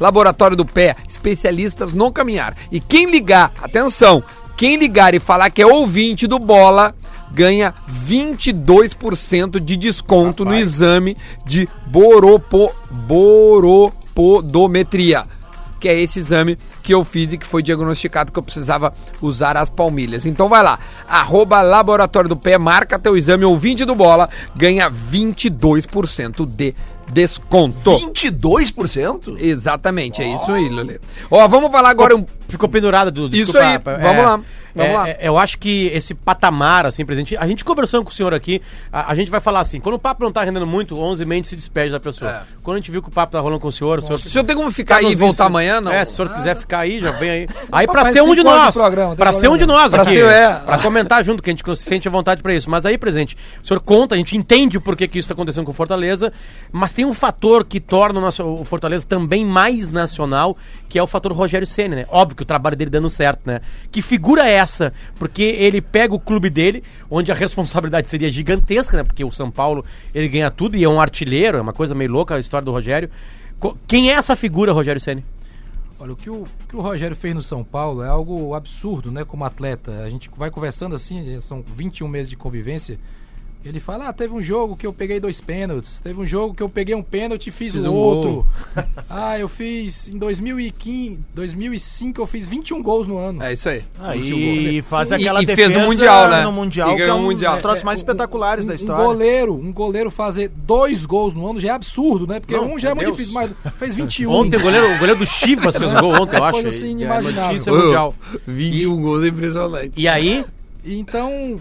Laboratório 0.00 0.56
do 0.56 0.64
Pé, 0.64 0.96
especialistas 1.06 1.92
no 1.92 2.10
caminhar. 2.10 2.56
E 2.72 2.80
quem 2.80 3.10
ligar, 3.10 3.52
atenção, 3.62 4.24
quem 4.56 4.78
ligar 4.78 5.12
e 5.14 5.20
falar 5.20 5.50
que 5.50 5.60
é 5.60 5.66
ouvinte 5.66 6.26
do 6.26 6.38
Bola, 6.38 6.94
ganha 7.30 7.74
22% 8.06 9.60
de 9.60 9.76
desconto 9.76 10.42
no 10.44 10.54
exame 10.54 11.18
de 11.44 11.68
boropo, 11.86 12.72
boropodometria. 12.90 15.24
Que 15.80 15.88
é 15.88 15.98
esse 15.98 16.18
exame 16.18 16.58
que 16.82 16.94
eu 16.94 17.04
fiz 17.04 17.32
e 17.32 17.38
que 17.38 17.46
foi 17.46 17.62
diagnosticado 17.62 18.30
que 18.30 18.38
eu 18.38 18.42
precisava 18.42 18.94
usar 19.20 19.56
as 19.56 19.68
palmilhas. 19.70 20.26
Então 20.26 20.48
vai 20.48 20.62
lá, 20.62 20.78
arroba 21.08 21.62
Laboratório 21.62 22.28
do 22.28 22.36
Pé, 22.36 22.58
marca 22.58 22.98
teu 22.98 23.16
exame 23.16 23.44
ouvinte 23.44 23.84
do 23.84 23.94
Bola, 23.94 24.28
ganha 24.54 24.90
22% 24.90 26.46
de 26.46 26.74
desconto. 27.12 27.98
22%? 27.98 29.36
Exatamente, 29.38 30.22
é 30.22 30.34
isso 30.34 30.52
aí, 30.52 30.68
Lele. 30.68 31.00
Ó, 31.30 31.46
vamos 31.48 31.70
falar 31.70 31.90
agora 31.90 32.16
um. 32.16 32.24
Ficou 32.48 32.68
pendurado, 32.68 33.10
Dudu. 33.10 33.36
Isso 33.36 33.52
desculpa, 33.52 33.90
aí, 33.92 33.96
é, 33.96 34.02
vamos 34.02 34.24
lá, 34.24 34.40
vamos 34.74 34.92
é, 34.92 34.96
lá. 34.96 35.08
é, 35.08 35.18
eu 35.22 35.38
acho 35.38 35.58
que 35.58 35.86
esse 35.88 36.14
patamar, 36.14 36.86
assim, 36.86 37.04
presidente, 37.04 37.36
a 37.36 37.46
gente 37.46 37.64
conversando 37.64 38.04
com 38.04 38.10
o 38.10 38.12
senhor 38.12 38.34
aqui, 38.34 38.60
a, 38.92 39.12
a 39.12 39.14
gente 39.14 39.30
vai 39.30 39.40
falar 39.40 39.60
assim, 39.60 39.80
quando 39.80 39.94
o 39.94 39.98
papo 39.98 40.22
não 40.24 40.32
tá 40.32 40.42
rendendo 40.42 40.66
muito, 40.66 40.98
11 40.98 41.24
mente 41.24 41.48
se 41.48 41.56
despede 41.56 41.90
da 41.90 42.00
pessoa. 42.00 42.30
É. 42.30 42.40
Quando 42.62 42.76
a 42.76 42.80
gente 42.80 42.90
viu 42.90 43.02
que 43.02 43.08
o 43.08 43.12
papo 43.12 43.32
tá 43.32 43.40
rolando 43.40 43.60
com 43.60 43.68
o 43.68 43.72
senhor, 43.72 43.98
o 43.98 44.02
senhor... 44.02 44.16
O 44.16 44.18
senhor 44.18 44.44
tem 44.44 44.56
como 44.56 44.70
ficar 44.70 45.00
Tá 45.00 45.06
aí 45.06 45.12
e 45.12 45.14
voltar 45.14 45.46
amanhã, 45.46 45.80
não? 45.80 45.92
É, 45.92 46.04
se 46.04 46.12
o 46.12 46.16
senhor 46.16 46.34
quiser 46.34 46.56
ficar 46.56 46.80
aí, 46.80 47.00
já 47.00 47.10
vem 47.12 47.30
aí. 47.30 47.48
Aí 47.72 47.86
pra 47.86 48.10
ser 48.10 48.22
um 48.22 48.34
de 48.34 48.42
nós, 48.42 48.74
programa, 48.74 49.10
não 49.10 49.16
pra 49.16 49.32
ser 49.32 49.48
um 49.48 49.56
de 49.56 49.64
nós 49.66 49.90
Pra 49.90 50.02
aqui, 50.02 50.14
ser, 50.14 50.24
é. 50.24 50.54
pra 50.58 50.78
comentar 50.78 51.24
junto, 51.24 51.42
que 51.42 51.50
a 51.50 51.52
gente 51.52 51.64
se 51.76 51.84
sente 51.84 52.08
à 52.08 52.10
vontade 52.10 52.42
pra 52.42 52.52
isso. 52.52 52.68
Mas 52.68 52.84
aí, 52.84 52.98
presidente, 52.98 53.36
o 53.62 53.66
senhor 53.66 53.80
conta, 53.80 54.14
a 54.14 54.18
gente 54.18 54.36
entende 54.36 54.76
o 54.76 54.80
porquê 54.80 55.06
que 55.06 55.18
isso 55.18 55.28
tá 55.28 55.34
acontecendo 55.34 55.64
com 55.64 55.70
o 55.70 55.74
Fortaleza, 55.74 56.32
mas 56.72 56.92
tem 56.92 57.04
um 57.04 57.14
fator 57.14 57.64
que 57.64 57.80
torna 57.80 58.18
o, 58.18 58.22
nosso, 58.22 58.44
o 58.44 58.64
Fortaleza 58.64 59.06
também 59.06 59.44
mais 59.44 59.90
nacional, 59.90 60.56
que 60.88 60.98
é 60.98 61.02
o 61.02 61.06
fator 61.06 61.32
Rogério 61.32 61.66
Ceni, 61.66 61.96
né? 61.96 62.06
Óbvio 62.08 62.36
que 62.36 62.42
o 62.42 62.46
trabalho 62.46 62.76
dele 62.76 62.90
dando 62.90 63.08
certo, 63.08 63.40
né? 63.44 63.60
Que 63.90 64.02
figura 64.02 64.48
é 64.48 64.59
essa, 64.60 64.92
porque 65.16 65.42
ele 65.42 65.80
pega 65.80 66.14
o 66.14 66.20
clube 66.20 66.50
dele, 66.50 66.82
onde 67.10 67.32
a 67.32 67.34
responsabilidade 67.34 68.10
seria 68.10 68.30
gigantesca, 68.30 68.96
né? 68.96 69.04
Porque 69.04 69.24
o 69.24 69.30
São 69.30 69.50
Paulo, 69.50 69.84
ele 70.14 70.28
ganha 70.28 70.50
tudo 70.50 70.76
e 70.76 70.84
é 70.84 70.88
um 70.88 71.00
artilheiro, 71.00 71.58
é 71.58 71.60
uma 71.60 71.72
coisa 71.72 71.94
meio 71.94 72.10
louca 72.10 72.34
a 72.34 72.38
história 72.38 72.64
do 72.64 72.72
Rogério. 72.72 73.10
Quem 73.86 74.10
é 74.10 74.14
essa 74.14 74.36
figura, 74.36 74.72
Rogério 74.72 75.00
Ceni? 75.00 75.24
Olha, 75.98 76.12
o 76.12 76.16
que 76.16 76.30
o, 76.30 76.42
o 76.42 76.46
que 76.66 76.76
o 76.76 76.80
Rogério 76.80 77.14
fez 77.14 77.34
no 77.34 77.42
São 77.42 77.62
Paulo 77.62 78.02
é 78.02 78.08
algo 78.08 78.54
absurdo, 78.54 79.12
né? 79.12 79.22
Como 79.24 79.44
atleta. 79.44 80.02
A 80.02 80.08
gente 80.08 80.30
vai 80.34 80.50
conversando 80.50 80.94
assim, 80.94 81.38
são 81.40 81.62
21 81.62 82.08
meses 82.08 82.30
de 82.30 82.36
convivência. 82.36 82.98
Ele 83.62 83.78
fala, 83.78 84.08
ah, 84.08 84.12
teve 84.12 84.32
um 84.32 84.42
jogo 84.42 84.74
que 84.74 84.86
eu 84.86 84.92
peguei 84.92 85.20
dois 85.20 85.38
pênaltis. 85.38 86.00
Teve 86.00 86.18
um 86.18 86.24
jogo 86.24 86.54
que 86.54 86.62
eu 86.62 86.68
peguei 86.68 86.94
um 86.94 87.02
pênalti 87.02 87.48
e 87.48 87.50
fiz, 87.50 87.74
Fiz 87.74 87.84
o 87.84 87.90
um 87.90 87.94
outro. 87.94 88.46
ah, 89.08 89.38
eu 89.38 89.48
fiz 89.48 90.08
em 90.08 90.16
2015, 90.16 91.18
2005 91.34 92.22
eu 92.22 92.26
fiz 92.26 92.48
21 92.48 92.82
gols 92.82 93.06
no 93.06 93.18
ano. 93.18 93.42
É 93.42 93.52
isso 93.52 93.68
aí. 93.68 93.82
Ah, 93.98 94.12
21 94.12 94.36
e 94.38 94.80
faz 94.82 95.10
E- 95.10 95.14
aquela 95.14 95.42
e 95.42 95.46
fez 95.46 95.58
defesa 95.58 95.78
o 95.78 95.82
Mundial, 95.86 96.28
né? 96.30 96.42
no 96.42 96.52
Mundial, 96.52 96.92
E 96.92 96.96
que 96.96 97.02
é 97.02 97.04
ganhou 97.04 97.18
um 97.18 97.22
o 97.22 97.24
Mundial. 97.26 97.52
dos 97.52 97.60
troços 97.60 97.82
É, 97.82 97.84
mais 97.84 97.98
um- 97.98 98.02
espetaculares 98.02 98.64
da 98.64 98.72
um, 98.72 98.76
história. 98.76 99.04
Um 99.04 99.06
goleiro, 99.08 99.54
um 99.54 99.72
goleiro 99.72 100.10
fazer 100.10 100.48
dois 100.48 101.04
gols 101.04 101.34
no 101.34 101.46
ano 101.46 101.60
já 101.60 101.68
é 101.68 101.72
absurdo, 101.72 102.26
né? 102.26 102.40
Porque 102.40 102.56
Não, 102.56 102.72
um 102.74 102.78
já 102.78 102.90
é 102.90 102.94
meu 102.94 103.04
muito 103.08 103.16
Deus. 103.16 103.28
difícil, 103.28 103.34
mas 103.62 103.74
fez 103.78 103.94
21. 103.94 104.30
Ontem 104.32 104.56
o 104.56 104.60
goleiro, 104.62 104.86
o 104.94 104.98
goleiro 104.98 105.18
do 105.20 105.26
Chivas 105.26 105.76
fez 105.76 105.92
um 105.92 105.96
gol 106.00 106.14
ontem, 106.22 106.36
eu 106.38 106.44
É 106.44 106.48
acho. 106.48 106.52
coisa 106.62 106.68
assim 106.68 106.86
é 106.86 106.90
inimaginável. 106.92 107.42
notícia 107.52 107.72
mundial. 107.74 108.14
21 108.46 109.02
gols 109.02 109.22
é 109.22 109.28
impressionante. 109.28 109.92
E 110.00 110.08
aí, 110.08 110.46
Então, 110.82 111.60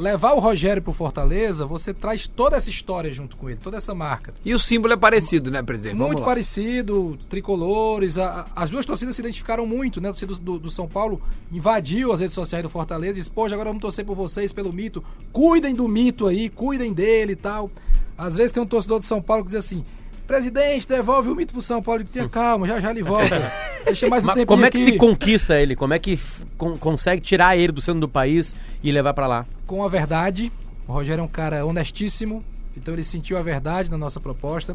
levar 0.00 0.32
o 0.32 0.38
Rogério 0.40 0.82
pro 0.82 0.92
Fortaleza, 0.92 1.64
você 1.66 1.92
traz 1.94 2.26
toda 2.26 2.56
essa 2.56 2.70
história 2.70 3.12
junto 3.12 3.36
com 3.36 3.48
ele, 3.50 3.58
toda 3.62 3.76
essa 3.76 3.94
marca. 3.94 4.32
E 4.44 4.54
o 4.54 4.58
símbolo 4.58 4.94
é 4.94 4.96
parecido, 4.96 5.50
né, 5.50 5.62
presidente? 5.62 5.92
Vamos 5.92 6.06
muito 6.08 6.20
lá. 6.20 6.26
parecido, 6.26 7.18
tricolores. 7.28 8.16
a- 8.18 8.46
a- 8.56 8.62
as 8.62 8.70
duas 8.70 8.84
torcidas 8.86 9.14
se 9.14 9.22
identificaram 9.22 9.66
muito, 9.66 10.00
né? 10.00 10.08
A 10.08 10.12
torcida 10.12 10.34
do, 10.34 10.58
do 10.58 10.70
São 10.70 10.88
Paulo 10.88 11.20
invadiu 11.52 12.12
as 12.12 12.20
redes 12.20 12.34
sociais 12.34 12.62
do 12.62 12.70
Fortaleza 12.70 13.12
e 13.12 13.16
disse: 13.16 13.30
Poxa, 13.30 13.54
agora 13.54 13.68
vamos 13.68 13.82
torcer 13.82 14.04
por 14.04 14.16
vocês, 14.16 14.52
pelo 14.52 14.72
mito. 14.72 15.04
Cuidem 15.32 15.74
do 15.74 15.86
mito 15.86 16.26
aí, 16.26 16.48
cuidem 16.48 16.92
dele 16.92 17.32
e 17.32 17.36
tal. 17.36 17.70
Às 18.16 18.34
vezes 18.36 18.52
tem 18.52 18.62
um 18.62 18.66
torcedor 18.66 19.00
de 19.00 19.06
São 19.06 19.20
Paulo 19.22 19.44
que 19.44 19.50
diz 19.50 19.58
assim. 19.58 19.84
Presidente, 20.26 20.86
devolve 20.86 21.28
o 21.28 21.34
mito 21.34 21.52
pro 21.52 21.60
São 21.60 21.82
Paulo. 21.82 22.04
Tenha 22.04 22.28
calma, 22.28 22.64
já 22.64 22.78
já 22.78 22.90
ele 22.92 23.02
volta. 23.02 23.36
Deixa 23.84 24.08
mais 24.08 24.22
um 24.22 24.28
mas 24.28 24.44
como 24.44 24.64
é 24.64 24.70
que 24.70 24.76
aqui. 24.78 24.84
se 24.92 24.96
conquista 24.96 25.58
ele? 25.60 25.74
Como 25.74 25.92
é 25.92 25.98
que 25.98 26.16
con- 26.56 26.76
consegue 26.78 27.20
tirar 27.20 27.56
ele 27.56 27.72
do 27.72 27.80
centro 27.80 28.00
do 28.02 28.08
país 28.08 28.54
e 28.80 28.92
levar 28.92 29.12
pra 29.12 29.26
lá? 29.26 29.44
Com 29.70 29.84
a 29.84 29.88
verdade. 29.88 30.50
O 30.88 30.92
Rogério 30.92 31.20
é 31.20 31.24
um 31.24 31.28
cara 31.28 31.64
honestíssimo, 31.64 32.42
então 32.76 32.92
ele 32.92 33.04
sentiu 33.04 33.38
a 33.38 33.42
verdade 33.42 33.88
na 33.88 33.96
nossa 33.96 34.18
proposta. 34.18 34.74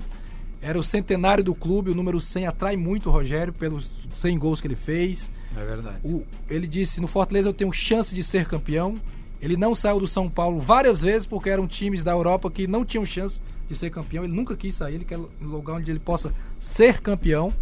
Era 0.62 0.80
o 0.80 0.84
centenário 0.84 1.44
do 1.44 1.54
clube, 1.54 1.92
o 1.92 1.94
número 1.94 2.22
100 2.22 2.48
atrai 2.48 2.78
muito 2.78 3.10
o 3.10 3.12
Rogério 3.12 3.52
pelos 3.52 4.08
100 4.16 4.40
gols 4.40 4.62
que 4.62 4.68
ele 4.68 4.76
fez. 4.78 5.30
É 5.58 5.66
verdade. 5.66 5.98
O- 6.02 6.24
ele 6.50 6.66
disse: 6.66 7.02
no 7.02 7.08
Fortaleza 7.08 7.50
eu 7.50 7.54
tenho 7.54 7.74
chance 7.74 8.16
de 8.16 8.24
ser 8.24 8.46
campeão. 8.46 8.94
Ele 9.42 9.58
não 9.58 9.76
saiu 9.76 10.00
do 10.00 10.08
São 10.08 10.30
Paulo 10.30 10.62
várias 10.62 11.02
vezes 11.02 11.26
porque 11.28 11.50
eram 11.50 11.68
times 11.68 12.02
da 12.02 12.12
Europa 12.12 12.50
que 12.50 12.66
não 12.66 12.86
tinham 12.86 13.06
chance 13.06 13.42
de 13.70 13.76
ser 13.76 13.90
campeão. 13.92 14.24
Ele 14.24 14.34
nunca 14.34 14.56
quis 14.56 14.74
sair, 14.76 14.96
ele 14.96 15.04
quer 15.06 15.18
um 15.20 15.28
lugar 15.42 15.74
onde 15.76 15.92
ele 15.92 16.00
possa 16.00 16.34
ser 16.58 17.02
campeão. 17.02 17.54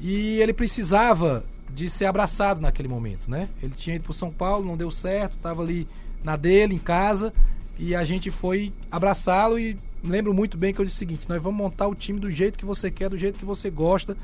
E 0.00 0.40
ele 0.40 0.52
precisava 0.52 1.44
de 1.72 1.88
ser 1.88 2.06
abraçado 2.06 2.60
naquele 2.60 2.88
momento, 2.88 3.30
né? 3.30 3.48
Ele 3.62 3.72
tinha 3.76 3.94
ido 3.96 4.02
pro 4.04 4.12
São 4.12 4.30
Paulo, 4.32 4.66
não 4.66 4.76
deu 4.76 4.90
certo, 4.90 5.36
estava 5.36 5.62
ali 5.62 5.86
na 6.26 6.34
dele, 6.34 6.74
em 6.74 6.78
casa, 6.78 7.32
e 7.78 7.94
a 7.94 8.04
gente 8.04 8.32
foi 8.32 8.72
abraçá-lo 8.90 9.60
e 9.60 9.78
lembro 10.02 10.34
muito 10.34 10.58
bem 10.58 10.74
que 10.74 10.80
eu 10.80 10.84
disse 10.84 10.96
o 10.96 10.98
seguinte, 10.98 11.28
nós 11.28 11.40
vamos 11.40 11.56
montar 11.56 11.86
o 11.86 11.94
time 11.94 12.18
do 12.18 12.28
jeito 12.28 12.58
que 12.58 12.64
você 12.64 12.90
quer, 12.90 13.08
do 13.08 13.16
jeito 13.16 13.38
que 13.38 13.44
você 13.44 13.70
gosta. 13.70 14.16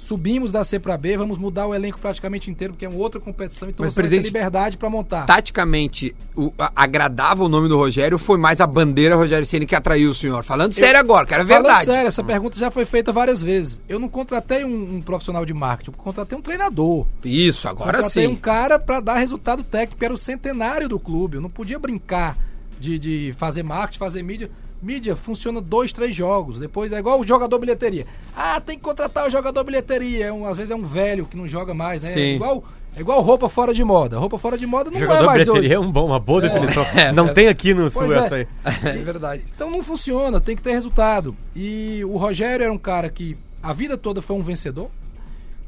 Subimos 0.00 0.50
da 0.50 0.64
C 0.64 0.78
para 0.80 0.96
B, 0.96 1.16
vamos 1.16 1.36
mudar 1.38 1.66
o 1.66 1.74
elenco 1.74 1.98
praticamente 2.00 2.50
inteiro, 2.50 2.72
porque 2.72 2.84
é 2.84 2.88
uma 2.88 2.98
outra 2.98 3.20
competição, 3.20 3.68
então 3.68 3.84
Mas, 3.84 3.92
você 3.92 4.00
vai 4.00 4.04
ter 4.04 4.08
presidente, 4.08 4.32
liberdade 4.34 4.76
para 4.76 4.88
montar. 4.90 5.26
Taticamente, 5.26 6.14
o, 6.34 6.52
a- 6.58 6.72
agradava 6.74 7.44
o 7.44 7.48
nome 7.48 7.68
do 7.68 7.76
Rogério 7.76 8.18
foi 8.18 8.38
mais 8.38 8.60
a 8.60 8.66
bandeira 8.66 9.14
Rogério 9.14 9.46
Ceni 9.46 9.66
que 9.66 9.74
atraiu 9.74 10.10
o 10.10 10.14
senhor? 10.14 10.42
Falando 10.42 10.72
sério 10.72 10.98
agora, 10.98 11.26
que 11.26 11.34
era 11.34 11.44
Falando 11.44 11.64
verdade. 11.66 11.84
sério, 11.84 12.08
essa 12.08 12.24
pergunta 12.24 12.58
já 12.58 12.70
foi 12.70 12.84
feita 12.84 13.12
várias 13.12 13.42
vezes. 13.42 13.80
Eu 13.88 13.98
não 14.00 14.08
contratei 14.08 14.64
um, 14.64 14.96
um 14.96 15.00
profissional 15.02 15.44
de 15.44 15.52
marketing, 15.54 15.90
eu 15.90 16.02
contratei 16.02 16.36
um 16.36 16.42
treinador. 16.42 17.06
Isso, 17.24 17.68
agora 17.68 17.98
Contratei 17.98 18.26
sim. 18.26 18.32
um 18.32 18.36
cara 18.36 18.78
para 18.78 19.00
dar 19.00 19.16
resultado 19.18 19.62
técnico, 19.62 19.98
que 19.98 20.04
era 20.04 20.14
o 20.14 20.18
centenário 20.18 20.88
do 20.88 20.98
clube. 20.98 21.36
Eu 21.36 21.40
não 21.42 21.50
podia 21.50 21.78
brincar 21.78 22.36
de, 22.80 22.98
de 22.98 23.34
fazer 23.38 23.62
marketing, 23.62 23.98
fazer 23.98 24.22
mídia. 24.22 24.50
Mídia 24.82 25.14
funciona 25.14 25.60
dois, 25.60 25.92
três 25.92 26.14
jogos. 26.14 26.58
Depois 26.58 26.92
é 26.92 26.98
igual 26.98 27.20
o 27.20 27.26
jogador 27.26 27.58
bilheteria. 27.58 28.06
Ah, 28.34 28.60
tem 28.60 28.78
que 28.78 28.84
contratar 28.84 29.26
o 29.26 29.30
jogador 29.30 29.62
bilheteria. 29.62 30.26
É 30.26 30.32
um, 30.32 30.46
às 30.46 30.56
vezes 30.56 30.70
é 30.70 30.74
um 30.74 30.84
velho 30.84 31.26
que 31.26 31.36
não 31.36 31.46
joga 31.46 31.74
mais, 31.74 32.02
né? 32.02 32.10
Sim. 32.10 32.20
É 32.20 32.34
igual, 32.34 32.64
é 32.96 33.00
igual 33.00 33.20
roupa 33.20 33.48
fora 33.48 33.74
de 33.74 33.84
moda. 33.84 34.18
Roupa 34.18 34.38
fora 34.38 34.56
de 34.56 34.66
moda 34.66 34.90
não 34.90 34.96
é 34.96 35.00
Jogador 35.00 35.26
mais 35.26 35.42
bilheteria 35.42 35.68
hoje. 35.68 35.74
é 35.74 35.78
um 35.88 35.92
bom, 35.92 36.06
uma 36.06 36.18
boa 36.18 36.40
definição. 36.40 36.82
é, 36.96 37.12
não 37.12 37.28
é. 37.28 37.32
tem 37.32 37.48
aqui 37.48 37.74
no 37.74 37.90
sul 37.90 38.02
Pois 38.06 38.12
essa 38.12 38.38
é. 38.38 38.40
aí. 38.40 38.46
É 39.00 39.02
verdade. 39.02 39.42
Então 39.54 39.70
não 39.70 39.82
funciona, 39.82 40.40
tem 40.40 40.56
que 40.56 40.62
ter 40.62 40.72
resultado. 40.72 41.36
E 41.54 42.02
o 42.04 42.16
Rogério 42.16 42.64
era 42.64 42.72
um 42.72 42.78
cara 42.78 43.10
que 43.10 43.36
a 43.62 43.72
vida 43.72 43.98
toda 43.98 44.22
foi 44.22 44.36
um 44.36 44.42
vencedor, 44.42 44.90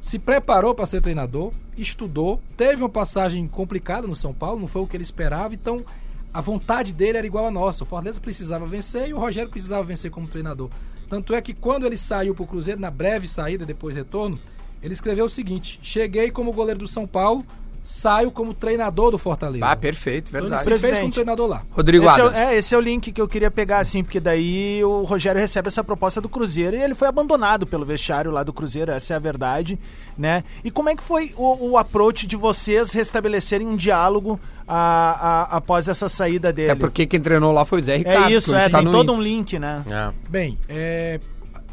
se 0.01 0.19
preparou 0.19 0.75
para 0.75 0.87
ser 0.87 1.01
treinador, 1.01 1.53
estudou, 1.77 2.41
teve 2.57 2.83
uma 2.83 2.89
passagem 2.89 3.47
complicada 3.47 4.07
no 4.07 4.17
São 4.17 4.33
Paulo, 4.33 4.59
não 4.59 4.67
foi 4.67 4.83
o 4.83 4.87
que 4.87 4.97
ele 4.97 5.05
esperava, 5.05 5.55
então 5.55 5.85
a 6.33 6.41
vontade 6.41 6.93
dele 6.93 7.19
era 7.19 7.27
igual 7.27 7.47
a 7.47 7.51
nossa. 7.51 7.85
O 7.85 7.87
Fortaleza 7.87 8.21
precisava 8.21 8.65
vencer 8.65 9.09
e 9.09 9.15
o 9.15 9.19
Rogério 9.19 9.51
precisava 9.51 9.83
vencer 9.83 10.11
como 10.11 10.27
treinador. 10.27 10.71
Tanto 11.09 11.35
é 11.35 11.43
que 11.43 11.53
quando 11.53 11.87
ele 11.87 11.97
saiu 11.97 12.35
para 12.35 12.45
o 12.45 12.47
Cruzeiro, 12.47 12.81
na 12.81 12.91
breve 12.91 13.29
saída, 13.29 13.67
depois 13.67 13.95
retorno, 13.95 14.39
ele 14.83 14.95
escreveu 14.95 15.27
o 15.27 15.29
seguinte: 15.29 15.79
Cheguei 15.83 16.31
como 16.31 16.53
goleiro 16.53 16.81
do 16.81 16.89
São 16.89 17.07
Paulo, 17.07 17.45
saio 17.85 18.31
como 18.31 18.55
treinador 18.55 19.11
do 19.11 19.19
Fortaleza. 19.19 19.65
Ah, 19.67 19.75
perfeito, 19.75 20.29
então 20.29 20.41
ele 20.41 20.49
verdade. 20.51 20.75
se 20.77 20.79
fez 20.87 20.99
como 21.01 21.13
treinador 21.13 21.49
lá. 21.49 21.63
Rodrigo 21.73 22.07
Esse 22.07 22.21
é, 22.21 22.23
Adams. 22.23 22.39
é, 22.39 22.57
esse 22.57 22.75
é 22.75 22.79
o 22.79 22.81
link 22.81 23.11
que 23.11 23.21
eu 23.21 23.27
queria 23.27 23.51
pegar, 23.51 23.79
assim, 23.81 24.05
porque 24.05 24.21
daí 24.21 24.83
o 24.85 25.03
Rogério 25.03 25.41
recebe 25.41 25.67
essa 25.69 25.83
proposta 25.83 26.21
do 26.21 26.29
Cruzeiro 26.29 26.77
e 26.77 26.81
ele 26.83 26.95
foi 26.95 27.09
abandonado 27.09 27.67
pelo 27.67 27.85
vestiário 27.85 28.31
lá 28.31 28.43
do 28.45 28.53
Cruzeiro, 28.53 28.93
essa 28.93 29.15
é 29.15 29.17
a 29.17 29.19
verdade, 29.19 29.79
né? 30.17 30.45
E 30.63 30.71
como 30.71 30.89
é 30.91 30.95
que 30.97 31.03
foi 31.03 31.35
o, 31.37 31.71
o 31.73 31.79
approach 31.79 32.27
de 32.27 32.37
vocês 32.37 32.93
restabelecerem 32.93 33.67
um 33.67 33.75
diálogo 33.77 34.39
a- 34.67 35.49
a- 35.51 35.57
após 35.57 35.89
essa 35.89 36.09
saída 36.09 36.53
dele? 36.53 36.71
Até 36.71 36.79
porque 36.81 37.05
quem 37.05 37.21
treinou 37.21 37.51
lá 37.53 37.65
foi 37.65 37.81
o 37.81 37.85
Zé 37.85 37.97
Ricardo. 37.97 38.29
é 38.31 38.33
isso, 38.33 38.55
é, 38.55 38.69
tá 38.69 38.79
tem 38.79 38.87
todo 38.93 39.05
Inter. 39.13 39.15
um 39.17 39.21
link, 39.23 39.59
né? 39.59 39.83
É. 39.89 40.13
Bem, 40.29 40.57
é, 40.69 41.19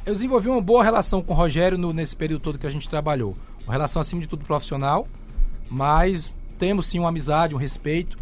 eu 0.05 0.13
desenvolvi 0.13 0.49
uma 0.49 0.61
boa 0.61 0.83
relação 0.83 1.21
com 1.21 1.33
o 1.33 1.35
Rogério 1.35 1.77
no- 1.77 1.93
nesse 1.93 2.15
período 2.15 2.41
todo 2.41 2.57
que 2.57 2.65
a 2.65 2.69
gente 2.71 2.89
trabalhou. 2.89 3.35
Uma 3.63 3.73
relação, 3.73 4.01
acima 4.01 4.19
de 4.21 4.27
tudo, 4.27 4.43
profissional, 4.43 5.07
mas 5.69 6.33
temos 6.57 6.87
sim 6.87 6.99
uma 6.99 7.09
amizade, 7.09 7.55
um 7.55 7.57
respeito. 7.57 8.17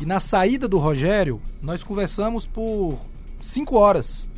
E 0.00 0.06
na 0.06 0.20
saída 0.20 0.66
do 0.66 0.78
Rogério, 0.78 1.40
nós 1.60 1.84
conversamos 1.84 2.46
por 2.46 2.98
cinco 3.40 3.76
horas. 3.76 4.28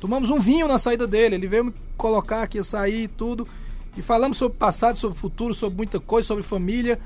Tomamos 0.00 0.30
um 0.30 0.38
vinho 0.38 0.68
na 0.68 0.78
saída 0.78 1.06
dele. 1.06 1.36
Ele 1.36 1.46
veio 1.46 1.64
me 1.66 1.74
colocar 1.96 2.42
aqui, 2.42 2.58
eu 2.58 2.64
sair 2.64 3.04
e 3.04 3.08
tudo. 3.08 3.46
E 3.96 4.02
falamos 4.02 4.36
sobre 4.36 4.58
passado, 4.58 4.96
sobre 4.96 5.18
futuro, 5.18 5.54
sobre 5.54 5.76
muita 5.76 6.00
coisa, 6.00 6.28
sobre 6.28 6.42
família. 6.42 6.98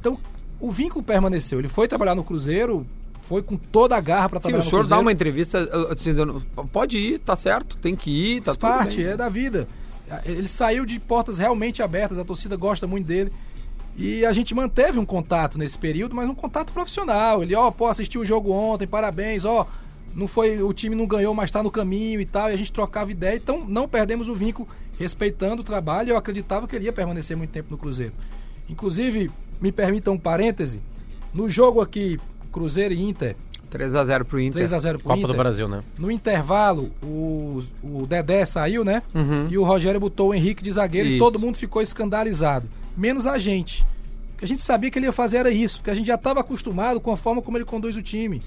Então, 0.00 0.18
o 0.60 0.70
vínculo 0.70 1.04
permaneceu. 1.04 1.58
Ele 1.58 1.68
foi 1.68 1.88
trabalhar 1.88 2.14
no 2.14 2.24
Cruzeiro, 2.24 2.86
foi 3.28 3.42
com 3.42 3.56
toda 3.56 3.96
a 3.96 4.00
garra 4.00 4.28
para 4.28 4.40
Sim, 4.40 4.48
trabalhar 4.48 4.62
o 4.62 4.64
no 4.64 4.70
senhor 4.70 4.86
dá 4.86 4.98
uma 4.98 5.12
entrevista 5.12 5.58
assim, 5.90 6.14
dando, 6.14 6.40
pode 6.72 6.96
ir, 6.96 7.18
tá 7.18 7.36
certo, 7.36 7.76
tem 7.76 7.94
que 7.94 8.10
ir, 8.10 8.40
tá 8.40 8.52
Faz 8.52 8.56
parte, 8.56 8.96
bem. 8.98 9.06
é 9.06 9.16
da 9.16 9.28
vida. 9.28 9.68
Ele 10.24 10.48
saiu 10.48 10.86
de 10.86 10.98
portas 10.98 11.38
realmente 11.38 11.82
abertas, 11.82 12.18
a 12.18 12.24
torcida 12.24 12.56
gosta 12.56 12.86
muito 12.86 13.06
dele. 13.06 13.30
E 13.98 14.24
a 14.24 14.32
gente 14.32 14.54
manteve 14.54 14.96
um 14.96 15.04
contato 15.04 15.58
nesse 15.58 15.76
período, 15.76 16.14
mas 16.14 16.28
um 16.28 16.34
contato 16.34 16.72
profissional. 16.72 17.42
Ele, 17.42 17.52
ó, 17.56 17.68
pô, 17.72 17.88
assistiu 17.88 18.20
o 18.20 18.24
jogo 18.24 18.52
ontem, 18.52 18.86
parabéns, 18.86 19.44
ó, 19.44 19.66
não 20.14 20.28
foi, 20.28 20.62
o 20.62 20.72
time 20.72 20.94
não 20.94 21.04
ganhou, 21.04 21.34
mas 21.34 21.50
tá 21.50 21.64
no 21.64 21.70
caminho 21.70 22.20
e 22.20 22.24
tal, 22.24 22.48
e 22.48 22.54
a 22.54 22.56
gente 22.56 22.72
trocava 22.72 23.10
ideia, 23.10 23.36
então 23.36 23.64
não 23.66 23.88
perdemos 23.88 24.28
o 24.28 24.34
vínculo, 24.36 24.68
respeitando 24.98 25.62
o 25.62 25.64
trabalho, 25.64 26.10
eu 26.10 26.16
acreditava 26.16 26.68
que 26.68 26.76
ele 26.76 26.84
ia 26.84 26.92
permanecer 26.92 27.36
muito 27.36 27.50
tempo 27.50 27.72
no 27.72 27.76
Cruzeiro. 27.76 28.12
Inclusive, 28.68 29.30
me 29.60 29.72
permitam 29.72 30.14
um 30.14 30.18
parêntese, 30.18 30.80
no 31.34 31.48
jogo 31.48 31.80
aqui, 31.80 32.20
Cruzeiro 32.52 32.94
e 32.94 33.02
Inter, 33.02 33.34
3x0 33.70 34.24
pro 34.24 34.40
Inter. 34.40 34.66
3x0 34.66 34.92
pro 34.92 35.00
Copa 35.00 35.18
Inter. 35.18 35.28
do 35.28 35.36
Brasil, 35.36 35.68
né? 35.68 35.82
No 35.98 36.10
intervalo, 36.10 36.90
o, 37.02 37.62
o 37.82 38.06
Dedé 38.06 38.44
saiu, 38.44 38.84
né? 38.84 39.02
Uhum. 39.14 39.48
E 39.50 39.58
o 39.58 39.64
Rogério 39.64 40.00
botou 40.00 40.30
o 40.30 40.34
Henrique 40.34 40.62
de 40.62 40.72
zagueiro 40.72 41.08
e 41.08 41.12
Isso. 41.12 41.24
todo 41.24 41.38
mundo 41.38 41.56
ficou 41.56 41.82
escandalizado. 41.82 42.68
Menos 42.96 43.26
a 43.26 43.38
gente. 43.38 43.84
Porque 44.32 44.44
a 44.44 44.48
gente 44.48 44.62
sabia 44.62 44.90
que 44.90 44.98
ele 44.98 45.06
ia 45.06 45.12
fazer 45.12 45.38
era 45.38 45.50
isso, 45.50 45.78
porque 45.78 45.90
a 45.90 45.94
gente 45.94 46.06
já 46.06 46.14
estava 46.14 46.40
acostumado 46.40 47.00
com 47.00 47.10
a 47.10 47.16
forma 47.16 47.42
como 47.42 47.56
ele 47.56 47.64
conduz 47.64 47.96
o 47.96 48.02
time. 48.02 48.40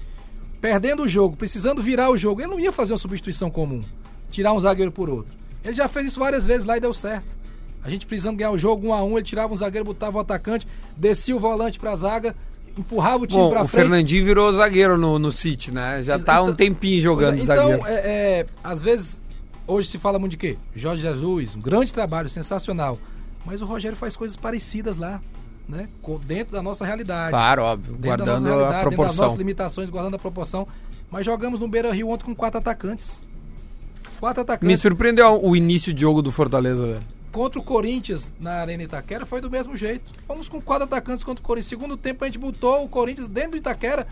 Perdendo 0.58 1.02
o 1.02 1.08
jogo, 1.08 1.36
precisando 1.36 1.82
virar 1.82 2.08
o 2.08 2.16
jogo, 2.16 2.40
ele 2.40 2.50
não 2.50 2.58
ia 2.58 2.72
fazer 2.72 2.92
uma 2.92 2.98
substituição 2.98 3.50
comum. 3.50 3.82
Tirar 4.30 4.54
um 4.54 4.60
zagueiro 4.60 4.90
por 4.90 5.10
outro. 5.10 5.34
Ele 5.62 5.74
já 5.74 5.88
fez 5.88 6.06
isso 6.06 6.20
várias 6.20 6.46
vezes 6.46 6.64
lá 6.64 6.76
e 6.76 6.80
deu 6.80 6.94
certo. 6.94 7.36
A 7.84 7.90
gente 7.90 8.06
precisando 8.06 8.36
ganhar 8.36 8.52
o 8.52 8.58
jogo 8.58 8.86
um 8.86 8.94
a 8.94 9.02
um, 9.02 9.18
ele 9.18 9.26
tirava 9.26 9.52
um 9.52 9.56
zagueiro, 9.56 9.84
botava 9.84 10.16
o 10.16 10.20
atacante, 10.20 10.66
descia 10.96 11.36
o 11.36 11.38
volante 11.38 11.78
pra 11.78 11.94
zaga, 11.96 12.34
empurrava 12.76 13.24
o 13.24 13.26
time 13.26 13.40
Bom, 13.42 13.50
pra 13.50 13.62
o 13.62 13.68
frente. 13.68 13.82
Fernandinho 13.82 14.24
virou 14.24 14.52
zagueiro 14.52 14.96
no, 14.98 15.18
no 15.18 15.30
City, 15.32 15.72
né? 15.72 16.02
Já 16.02 16.18
tá 16.18 16.36
há 16.36 16.40
um 16.42 16.44
Então- 16.46 16.56
tempinho 16.56 17.00
jogando 17.00 17.34
Pois 17.36 17.46
zagueiro. 17.46 17.72
Então, 17.78 17.86
é, 17.86 17.94
é, 18.40 18.46
às 18.64 18.82
vezes, 18.82 19.20
hoje 19.66 19.88
se 19.88 19.98
fala 19.98 20.18
muito 20.18 20.32
de 20.32 20.36
quê? 20.38 20.56
Jorge 20.74 21.02
Jesus, 21.02 21.54
um 21.56 21.60
grande 21.60 21.92
trabalho, 21.92 22.28
sensacional. 22.30 22.98
Mas 23.44 23.60
o 23.60 23.64
Rogério 23.66 23.96
faz 23.96 24.16
coisas 24.16 24.36
parecidas 24.36 24.96
lá. 24.96 25.20
né, 25.68 25.88
dentro 26.26 26.52
da 26.52 26.60
nossa 26.62 26.84
realidade. 26.84 27.30
Claro, 27.30 27.62
óbvio. 27.62 27.96
Guardando 27.96 28.28
a 28.28 28.50
realidade, 28.50 28.58
Dentro 28.58 28.72
das 28.72 28.82
proporção. 28.82 29.24
nossas 29.24 29.38
limitações, 29.38 29.90
guardando 29.90 30.14
a 30.16 30.18
proporção. 30.18 30.66
Mas 31.10 31.24
jogamos 31.24 31.60
no 31.60 31.68
Beira 31.68 31.92
Rio 31.92 32.08
ontem 32.10 32.24
com 32.24 32.34
quatro 32.34 32.58
atacantes. 32.58 33.20
Quatro 34.18 34.40
Me 34.40 34.42
atacantes. 34.42 34.80
surpreendeu 34.80 35.40
o 35.42 35.54
início 35.56 35.92
de 35.94 36.00
jogo 36.00 36.20
do 36.20 36.30
Fortaleza, 36.32 36.84
velho. 36.84 37.02
Contra 37.32 37.58
o 37.58 37.62
Corinthians 37.62 38.30
na 38.38 38.52
Arena 38.60 38.82
Itaquera 38.82 39.24
foi 39.24 39.40
do 39.40 39.50
mesmo 39.50 39.74
jeito. 39.74 40.12
Fomos 40.26 40.48
com 40.48 40.60
quatro 40.60 40.84
atacantes 40.84 41.24
contra 41.24 41.42
o 41.42 41.46
Corinthians. 41.46 41.68
Segundo 41.70 41.96
tempo 41.96 42.22
a 42.22 42.26
gente 42.28 42.38
botou 42.38 42.84
o 42.84 42.88
Corinthians 42.88 43.26
dentro 43.26 43.52
do 43.52 43.56
Itaquera. 43.56 44.06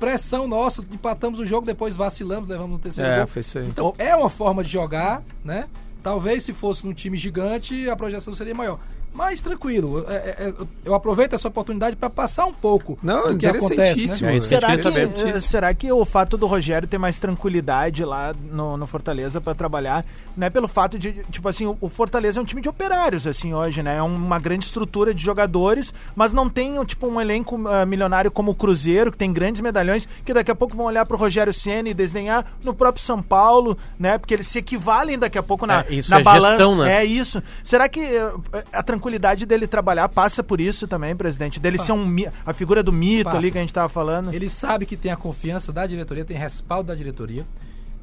Pressão 0.00 0.46
nossa, 0.46 0.82
empatamos 0.92 1.38
o 1.40 1.46
jogo, 1.46 1.66
depois 1.66 1.96
vacilamos, 1.96 2.48
levamos 2.48 2.72
no 2.72 2.78
terceiro 2.78 3.10
É, 3.10 3.18
gol. 3.18 3.26
foi 3.26 3.40
isso 3.40 3.58
aí. 3.58 3.66
Então 3.68 3.94
é 3.98 4.14
uma 4.16 4.28
forma 4.28 4.62
de 4.64 4.70
jogar, 4.70 5.22
né? 5.44 5.66
Talvez 6.02 6.42
se 6.42 6.52
fosse 6.52 6.84
num 6.86 6.92
time 6.92 7.16
gigante 7.16 7.88
a 7.88 7.96
projeção 7.96 8.34
seria 8.34 8.54
maior. 8.54 8.78
Mas 9.16 9.40
tranquilo, 9.40 10.04
é- 10.08 10.14
é- 10.14 10.48
é- 10.48 10.54
eu 10.84 10.94
aproveito 10.94 11.32
essa 11.32 11.48
oportunidade 11.48 11.96
para 11.96 12.10
passar 12.10 12.44
um 12.44 12.52
pouco 12.52 12.98
Não, 13.02 13.32
do 13.32 13.38
que 13.38 13.46
acontece. 13.46 13.72
interessantíssimo. 13.72 14.26
Né? 14.28 14.34
É 14.34 14.36
a 14.36 14.40
Será 14.42 14.76
que, 14.76 14.82
queria 14.82 15.08
saber. 15.16 15.40
será 15.40 15.74
que 15.74 15.90
o 15.92 16.04
fato 16.04 16.36
do 16.36 16.46
Rogério 16.46 16.86
ter 16.86 16.98
mais 16.98 17.18
tranquilidade 17.18 18.04
lá 18.04 18.34
no, 18.52 18.76
no 18.76 18.86
Fortaleza 18.86 19.40
pra 19.40 19.54
trabalhar, 19.54 20.04
não 20.36 20.46
é 20.46 20.50
pelo 20.50 20.68
fato 20.68 20.98
de, 20.98 21.12
tipo 21.30 21.48
assim, 21.48 21.64
o, 21.64 21.76
o 21.80 21.88
Fortaleza 21.88 22.38
é 22.38 22.42
um 22.42 22.44
time 22.44 22.60
de 22.60 22.68
operários, 22.68 23.26
assim, 23.26 23.54
hoje, 23.54 23.82
né? 23.82 23.96
É 23.96 24.02
uma 24.02 24.38
grande 24.38 24.66
estrutura 24.66 25.14
de 25.14 25.24
jogadores, 25.24 25.94
mas 26.14 26.32
não 26.34 26.46
tem, 26.50 26.84
tipo, 26.84 27.06
um 27.06 27.18
elenco 27.18 27.58
ah, 27.68 27.86
milionário 27.86 28.30
como 28.30 28.50
o 28.50 28.54
Cruzeiro, 28.54 29.10
que 29.10 29.16
tem 29.16 29.32
grandes 29.32 29.62
medalhões, 29.62 30.06
que 30.26 30.34
daqui 30.34 30.50
a 30.50 30.54
pouco 30.54 30.76
vão 30.76 30.84
olhar 30.86 31.06
pro 31.06 31.16
Rogério 31.16 31.54
Ceni 31.54 31.90
e 31.90 31.94
desenhar 31.94 32.44
no 32.62 32.74
próprio 32.74 33.02
São 33.02 33.22
Paulo, 33.22 33.78
né? 33.98 34.18
Porque 34.18 34.34
eles 34.34 34.46
se 34.46 34.58
equivalem 34.58 35.18
daqui 35.18 35.38
a 35.38 35.42
pouco 35.42 35.64
na, 35.66 35.80
É, 35.88 35.94
isso 35.94 36.10
na 36.10 36.20
é 36.20 36.22
balança. 36.22 36.48
gestão, 36.50 36.76
né? 36.76 36.96
É 37.00 37.04
isso. 37.06 37.42
Será 37.64 37.88
que 37.88 38.00
eh, 38.00 38.30
a 38.72 38.82
tranquilidade 38.82 39.05
dele 39.46 39.66
trabalhar 39.66 40.08
passa 40.08 40.42
por 40.42 40.60
isso 40.60 40.86
também, 40.86 41.14
presidente? 41.14 41.60
Dele 41.60 41.78
ser 41.78 41.92
um, 41.92 42.06
a 42.44 42.52
figura 42.52 42.82
do 42.82 42.92
mito 42.92 43.24
Passa. 43.24 43.38
ali 43.38 43.50
que 43.50 43.58
a 43.58 43.60
gente 43.60 43.72
tava 43.72 43.88
falando? 43.88 44.32
Ele 44.32 44.48
sabe 44.48 44.86
que 44.86 44.96
tem 44.96 45.10
a 45.10 45.16
confiança 45.16 45.72
da 45.72 45.86
diretoria, 45.86 46.24
tem 46.24 46.36
respaldo 46.36 46.88
da 46.88 46.94
diretoria. 46.94 47.44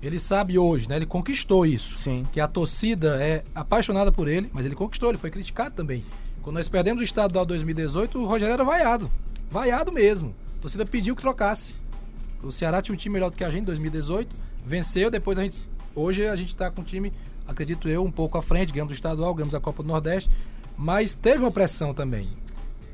Ele 0.01 0.19
sabe 0.19 0.59
hoje, 0.59 0.89
né? 0.89 0.97
Ele 0.97 1.05
conquistou 1.05 1.65
isso. 1.65 1.97
Sim. 1.97 2.23
Que 2.31 2.41
a 2.41 2.47
torcida 2.47 3.23
é 3.23 3.43
apaixonada 3.55 4.11
por 4.11 4.27
ele, 4.27 4.49
mas 4.51 4.65
ele 4.65 4.75
conquistou, 4.75 5.09
ele 5.09 5.17
foi 5.17 5.31
criticado 5.31 5.75
também. 5.75 6.03
Quando 6.41 6.57
nós 6.57 6.67
perdemos 6.67 6.99
o 6.99 7.03
estadual 7.03 7.45
2018, 7.45 8.19
o 8.19 8.25
Rogério 8.25 8.53
era 8.53 8.63
vaiado. 8.65 9.09
Vaiado 9.49 9.93
mesmo. 9.93 10.35
A 10.57 10.61
torcida 10.61 10.85
pediu 10.85 11.15
que 11.15 11.21
trocasse. 11.21 11.73
O 12.43 12.51
Ceará 12.51 12.81
tinha 12.81 12.93
um 12.93 12.97
time 12.97 13.13
melhor 13.13 13.29
do 13.29 13.37
que 13.37 13.43
a 13.45 13.49
gente 13.49 13.61
em 13.61 13.65
2018, 13.65 14.35
venceu, 14.65 15.09
depois 15.09 15.37
a 15.39 15.43
gente. 15.43 15.65
Hoje 15.95 16.27
a 16.27 16.35
gente 16.35 16.53
tá 16.53 16.69
com 16.69 16.81
um 16.81 16.83
time, 16.83 17.13
acredito 17.47 17.87
eu, 17.87 18.03
um 18.03 18.11
pouco 18.11 18.37
à 18.37 18.41
frente, 18.41 18.73
ganhamos 18.73 18.91
o 18.91 18.95
estadual, 18.95 19.33
ganhamos 19.33 19.55
a 19.55 19.61
Copa 19.61 19.81
do 19.81 19.87
Nordeste, 19.87 20.29
mas 20.77 21.13
teve 21.13 21.39
uma 21.43 21.51
pressão 21.51 21.93
também. 21.93 22.29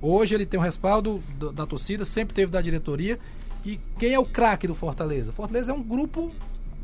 Hoje 0.01 0.33
ele 0.35 0.45
tem 0.45 0.59
um 0.59 0.63
respaldo 0.63 1.21
do- 1.37 1.51
da 1.51 1.65
torcida, 1.65 2.05
sempre 2.05 2.33
teve 2.33 2.51
da 2.51 2.61
diretoria. 2.61 3.19
E 3.65 3.79
quem 3.97 4.13
é 4.13 4.19
o 4.19 4.25
craque 4.25 4.65
do 4.67 4.73
Fortaleza? 4.75 5.31
Fortaleza 5.33 5.71
é 5.71 5.75
um 5.75 5.83
grupo 5.83 6.31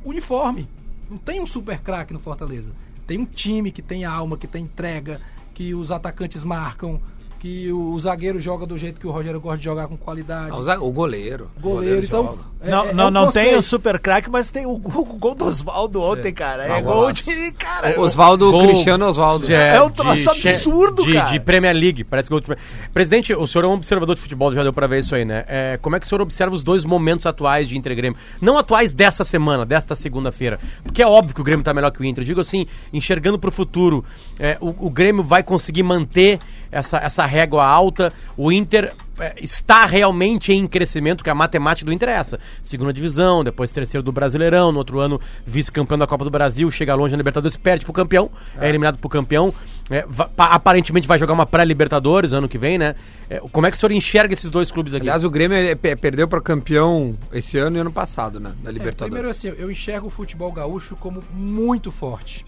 uniforme. 0.03 0.67
Não 1.09 1.17
tem 1.17 1.39
um 1.39 1.45
super 1.45 1.79
craque 1.79 2.13
no 2.13 2.19
Fortaleza. 2.19 2.73
Tem 3.07 3.17
um 3.19 3.25
time 3.25 3.71
que 3.71 3.81
tem 3.81 4.03
alma, 4.03 4.37
que 4.37 4.47
tem 4.47 4.63
entrega, 4.63 5.21
que 5.53 5.73
os 5.73 5.91
atacantes 5.91 6.43
marcam, 6.43 6.99
que 7.45 7.71
o, 7.71 7.93
o 7.93 7.99
zagueiro 7.99 8.39
joga 8.41 8.65
do 8.65 8.75
jeito 8.75 8.99
que 8.99 9.05
o 9.05 9.11
Rogério 9.11 9.39
gosta 9.39 9.59
de 9.59 9.63
jogar 9.65 9.87
com 9.87 9.95
qualidade. 9.95 10.49
Ah, 10.51 10.57
o 10.57 10.63
za- 10.63 10.79
O 10.79 10.91
goleiro. 10.91 11.51
O 11.57 11.61
goleiro, 11.61 12.03
então. 12.03 12.39
é- 12.59 12.69
não 12.71 12.85
é- 12.85 12.89
é 12.89 12.93
não, 12.93 13.07
um 13.07 13.11
não 13.11 13.31
tem 13.31 13.55
o 13.55 13.61
super 13.61 13.99
craque, 13.99 14.31
mas 14.31 14.49
tem 14.49 14.65
o, 14.65 14.71
o 14.71 14.79
gol 15.19 15.35
do 15.35 15.45
Oswaldo 15.45 16.01
ontem, 16.01 16.33
cara. 16.33 16.63
É 16.65 16.71
Ah, 16.71 16.81
gol 16.81 16.95
golaço. 16.95 17.23
de. 17.23 17.51
Cara, 17.51 18.01
Oswaldo, 18.01 18.49
Gol 18.49 18.67
Cristiano 18.69 19.05
Oswaldo. 19.07 19.51
É 19.53 19.79
um 19.79 19.91
troço 19.91 20.33
de- 20.41 20.49
absurdo, 20.49 21.03
de, 21.03 21.13
cara. 21.13 21.31
De 21.31 21.39
Premier 21.39 21.75
League, 21.75 22.03
parece 22.03 22.29
gol 22.31 22.39
de 22.39 22.47
Premier- 22.47 22.65
Presidente, 22.91 23.31
o 23.35 23.45
senhor 23.45 23.65
é 23.65 23.67
um 23.67 23.73
observador 23.73 24.15
de 24.15 24.21
futebol, 24.21 24.51
já 24.51 24.63
deu 24.63 24.73
pra 24.73 24.87
ver 24.87 24.99
isso 25.01 25.13
aí, 25.13 25.23
né? 25.23 25.45
É, 25.47 25.77
como 25.79 25.95
é 25.95 25.99
que 25.99 26.05
o 26.07 26.09
senhor 26.09 26.21
observa 26.21 26.55
os 26.55 26.63
dois 26.63 26.83
momentos 26.83 27.27
atuais 27.27 27.69
de 27.69 27.77
Inter 27.77 27.91
e 27.91 27.95
Grêmio? 27.95 28.17
Não 28.41 28.57
atuais 28.57 28.91
dessa 28.91 29.23
semana, 29.23 29.67
desta 29.67 29.93
segunda-feira. 29.93 30.59
Porque 30.83 31.03
é 31.03 31.07
óbvio 31.07 31.35
que 31.35 31.41
o 31.41 31.43
Grêmio 31.43 31.63
tá 31.63 31.73
melhor 31.75 31.91
que 31.91 32.01
o 32.01 32.05
Inter. 32.05 32.23
Eu 32.23 32.25
digo 32.25 32.41
assim, 32.41 32.65
enxergando 32.91 33.37
pro 33.37 33.51
futuro, 33.51 34.03
é, 34.39 34.57
o, 34.59 34.87
o 34.87 34.89
Grêmio 34.89 35.23
vai 35.23 35.43
conseguir 35.43 35.83
manter 35.83 36.39
essa, 36.75 36.97
essa 36.97 37.25
régua 37.25 37.65
alta. 37.65 38.11
O 38.37 38.51
Inter 38.51 38.93
é, 39.19 39.33
está 39.41 39.85
realmente 39.85 40.51
em 40.53 40.67
crescimento, 40.67 41.23
que 41.23 41.29
a 41.29 41.35
matemática 41.35 41.85
do 41.85 41.93
Inter 41.93 42.09
é 42.09 42.13
essa. 42.13 42.39
Segunda 42.61 42.91
divisão, 42.91 43.43
depois 43.43 43.71
terceiro 43.71 44.03
do 44.03 44.11
Brasileirão, 44.11 44.71
no 44.71 44.77
outro 44.79 44.99
ano 44.99 45.19
vice-campeão 45.45 45.97
da 45.97 46.05
Copa 46.05 46.23
do 46.23 46.29
Brasil, 46.29 46.69
chega 46.69 46.93
longe 46.95 47.11
na 47.13 47.17
Libertadores, 47.17 47.57
perde 47.57 47.85
pro 47.85 47.93
campeão, 47.93 48.29
é, 48.59 48.67
eliminado 48.69 48.97
pro 48.97 49.09
campeão. 49.09 49.53
é, 49.89 50.03
va- 50.07 50.27
pa- 50.27 50.47
aparentemente 50.47 51.07
vai 51.07 51.17
jogar 51.19 51.33
uma 51.33 51.45
pré-Libertadores 51.45 52.33
ano 52.33 52.49
que 52.49 52.57
vem, 52.57 52.77
né? 52.77 52.95
É, 53.29 53.39
como 53.51 53.67
é 53.67 53.71
que 53.71 53.77
o 53.77 53.79
senhor 53.79 53.91
enxerga 53.91 54.33
esses 54.33 54.49
dois 54.51 54.71
clubes 54.71 54.93
aqui? 54.95 55.03
Aliás, 55.03 55.23
o 55.23 55.29
Grêmio 55.29 55.57
perdeu 56.01 56.27
para 56.27 56.41
campeão 56.41 57.15
esse 57.31 57.57
ano 57.57 57.77
e 57.77 57.79
ano 57.79 57.91
passado, 57.91 58.39
né? 58.39 58.51
Da 58.63 58.69
É, 58.69 58.73
Libertadores. 58.73 59.11
primeiro 59.13 59.29
assim, 59.29 59.47
eu 59.57 59.69
enxergo 59.71 60.07
o 60.07 60.09
futebol 60.09 60.51
gaúcho 60.51 60.95
como 60.95 61.23
muito 61.31 61.91
forte. 61.91 62.43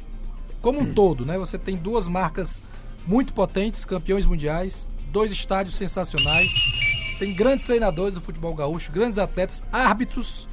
Como 0.62 0.80
um 0.82 0.86
todo, 0.94 1.24
né? 1.26 1.38
Você 1.38 1.58
tem 1.60 1.76
duas 1.78 2.08
marcas 2.08 2.62
muito 3.08 3.34
potentes, 3.34 3.86
campeões 3.86 4.26
mundiais, 4.26 4.89
dois 5.12 5.32
estádios 5.32 5.76
sensacionais, 5.76 6.50
tem 7.17 7.34
grandes 7.34 7.65
treinadores 7.65 8.13
do 8.13 8.22
futebol 8.22 8.54
gaúcho, 8.54 8.91
grandes 8.91 9.17
atletas, 9.17 9.63
árbitros, 9.72 10.48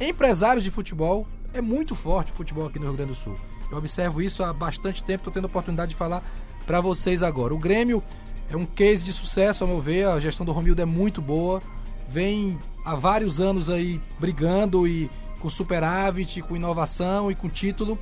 empresários 0.00 0.64
de 0.64 0.70
futebol. 0.70 1.26
É 1.54 1.60
muito 1.60 1.94
forte 1.94 2.32
o 2.32 2.34
futebol 2.34 2.66
aqui 2.66 2.78
no 2.78 2.86
Rio 2.86 2.94
Grande 2.94 3.12
do 3.12 3.16
Sul. 3.16 3.38
Eu 3.70 3.78
observo 3.78 4.20
isso 4.20 4.42
há 4.42 4.52
bastante 4.52 5.02
tempo, 5.02 5.20
estou 5.20 5.32
tendo 5.32 5.44
a 5.44 5.46
oportunidade 5.46 5.90
de 5.90 5.96
falar 5.96 6.22
para 6.66 6.80
vocês 6.80 7.22
agora. 7.22 7.54
O 7.54 7.58
Grêmio 7.58 8.02
é 8.50 8.56
um 8.56 8.66
case 8.66 9.04
de 9.04 9.12
sucesso, 9.12 9.62
ao 9.64 9.70
meu 9.70 9.80
ver, 9.80 10.08
a 10.08 10.18
gestão 10.18 10.44
do 10.44 10.52
Romildo 10.52 10.82
é 10.82 10.84
muito 10.84 11.22
boa, 11.22 11.62
vem 12.08 12.58
há 12.84 12.94
vários 12.94 13.40
anos 13.40 13.70
aí 13.70 14.00
brigando 14.18 14.86
e 14.86 15.08
com 15.40 15.48
superávit, 15.48 16.42
com 16.42 16.56
inovação 16.56 17.30
e 17.30 17.34
com 17.34 17.48
título. 17.48 17.98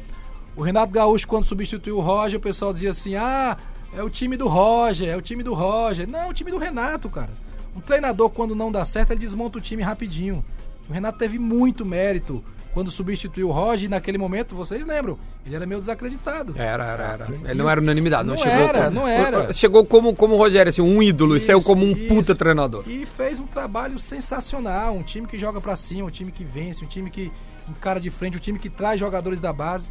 O 0.57 0.62
Renato 0.62 0.92
Gaúcho, 0.92 1.28
quando 1.28 1.44
substituiu 1.44 1.98
o 1.98 2.00
Roger, 2.00 2.38
o 2.38 2.42
pessoal 2.42 2.72
dizia 2.72 2.90
assim: 2.90 3.14
ah, 3.14 3.57
é 3.96 4.02
o 4.02 4.11
time 4.11 4.37
do 4.37 4.48
Roger, 4.48 5.09
é 5.09 5.16
o 5.16 5.22
time 5.22 5.42
do 5.42 5.55
Roger. 5.55 6.09
Não, 6.09 6.20
é 6.20 6.28
o 6.28 6.33
time 6.35 6.50
do 6.50 6.59
Renato, 6.59 7.09
cara. 7.09 7.31
Um 7.76 7.81
treinador, 7.81 8.31
quando 8.31 8.55
não 8.55 8.70
dá 8.70 8.85
certo, 8.85 9.12
ele 9.12 9.20
desmonta 9.20 9.59
o 9.59 9.61
time 9.61 9.83
rapidinho. 9.83 10.44
O 10.88 10.92
Renato 10.92 11.18
teve 11.18 11.38
muito 11.38 11.85
mérito 11.85 12.42
quando 12.72 12.90
substituiu 12.90 13.48
o 13.48 13.52
Roger, 13.52 13.85
e 13.85 13.88
naquele 13.88 14.16
momento, 14.16 14.55
vocês 14.55 14.85
lembram, 14.87 15.18
ele 15.44 15.55
era 15.55 15.66
meio 15.66 15.78
desacreditado. 15.78 16.55
Era, 16.57 16.87
era, 16.87 17.05
era. 17.05 17.28
Ele 17.44 17.55
não 17.55 17.68
era 17.68 17.81
unanimidade, 17.81 18.26
não, 18.26 18.35
Não 18.35 18.42
chegou 18.42 18.59
era, 18.59 18.85
como, 18.85 18.90
não 18.94 19.09
era. 19.09 19.52
Chegou 19.52 19.85
como, 19.85 20.14
como 20.14 20.35
o 20.35 20.38
Rogério, 20.38 20.70
assim, 20.70 20.81
um 20.81 21.02
ídolo, 21.02 21.35
e 21.35 21.38
Isso, 21.38 21.46
saiu 21.46 21.62
como 21.62 21.85
um 21.85 21.90
isso. 21.92 22.09
puta 22.09 22.35
treinador. 22.35 22.85
E 22.87 23.05
fez 23.05 23.38
um 23.38 23.46
trabalho 23.46 23.98
sensacional. 23.98 24.94
Um 24.94 25.02
time 25.02 25.26
que 25.26 25.38
joga 25.38 25.61
pra 25.61 25.76
cima, 25.76 26.09
um 26.09 26.11
time 26.11 26.33
que 26.33 26.44
vence, 26.44 26.83
um 26.83 26.88
time 26.88 27.11
que 27.11 27.31
encara 27.68 28.00
de 28.00 28.09
frente, 28.09 28.38
um 28.38 28.40
time 28.40 28.59
que 28.59 28.70
traz 28.70 28.98
jogadores 28.98 29.38
da 29.38 29.52
base. 29.52 29.88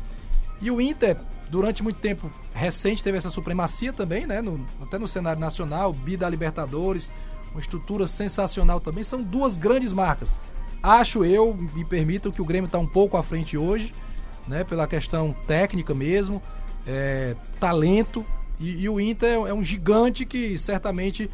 E 0.61 0.69
o 0.69 0.79
Inter, 0.79 1.17
durante 1.49 1.81
muito 1.81 1.99
tempo 1.99 2.29
recente, 2.53 3.03
teve 3.03 3.17
essa 3.17 3.29
supremacia 3.29 3.91
também, 3.91 4.27
né? 4.27 4.41
No- 4.41 4.65
até 4.81 4.97
no 4.97 5.07
cenário 5.07 5.39
nacional, 5.39 5.91
bi 5.91 6.15
da 6.15 6.29
Libertadores, 6.29 7.11
uma 7.51 7.59
estrutura 7.59 8.07
sensacional 8.07 8.79
também. 8.79 9.03
São 9.03 9.21
duas 9.21 9.57
grandes 9.57 9.91
marcas. 9.91 10.35
Acho 10.81 11.25
eu, 11.25 11.53
me 11.53 11.83
permitam, 11.85 12.31
que 12.31 12.41
o 12.41 12.45
Grêmio 12.45 12.65
está 12.67 12.77
um 12.79 12.87
pouco 12.87 13.17
à 13.17 13.23
frente 13.23 13.57
hoje, 13.57 13.93
né? 14.47 14.63
Pela 14.63 14.87
questão 14.87 15.35
técnica 15.47 15.93
mesmo, 15.93 16.41
é, 16.87 17.35
talento. 17.59 18.25
E, 18.59 18.83
e 18.83 18.89
o 18.89 18.99
Inter 18.99 19.47
é 19.47 19.53
um 19.53 19.63
gigante 19.63 20.25
que 20.25 20.57
certamente 20.57 21.29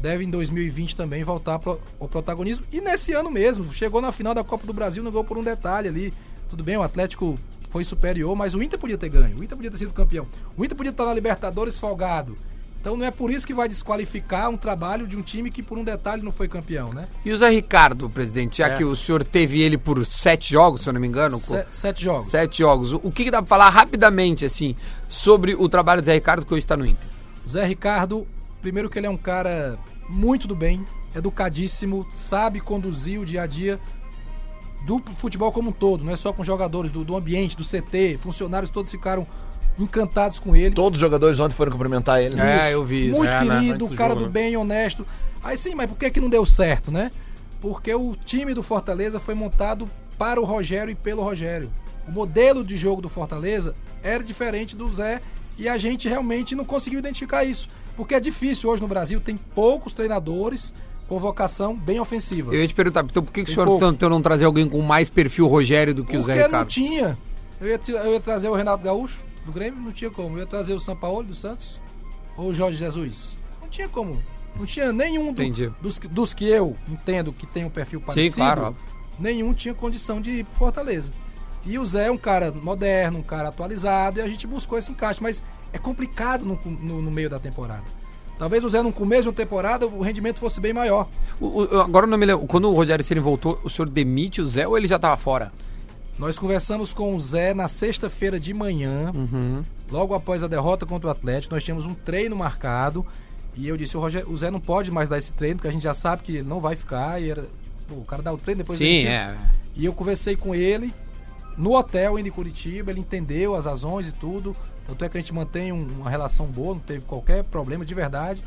deve 0.00 0.24
em 0.24 0.30
2020 0.30 0.94
também 0.96 1.24
voltar 1.24 1.58
pro, 1.58 1.80
ao 2.00 2.08
protagonismo. 2.08 2.64
E 2.72 2.80
nesse 2.80 3.12
ano 3.12 3.30
mesmo, 3.30 3.72
chegou 3.72 4.00
na 4.00 4.12
final 4.12 4.34
da 4.34 4.44
Copa 4.44 4.66
do 4.66 4.72
Brasil, 4.72 5.02
não 5.02 5.10
ganhou 5.10 5.24
por 5.24 5.36
um 5.36 5.42
detalhe 5.42 5.88
ali. 5.88 6.14
Tudo 6.48 6.62
bem, 6.64 6.76
o 6.76 6.82
Atlético 6.82 7.38
foi 7.70 7.84
superior, 7.84 8.34
mas 8.36 8.54
o 8.54 8.62
Inter 8.62 8.78
podia 8.78 8.96
ter 8.98 9.08
ganho, 9.08 9.36
o 9.38 9.44
Inter 9.44 9.56
podia 9.56 9.70
ter 9.70 9.78
sido 9.78 9.92
campeão. 9.92 10.26
O 10.56 10.64
Inter 10.64 10.76
podia 10.76 10.90
estar 10.90 11.04
na 11.06 11.14
Libertadores 11.14 11.78
folgado. 11.78 12.36
Então 12.80 12.96
não 12.96 13.04
é 13.04 13.10
por 13.10 13.30
isso 13.32 13.44
que 13.44 13.52
vai 13.52 13.68
desqualificar 13.68 14.48
um 14.48 14.56
trabalho 14.56 15.04
de 15.06 15.16
um 15.16 15.20
time 15.20 15.50
que 15.50 15.64
por 15.64 15.76
um 15.76 15.82
detalhe 15.82 16.22
não 16.22 16.30
foi 16.30 16.46
campeão, 16.46 16.92
né? 16.92 17.08
E 17.24 17.32
o 17.32 17.36
Zé 17.36 17.50
Ricardo, 17.50 18.08
presidente, 18.08 18.58
já 18.58 18.68
É. 18.68 18.76
que 18.76 18.84
o 18.84 18.94
senhor 18.94 19.24
teve 19.24 19.60
ele 19.60 19.76
por 19.76 20.06
sete 20.06 20.52
jogos, 20.52 20.82
se 20.82 20.88
eu 20.88 20.92
não 20.92 21.00
me 21.00 21.08
engano, 21.08 21.38
Se- 21.40 21.66
sete 21.72 22.04
jogos. 22.04 22.28
sete 22.28 22.58
jogos, 22.58 22.92
o 22.92 23.00
o 23.02 23.10
que, 23.10 23.24
que 23.24 23.30
dá 23.32 23.38
pra 23.42 23.48
falar 23.48 23.68
rapidamente, 23.70 24.44
assim, 24.44 24.76
sobre 25.08 25.54
o 25.56 25.68
trabalho 25.68 26.00
do 26.00 26.04
Zé 26.04 26.14
Ricardo 26.14 26.46
que 26.46 26.54
hoje 26.54 26.60
está 26.64 26.76
no 26.76 26.86
Inter? 26.86 27.08
Zé 27.48 27.64
Ricardo, 27.66 28.24
primeiro 28.62 28.88
que 28.88 28.96
ele 28.98 29.08
é 29.08 29.10
um 29.10 29.16
cara 29.18 29.76
muito 30.08 30.46
do 30.46 30.54
bem, 30.54 30.86
educadíssimo, 31.14 32.06
sabe 32.12 32.60
conduzir 32.60 33.20
o 33.20 33.24
dia 33.26 33.42
a 33.42 33.46
dia 33.46 33.78
do 34.88 35.02
futebol 35.18 35.52
como 35.52 35.68
um 35.68 35.72
todo, 35.72 36.02
não 36.02 36.12
é 36.14 36.16
só 36.16 36.32
com 36.32 36.42
jogadores, 36.42 36.90
do, 36.90 37.04
do 37.04 37.14
ambiente, 37.14 37.54
do 37.54 37.62
CT, 37.62 38.18
funcionários 38.22 38.70
todos 38.70 38.90
ficaram 38.90 39.26
encantados 39.78 40.40
com 40.40 40.56
ele. 40.56 40.74
Todos 40.74 40.96
os 40.96 41.00
jogadores 41.00 41.38
ontem 41.38 41.54
foram 41.54 41.70
cumprimentar 41.70 42.22
ele. 42.22 42.40
É, 42.40 42.72
eu 42.72 42.82
vi 42.86 43.08
isso. 43.08 43.18
Muito 43.18 43.30
É, 43.30 43.44
né? 43.44 43.60
querido, 43.60 43.86
do 43.86 43.94
cara 43.94 44.14
jogo, 44.14 44.22
do 44.22 44.26
né? 44.28 44.32
bem, 44.32 44.56
honesto. 44.56 45.06
Aí 45.44 45.58
sim, 45.58 45.74
mas 45.74 45.90
por 45.90 45.98
que 45.98 46.10
que 46.10 46.20
não 46.20 46.30
deu 46.30 46.46
certo, 46.46 46.90
né? 46.90 47.12
Porque 47.60 47.94
o 47.94 48.16
time 48.24 48.54
do 48.54 48.62
Fortaleza 48.62 49.20
foi 49.20 49.34
montado 49.34 49.88
para 50.16 50.40
o 50.40 50.44
Rogério 50.44 50.90
e 50.90 50.94
pelo 50.94 51.22
Rogério. 51.22 51.70
O 52.08 52.10
modelo 52.10 52.64
de 52.64 52.76
jogo 52.78 53.02
do 53.02 53.10
Fortaleza 53.10 53.74
era 54.02 54.24
diferente 54.24 54.74
do 54.74 54.90
Zé 54.90 55.20
e 55.58 55.68
a 55.68 55.76
gente 55.76 56.08
realmente 56.08 56.54
não 56.54 56.64
conseguiu 56.64 56.98
identificar 56.98 57.44
isso. 57.44 57.68
Porque 57.94 58.14
é 58.14 58.20
difícil 58.20 58.70
hoje 58.70 58.80
no 58.80 58.88
Brasil, 58.88 59.20
tem 59.20 59.36
poucos 59.36 59.92
treinadores 59.92 60.72
com 61.08 61.18
vocação 61.18 61.74
bem 61.74 61.98
ofensiva. 61.98 62.54
Eu 62.54 62.60
ia 62.60 62.68
te 62.68 62.74
perguntar, 62.74 63.04
então 63.04 63.22
por 63.22 63.32
que, 63.32 63.44
que 63.44 63.50
o 63.50 63.54
senhor 63.54 63.78
tentou 63.78 64.10
não 64.10 64.20
trazer 64.20 64.44
alguém 64.44 64.68
com 64.68 64.80
mais 64.82 65.08
perfil 65.08 65.46
Rogério 65.46 65.94
do 65.94 66.04
que 66.04 66.16
o 66.16 66.22
Zé 66.22 66.26
Porque 66.34 66.38
não 66.42 66.46
Ricardo? 66.46 66.68
tinha. 66.68 67.18
Eu 67.60 67.66
ia, 67.68 67.80
eu 68.04 68.12
ia 68.12 68.20
trazer 68.20 68.48
o 68.48 68.54
Renato 68.54 68.84
Gaúcho 68.84 69.24
do 69.44 69.50
Grêmio, 69.50 69.80
não 69.80 69.90
tinha 69.90 70.10
como. 70.10 70.36
Eu 70.36 70.40
ia 70.40 70.46
trazer 70.46 70.74
o 70.74 70.80
Sampaoli 70.80 71.26
do 71.28 71.34
Santos 71.34 71.80
ou 72.36 72.50
o 72.50 72.54
Jorge 72.54 72.76
Jesus. 72.78 73.36
Não 73.60 73.68
tinha 73.68 73.88
como. 73.88 74.22
Não 74.56 74.66
tinha 74.66 74.92
nenhum 74.92 75.32
do- 75.32 75.70
dos, 75.80 75.98
que- 75.98 76.08
dos 76.08 76.34
que 76.34 76.44
eu 76.44 76.76
entendo 76.88 77.32
que 77.32 77.46
tem 77.46 77.64
um 77.64 77.70
perfil 77.70 78.00
parecido. 78.00 78.34
claro, 78.36 78.62
óbvio. 78.64 78.82
Nenhum 79.18 79.52
tinha 79.54 79.72
condição 79.74 80.20
de 80.20 80.30
ir 80.30 80.44
pro 80.44 80.54
Fortaleza. 80.58 81.10
E 81.66 81.78
o 81.78 81.84
Zé 81.84 82.06
é 82.06 82.10
um 82.10 82.16
cara 82.18 82.52
moderno, 82.52 83.18
um 83.18 83.22
cara 83.22 83.48
atualizado, 83.48 84.20
e 84.20 84.22
a 84.22 84.28
gente 84.28 84.46
buscou 84.46 84.78
esse 84.78 84.90
encaixe. 84.92 85.20
Mas 85.22 85.42
é 85.72 85.78
complicado 85.78 86.44
no, 86.44 86.58
no- 86.64 87.02
no 87.02 87.10
meio 87.10 87.28
da 87.30 87.38
temporada. 87.40 87.82
Talvez 88.38 88.64
o 88.64 88.68
Zé 88.68 88.82
começo 88.92 89.22
de 89.22 89.28
uma 89.28 89.34
temporada 89.34 89.86
o 89.86 90.00
rendimento 90.00 90.38
fosse 90.38 90.60
bem 90.60 90.72
maior. 90.72 91.08
O- 91.40 91.62
o- 91.64 91.80
agora 91.80 92.06
não 92.06 92.16
me 92.16 92.24
lembro. 92.24 92.46
Quando 92.46 92.70
o 92.70 92.74
Rogério 92.74 93.04
Ceni 93.04 93.20
voltou, 93.20 93.58
o 93.64 93.68
senhor 93.70 93.88
demite 93.88 94.40
o 94.40 94.46
Zé 94.46 94.66
ou 94.68 94.76
ele 94.78 94.86
já 94.86 94.98
tava 94.98 95.16
fora? 95.16 95.52
Nós 96.18 96.38
conversamos 96.38 96.92
com 96.94 97.14
o 97.14 97.20
Zé 97.20 97.52
na 97.54 97.68
sexta-feira 97.68 98.38
de 98.40 98.52
manhã, 98.54 99.12
logo 99.90 100.14
após 100.14 100.42
a 100.42 100.48
derrota 100.48 100.84
contra 100.86 101.08
o 101.08 101.10
Atlético. 101.10 101.54
Nós 101.54 101.62
tínhamos 101.64 101.84
um 101.84 101.94
treino 101.94 102.34
marcado 102.36 103.04
e 103.56 103.66
eu 103.68 103.76
disse: 103.76 103.96
o, 103.96 104.00
Roger- 104.00 104.28
o 104.30 104.36
Zé 104.36 104.50
não 104.50 104.60
pode 104.60 104.90
mais 104.90 105.08
dar 105.08 105.18
esse 105.18 105.32
treino, 105.32 105.56
porque 105.56 105.68
a 105.68 105.72
gente 105.72 105.82
já 105.82 105.94
sabe 105.94 106.22
que 106.22 106.36
ele 106.36 106.48
não 106.48 106.60
vai 106.60 106.74
ficar. 106.76 107.20
E 107.22 107.30
era, 107.30 107.46
pô, 107.88 107.96
o 107.96 108.04
cara 108.04 108.22
dá 108.22 108.32
o 108.32 108.38
treino 108.38 108.58
depois 108.58 108.78
Sim, 108.78 109.00
tira. 109.00 109.10
é. 109.10 109.36
E 109.76 109.84
eu 109.84 109.92
conversei 109.92 110.34
com 110.36 110.54
ele 110.54 110.92
no 111.56 111.76
hotel 111.76 112.18
indo 112.18 112.28
em 112.28 112.32
Curitiba, 112.32 112.90
ele 112.90 113.00
entendeu 113.00 113.54
as 113.54 113.66
razões 113.66 114.06
e 114.08 114.12
tudo. 114.12 114.56
Tanto 114.88 115.04
é 115.04 115.08
que 115.08 115.18
a 115.18 115.20
gente 115.20 115.34
mantém 115.34 115.70
um- 115.70 115.86
uma 116.00 116.08
relação 116.10 116.46
boa, 116.46 116.74
não 116.74 116.80
teve 116.80 117.04
qualquer 117.04 117.44
problema 117.44 117.84
de 117.84 117.94
verdade. 117.94 118.42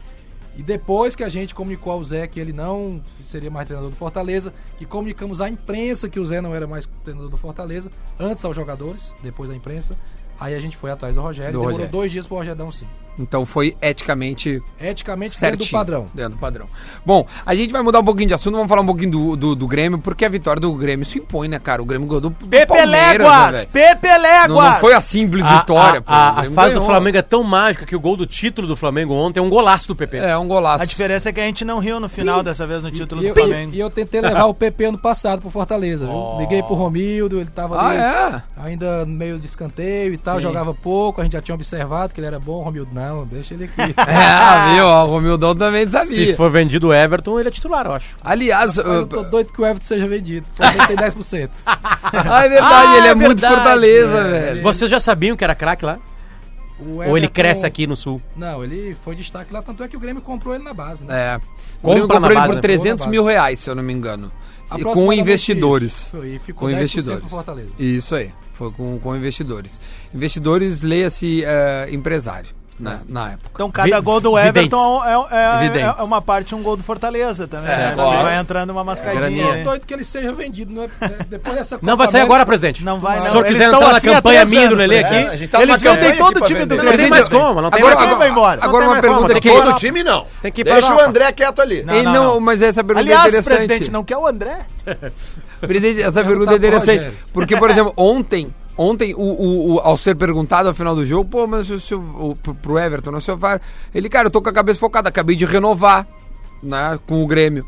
E 0.58 0.64
depois 0.64 1.16
que 1.16 1.24
a 1.24 1.30
gente 1.30 1.56
comunicou 1.56 1.94
ao 1.94 2.04
Zé 2.04 2.28
que 2.28 2.38
ele 2.40 2.52
não 2.52 3.02
seria 3.22 3.50
mais 3.50 3.66
treinador 3.68 3.90
do 3.92 3.96
Fortaleza, 3.96 4.52
que 4.78 4.86
comunicamos 4.86 5.40
à 5.40 5.48
imprensa 5.48 6.10
que 6.10 6.20
o 6.20 6.26
Zé 6.26 6.42
não 6.42 6.54
era 6.54 6.68
mais 6.68 6.90
treinador 7.06 7.30
do 7.30 7.38
Fortaleza, 7.38 7.90
antes 8.20 8.44
aos 8.44 8.56
jogadores, 8.56 9.16
depois 9.24 9.50
à 9.50 9.56
imprensa, 9.56 9.96
aí 10.42 10.56
a 10.56 10.60
gente 10.60 10.76
foi 10.76 10.92
atrás 10.92 11.16
do 11.16 11.22
Rogério. 11.22 11.52
Do 11.52 11.58
demorou 11.60 11.72
Rogério. 11.74 11.92
dois 11.92 12.12
dias 12.12 12.26
pro 12.26 12.38
Rogério 12.38 12.58
dar 12.58 12.66
um 12.66 12.72
sim. 12.72 12.86
Então 13.20 13.46
foi 13.46 13.76
eticamente 13.82 14.64
Eticamente 14.80 15.36
certinho. 15.36 15.52
dentro 15.60 15.68
do 15.68 15.72
padrão. 15.72 16.08
Dentro 16.14 16.32
do 16.32 16.38
padrão. 16.38 16.66
Bom, 17.06 17.28
a 17.46 17.54
gente 17.54 17.72
vai 17.72 17.82
mudar 17.84 18.00
um 18.00 18.04
pouquinho 18.06 18.30
de 18.30 18.34
assunto, 18.34 18.54
vamos 18.56 18.70
falar 18.70 18.82
um 18.82 18.86
pouquinho 18.86 19.12
do, 19.12 19.36
do, 19.36 19.54
do 19.56 19.68
Grêmio, 19.68 20.00
porque 20.00 20.24
a 20.24 20.30
vitória 20.30 20.60
do 20.62 20.74
Grêmio 20.74 21.06
se 21.06 21.20
impõe, 21.20 21.50
né, 21.50 21.60
cara? 21.60 21.82
O 21.82 21.86
Grêmio 21.86 22.08
ganhou 22.08 22.22
do, 22.22 22.30
do 22.30 22.48
Pepe 22.48 22.68
Palmeiras, 22.68 22.92
né, 22.92 23.18
Léguas! 23.18 23.56
velho? 23.58 23.68
Pepe 23.68 24.08
Léguas! 24.08 24.48
não, 24.48 24.62
não 24.72 24.76
foi 24.76 24.94
a 24.94 25.02
simples 25.02 25.48
vitória, 25.48 26.02
pô. 26.02 26.12
A, 26.12 26.16
O 26.16 26.18
a- 26.18 26.30
a 26.30 26.34
Grêmio 26.40 26.52
fase 26.56 26.70
do 26.70 26.74
ganhou. 26.80 26.86
Flamengo 26.86 27.18
é 27.18 27.22
tão 27.22 27.44
mágica 27.44 27.86
que 27.86 27.96
o 27.96 28.00
gol 28.00 28.16
do 28.16 28.26
título 28.26 28.66
do 28.66 28.76
Flamengo 28.78 29.14
ontem 29.14 29.40
é 29.42 29.44
um 29.44 29.50
golaço 29.50 29.90
do 29.90 29.96
PP. 29.96 30.18
É, 30.18 30.38
um 30.38 30.48
golaço. 30.48 30.82
A 30.82 30.86
diferença 30.86 31.30
é 31.30 31.34
que 31.34 31.42
a 31.42 31.46
gente 31.46 31.66
não 31.66 31.80
riu 31.80 32.00
no 32.00 32.08
final 32.08 32.42
dessa 32.42 32.66
vez 32.66 32.82
no 32.82 32.90
título 32.92 33.22
E 33.22 33.26
do 33.26 33.30
eu, 33.32 33.34
Flamengo. 33.36 33.76
e 33.76 33.80
eu 33.80 33.90
tentei 33.90 34.22
levar 34.22 34.46
o 34.46 34.54
PP 34.54 34.86
ano 34.86 34.98
passado 34.98 35.42
pro 35.42 35.50
Fortaleza, 35.50 36.08
viu? 36.08 36.38
Liguei 36.40 36.64
pro 36.64 36.76
Romildo, 36.76 37.40
ele 37.42 37.50
tava 37.50 37.76
Ah, 37.78 37.88
ali, 37.90 37.98
é? 38.38 38.44
ainda 38.64 39.06
meio 39.06 39.38
de 39.38 39.46
escanteio 39.48 40.14
e 40.14 40.18
tal, 40.18 40.31
Sim. 40.38 40.44
jogava 40.44 40.74
pouco, 40.74 41.20
a 41.22 41.24
gente 41.24 41.34
já 41.34 41.42
tinha 41.42 41.56
observado 41.56 42.14
que 42.14 42.20
ele 42.20 42.28
era 42.28 42.40
bom, 42.40 42.60
o 42.60 42.62
Romildo 42.62 42.92
não, 42.94 43.26
deixa 43.26 43.54
ele 43.54 43.66
aqui. 43.66 43.94
É, 43.98 44.76
viu? 44.76 44.86
Ó, 44.86 45.06
O 45.06 45.08
Romildão 45.10 45.56
também 45.56 45.86
Se 45.86 45.92
sabia. 45.92 46.36
for 46.36 46.50
vendido 46.52 46.88
o 46.90 46.94
Everton, 46.94 47.40
ele 47.40 47.50
é 47.50 47.52
titular, 47.52 47.86
eu 47.86 47.94
acho. 47.94 48.16
Aliás, 48.24 48.78
Mas 48.78 48.86
eu 48.86 49.08
tô 49.08 49.24
doido 49.24 49.52
que 49.54 49.62
o 49.62 49.66
Everton 49.66 49.86
seja 49.88 50.08
vendido, 50.08 50.48
Flamengo 50.56 50.88
tem 50.88 50.96
10%. 50.98 51.50
ah, 51.66 52.46
é 52.46 52.50
verdade, 52.50 52.88
Ah, 52.92 52.98
ele 52.98 53.08
é, 53.08 53.10
é 53.12 53.16
muito 53.16 53.40
verdade, 53.42 53.56
Fortaleza, 53.56 54.24
né? 54.24 54.30
velho. 54.30 54.64
Vocês 54.64 54.90
já 54.90 55.00
sabiam 55.00 55.36
que 55.36 55.44
era 55.44 55.56
craque 55.56 55.86
lá? 55.86 56.00
O 56.80 56.96
Ou 56.96 57.04
ele 57.18 57.26
Everton- 57.28 57.34
cresce 57.34 57.66
aqui 57.66 57.86
no 57.86 57.96
Sul? 57.96 58.20
Não, 58.36 58.64
ele 58.64 58.96
foi 59.04 59.16
destaque 59.16 59.54
lá, 59.54 59.62
tanto 59.62 59.84
é 59.84 59.88
que 59.88 59.96
o 59.96 60.00
Grêmio 60.00 60.22
comprou 60.22 60.56
ele 60.56 60.64
na 60.64 60.74
base, 60.74 61.04
né? 61.06 61.14
É. 61.16 61.36
O 61.38 61.40
Compra 61.82 61.92
Grêmio 61.94 62.08
na 62.08 62.14
comprou 62.16 62.32
ele 62.32 62.36
base, 62.40 62.48
por 62.50 62.56
né? 62.56 62.62
300 62.62 63.06
Boa 63.06 63.12
mil 63.12 63.24
reais, 63.24 63.60
se 63.60 63.70
eu 63.70 63.76
não 63.76 63.84
me 63.84 63.94
engano. 63.94 64.32
E 64.78 64.84
com 64.84 64.90
Aproximadamente 64.90 65.22
investidores. 65.22 65.92
isso. 66.08 66.26
E 66.26 66.40
ficou 66.40 66.68
Com 66.68 66.74
10% 66.74 66.78
investidores. 66.78 67.30
Fortaleza. 67.30 67.70
Isso 67.78 68.16
aí. 68.16 68.32
Foi 68.54 68.72
com, 68.72 69.00
com 69.00 69.16
investidores. 69.16 69.82
Investidores, 70.14 70.82
leia-se 70.82 71.44
é, 71.44 71.90
empresário, 71.92 72.50
né, 72.82 73.00
na 73.08 73.32
época. 73.34 73.50
Então 73.54 73.70
cada 73.72 73.96
Vi- 73.98 74.02
gol 74.02 74.20
do. 74.20 74.38
Everton 74.38 75.04
é, 75.06 75.14
é- 75.14 75.80
é- 75.82 75.96
é 76.00 76.04
uma 76.04 76.22
parte 76.22 76.56
um 76.56 76.64
gol 76.64 76.76
do 76.76 76.84
Fortaleza 76.84 77.48
também. 77.48 77.70
É, 77.72 77.78
né? 77.78 77.94
Vai 77.96 78.38
entrando 78.38 78.72
uma 78.72 78.84
mascadinha. 78.84 79.22
graninha. 79.22 79.46
É 79.46 79.56
né? 79.58 79.64
doido 79.64 79.86
que 79.86 79.94
ele 79.94 80.04
seja 80.04 80.34
vendido, 80.34 80.74
não 80.74 80.84
é? 80.84 80.90
é, 81.02 81.08
Depois 81.30 81.56
dessa 81.56 81.76
Não 81.82 81.94
Copa 81.94 81.96
vai 81.98 82.08
sair 82.08 82.22
América- 82.22 82.26
agora, 82.34 82.46
presidente. 82.46 82.84
Não 82.84 83.00
vai, 83.00 83.20
Se 83.20 83.26
não. 83.26 83.30
o 83.30 83.32
senhor 83.34 83.46
quiser 83.46 83.64
entrar 83.66 83.80
na 83.80 83.98
assim 83.98 84.08
campanha 84.10 84.46
minha 84.46 84.68
do 84.68 84.76
Lelê 84.76 85.02
né? 85.02 85.08
aqui, 85.08 85.16
a 85.32 85.36
gente 85.36 85.50
tá 85.50 85.62
Eles 85.62 85.82
vendem 85.82 86.16
todo 86.18 86.38
o 86.38 86.42
time 86.42 86.66
do. 86.66 86.76
Grêmio. 86.76 86.92
não 86.92 86.98
tem 86.98 87.10
mais 87.10 87.30
como, 87.30 87.62
não 87.62 87.70
tem 87.70 87.80
Agora- 87.80 87.96
mais 87.96 88.08
como. 88.08 88.20
vai 88.20 88.30
embora. 88.30 88.66
Agora 88.66 88.84
tem 88.86 88.94
uma 88.94 89.02
pergunta 89.02 89.28
como, 89.28 89.38
aqui. 89.38 89.50
Todo 89.50 89.78
time 89.80 90.04
não. 90.04 90.26
Tem 90.42 90.52
que 90.52 90.64
Deixa 90.64 90.96
o. 90.96 91.00
André 91.02 91.32
quieto 91.32 91.62
ali. 91.62 91.84
Não, 91.84 91.94
não, 91.94 92.04
não, 92.04 92.14
não. 92.34 92.40
mas 92.40 92.62
essa 92.62 92.84
pergunta 92.84 93.08
é 93.08 93.14
Aliás, 93.14 93.28
interessante. 93.28 93.56
presidente, 93.68 93.92
não 93.92 94.04
quer 94.04 94.18
o 94.18 94.26
André? 94.28 94.60
Presidente, 95.60 96.02
essa 96.02 96.24
pergunta 96.24 96.54
é 96.54 96.58
pro 96.58 96.68
interessante. 96.68 97.12
Porque, 97.32 97.56
por 97.56 97.70
exemplo, 97.70 97.94
ontem, 97.96 98.54
ontem 98.82 99.14
o, 99.16 99.20
o- 99.22 99.74
o- 99.76 99.80
ao 99.80 99.96
ser 99.98 100.16
perguntado 100.16 100.68
ao 100.70 100.74
final 100.76 100.96
do 100.96 101.06
jogo, 101.06 101.30
pô, 101.30 101.48
mas 101.48 101.70
o 101.70 102.00
o, 102.00 102.36
pro- 102.36 102.80
Everton, 102.80 103.12
o 103.16 103.22
senhor 103.22 103.38
vai. 103.38 103.60
Ele, 103.94 104.10
cara, 104.10 104.28
eu 104.28 104.32
tô 104.32 104.42
com 104.42 104.50
a 104.50 104.54
cabeça 104.54 104.80
focada, 104.80 105.10
acabei 105.10 105.36
de 105.36 105.46
renovar, 105.46 106.08
né, 106.62 107.00
com 107.08 107.22
o 107.24 107.28
Grêmio. 107.28 107.66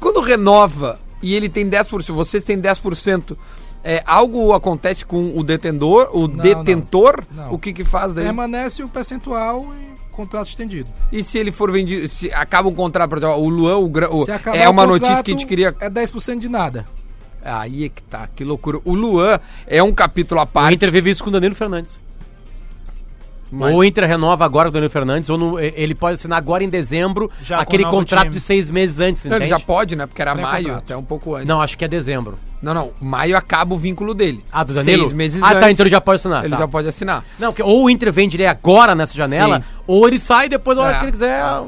Quando 0.00 0.20
renova 0.20 0.98
e 1.22 1.34
ele 1.34 1.48
tem 1.48 1.68
10%, 1.68 2.12
vocês 2.12 2.44
têm 2.44 2.60
10%, 2.60 3.36
é, 3.82 4.02
algo 4.06 4.52
acontece 4.52 5.04
com 5.04 5.32
o 5.36 5.42
detentor, 5.42 6.10
o 6.12 6.28
Não, 6.28 6.36
detentor? 6.36 7.24
não, 7.30 7.44
não. 7.46 7.52
O 7.54 7.58
que 7.58 7.72
que 7.72 7.84
faz 7.84 8.12
daí? 8.14 8.24
Permanece 8.24 8.82
o 8.82 8.88
percentual 8.88 9.66
e 9.74 9.98
contrato 10.14 10.48
estendido. 10.48 10.88
E 11.12 11.22
se 11.22 11.38
ele 11.38 11.52
for 11.52 11.70
vendido, 11.70 12.08
se 12.08 12.30
acaba 12.32 12.68
um 12.68 12.74
contrato, 12.74 13.08
por 13.08 13.18
exemplo, 13.18 13.36
o 13.36 13.48
Luan, 13.48 13.76
o, 13.78 13.86
o- 13.86 14.26
é 14.52 14.68
o 14.68 14.70
uma 14.72 14.82
contrato, 14.82 14.88
notícia 14.88 15.22
que 15.22 15.30
a 15.30 15.34
gente 15.34 15.46
queria 15.46 15.74
É 15.80 15.88
10% 15.88 16.38
de 16.40 16.48
nada. 16.48 16.86
Aí 17.44 17.84
é 17.84 17.88
que 17.88 18.02
tá, 18.02 18.28
que 18.34 18.44
loucura. 18.44 18.78
O 18.84 18.94
Luan 18.94 19.38
é 19.66 19.82
um 19.82 19.92
capítulo 19.92 20.40
à 20.40 20.44
O 20.44 20.46
parte. 20.46 20.74
Inter 20.74 20.90
vive 20.90 21.10
isso 21.10 21.22
com 21.22 21.30
o 21.30 21.32
Danilo 21.32 21.54
Fernandes. 21.54 21.98
mas- 23.50 23.72
Ou 23.72 23.78
o 23.80 23.84
Inter 23.84 24.06
renova 24.06 24.44
agora 24.44 24.66
com 24.66 24.70
o 24.70 24.74
Danilo 24.74 24.90
Fernandes, 24.90 25.30
ou 25.30 25.38
no- 25.38 25.58
ele 25.58 25.94
pode 25.94 26.14
assinar 26.14 26.36
agora 26.36 26.62
em 26.62 26.68
dezembro 26.68 27.30
Já 27.42 27.58
aquele 27.60 27.84
o 27.84 27.88
contrato 27.90 28.24
time. 28.24 28.34
de 28.34 28.40
seis 28.40 28.68
meses 28.68 29.00
antes, 29.00 29.24
Não, 29.24 29.36
ele 29.36 29.46
entende? 29.46 29.58
já 29.60 29.64
pode, 29.66 29.96
né? 29.96 30.04
Porque 30.06 30.20
era 30.20 30.32
Pré-contrato. 30.32 30.62
maio, 30.64 30.76
até 30.76 30.94
um 30.94 31.02
pouco 31.02 31.34
antes. 31.34 31.46
Não, 31.48 31.62
acho 31.62 31.78
que 31.78 31.82
é 31.84 31.88
dezembro. 31.88 32.38
Não, 32.60 32.74
não. 32.74 32.90
Maio 33.00 33.36
acaba 33.38 33.74
o 33.74 33.78
vínculo 33.78 34.12
dele. 34.12 34.44
Ah, 34.52 34.64
do 34.64 34.74
Danilo? 34.74 35.02
Seis 35.04 35.12
meses 35.14 35.42
Ah, 35.42 35.52
tá, 35.52 35.58
antes, 35.60 35.70
então 35.70 35.84
ele 35.84 35.90
já 35.90 36.00
pode 36.00 36.16
assinar, 36.16 36.44
Ele 36.44 36.52
tá. 36.52 36.58
já 36.58 36.68
pode 36.68 36.88
assinar. 36.88 37.24
Não, 37.38 37.52
que 37.54 37.62
ou 37.62 37.84
o 37.84 37.88
Inter 37.90 38.12
vende 38.12 38.36
ele 38.36 38.44
agora 38.46 38.94
nessa 38.94 39.14
janela, 39.14 39.60
Sim. 39.60 39.64
ou 39.86 40.06
ele 40.06 40.18
sai 40.18 40.48
depois 40.50 40.76
da 40.76 40.82
hora 40.84 40.96
É. 40.96 40.98
que 40.98 41.04
ele 41.06 41.12
quiser. 41.12 41.40
É 41.40 41.62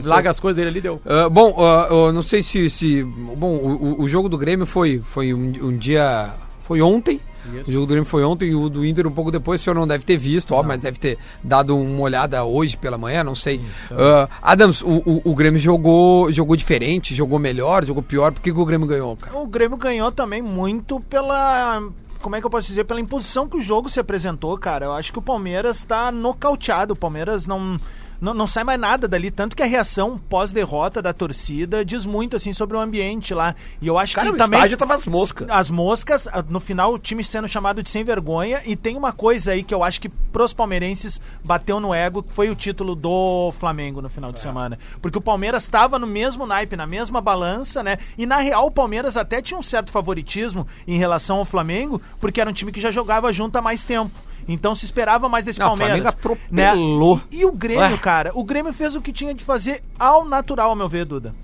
isso 0.00 0.08
larga 0.08 0.30
as 0.30 0.40
coisas 0.40 0.56
dele 0.56 0.70
ali, 0.70 0.80
deu. 0.80 1.00
Ah, 1.04 1.28
bom, 1.28 1.54
ah, 1.58 1.88
eu 1.90 2.12
não 2.12 2.22
sei 2.22 2.42
se. 2.42 2.68
se 2.70 3.02
bom, 3.02 3.54
o, 3.56 4.02
o- 4.02 4.08
jogo 4.08 4.28
do 4.28 4.38
Grêmio 4.38 4.66
foi, 4.66 5.00
foi 5.02 5.32
um, 5.34 5.52
um 5.62 5.76
dia. 5.76 6.30
Foi 6.62 6.80
ontem. 6.80 7.20
Isso. 7.54 7.70
O 7.70 7.72
jogo 7.72 7.86
do 7.86 7.90
Grêmio 7.90 8.08
foi 8.08 8.22
ontem 8.22 8.50
e 8.50 8.54
o 8.54 8.68
do 8.68 8.86
Inter 8.86 9.04
um 9.06 9.10
pouco 9.10 9.32
depois. 9.32 9.60
O 9.60 9.64
senhor 9.64 9.74
não 9.74 9.84
deve 9.86 10.04
ter 10.04 10.16
visto, 10.16 10.54
ó, 10.54 10.62
mas 10.62 10.80
deve 10.80 10.96
ter 10.98 11.18
dado 11.42 11.76
uma 11.76 12.00
olhada 12.02 12.44
hoje 12.44 12.76
pela 12.76 12.96
manhã, 12.96 13.24
não 13.24 13.34
sei. 13.34 13.60
Ah, 13.90 14.28
Adams, 14.40 14.80
o, 14.82 15.02
o, 15.04 15.22
o 15.24 15.34
Grêmio 15.34 15.58
jogou, 15.58 16.30
jogou 16.30 16.54
diferente, 16.54 17.14
jogou 17.16 17.40
melhor, 17.40 17.84
jogou 17.84 18.00
pior. 18.02 18.30
Por 18.32 18.40
que, 18.40 18.52
que 18.52 18.58
o 18.60 18.64
Grêmio 18.64 18.86
ganhou, 18.86 19.16
cara? 19.16 19.36
O 19.36 19.46
Grêmio 19.48 19.76
ganhou 19.76 20.12
também 20.12 20.40
muito 20.40 21.00
pela. 21.00 21.82
Como 22.20 22.36
é 22.36 22.40
que 22.40 22.46
eu 22.46 22.50
posso 22.50 22.68
dizer? 22.68 22.84
Pela 22.84 23.00
imposição 23.00 23.48
que 23.48 23.56
o 23.56 23.60
jogo 23.60 23.90
se 23.90 23.98
apresentou, 23.98 24.56
cara. 24.56 24.84
Eu 24.86 24.92
acho 24.92 25.12
que 25.12 25.18
o 25.18 25.22
Palmeiras 25.22 25.82
tá 25.82 26.12
nocauteado. 26.12 26.92
O 26.92 26.96
Palmeiras 26.96 27.44
não. 27.48 27.80
Não, 28.22 28.32
não 28.32 28.46
sai 28.46 28.62
mais 28.62 28.78
nada 28.78 29.08
dali, 29.08 29.32
tanto 29.32 29.56
que 29.56 29.64
a 29.64 29.66
reação 29.66 30.16
pós-derrota 30.16 31.02
da 31.02 31.12
torcida 31.12 31.84
diz 31.84 32.06
muito 32.06 32.36
assim 32.36 32.52
sobre 32.52 32.76
o 32.76 32.80
ambiente 32.80 33.34
lá. 33.34 33.52
E 33.80 33.88
eu 33.88 33.98
acho 33.98 34.14
Cara, 34.14 34.28
que 34.28 34.34
o 34.36 34.38
também 34.38 34.60
estádio 34.60 34.76
tava 34.76 34.94
as 34.94 35.06
moscas. 35.06 35.50
as 35.50 35.70
moscas, 35.70 36.28
no 36.48 36.60
final 36.60 36.94
o 36.94 36.98
time 37.00 37.24
sendo 37.24 37.48
chamado 37.48 37.82
de 37.82 37.90
sem 37.90 38.04
vergonha 38.04 38.62
e 38.64 38.76
tem 38.76 38.96
uma 38.96 39.10
coisa 39.10 39.50
aí 39.50 39.64
que 39.64 39.74
eu 39.74 39.82
acho 39.82 40.00
que 40.00 40.08
pros 40.08 40.52
palmeirenses 40.52 41.20
bateu 41.42 41.80
no 41.80 41.92
ego, 41.92 42.22
que 42.22 42.32
foi 42.32 42.48
o 42.48 42.54
título 42.54 42.94
do 42.94 43.52
Flamengo 43.58 44.00
no 44.00 44.08
final 44.08 44.30
de 44.30 44.38
semana. 44.38 44.78
Porque 45.00 45.18
o 45.18 45.20
Palmeiras 45.20 45.64
estava 45.64 45.98
no 45.98 46.06
mesmo 46.06 46.46
naipe, 46.46 46.76
na 46.76 46.86
mesma 46.86 47.20
balança, 47.20 47.82
né? 47.82 47.98
E 48.16 48.24
na 48.24 48.36
real 48.36 48.66
o 48.66 48.70
Palmeiras 48.70 49.16
até 49.16 49.42
tinha 49.42 49.58
um 49.58 49.62
certo 49.62 49.90
favoritismo 49.90 50.64
em 50.86 50.96
relação 50.96 51.38
ao 51.38 51.44
Flamengo, 51.44 52.00
porque 52.20 52.40
era 52.40 52.48
um 52.48 52.52
time 52.52 52.70
que 52.70 52.80
já 52.80 52.92
jogava 52.92 53.32
junto 53.32 53.56
há 53.56 53.60
mais 53.60 53.82
tempo. 53.82 54.12
Então 54.48 54.74
se 54.74 54.84
esperava 54.84 55.28
mais 55.28 55.44
desse 55.44 55.58
Não, 55.58 55.66
o 55.66 55.68
Palmeiras. 55.70 55.96
Flamengo 55.98 56.08
atropelou. 56.08 57.20
E, 57.30 57.40
e 57.40 57.44
o 57.44 57.52
Grêmio, 57.52 57.82
Ué. 57.82 57.96
cara, 57.98 58.30
o 58.34 58.42
Grêmio 58.44 58.72
fez 58.72 58.96
o 58.96 59.00
que 59.00 59.12
tinha 59.12 59.32
de 59.34 59.44
fazer 59.44 59.82
ao 59.98 60.24
natural, 60.24 60.70
ao 60.70 60.76
meu 60.76 60.88
ver, 60.88 61.04
Duda. 61.04 61.34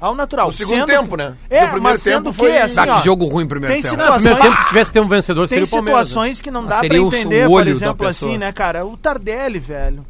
Ao 0.00 0.14
natural. 0.14 0.46
No 0.46 0.52
segundo 0.52 0.76
Sendo 0.78 0.86
tempo, 0.86 1.10
que- 1.10 1.22
né? 1.22 1.34
É, 1.50 1.58
primeiro 1.60 1.82
mas 1.82 2.00
sendo 2.00 2.14
tempo 2.24 2.30
que, 2.30 2.36
foi- 2.38 2.56
assim, 2.58 2.80
ó, 2.80 2.98
que 2.98 3.04
jogo 3.04 3.26
ruim 3.26 3.46
primeiro 3.46 3.74
tem 3.74 3.82
tempo. 3.82 3.94
situações- 4.02 4.22
Primeiro 4.22 4.42
tempo, 4.48 4.62
se 4.62 4.68
tivesse 4.68 4.90
que 4.90 4.92
ter 4.94 5.00
um 5.00 5.08
vencedor, 5.08 5.46
seria 5.48 5.64
tem 5.66 5.68
o 5.68 5.76
Palmeiras. 5.76 6.08
situações 6.08 6.40
que 6.40 6.50
não 6.50 6.64
dá 6.64 6.76
Seria 6.76 6.98
pra 6.98 7.04
o 7.04 7.08
entender, 7.14 7.46
olho 7.46 7.50
por 7.50 7.66
exemplo, 7.68 8.06
assim, 8.06 8.38
né, 8.38 8.50
cara? 8.50 8.86
O 8.86 8.96
Tardelli, 8.96 9.58
velho. 9.58 10.06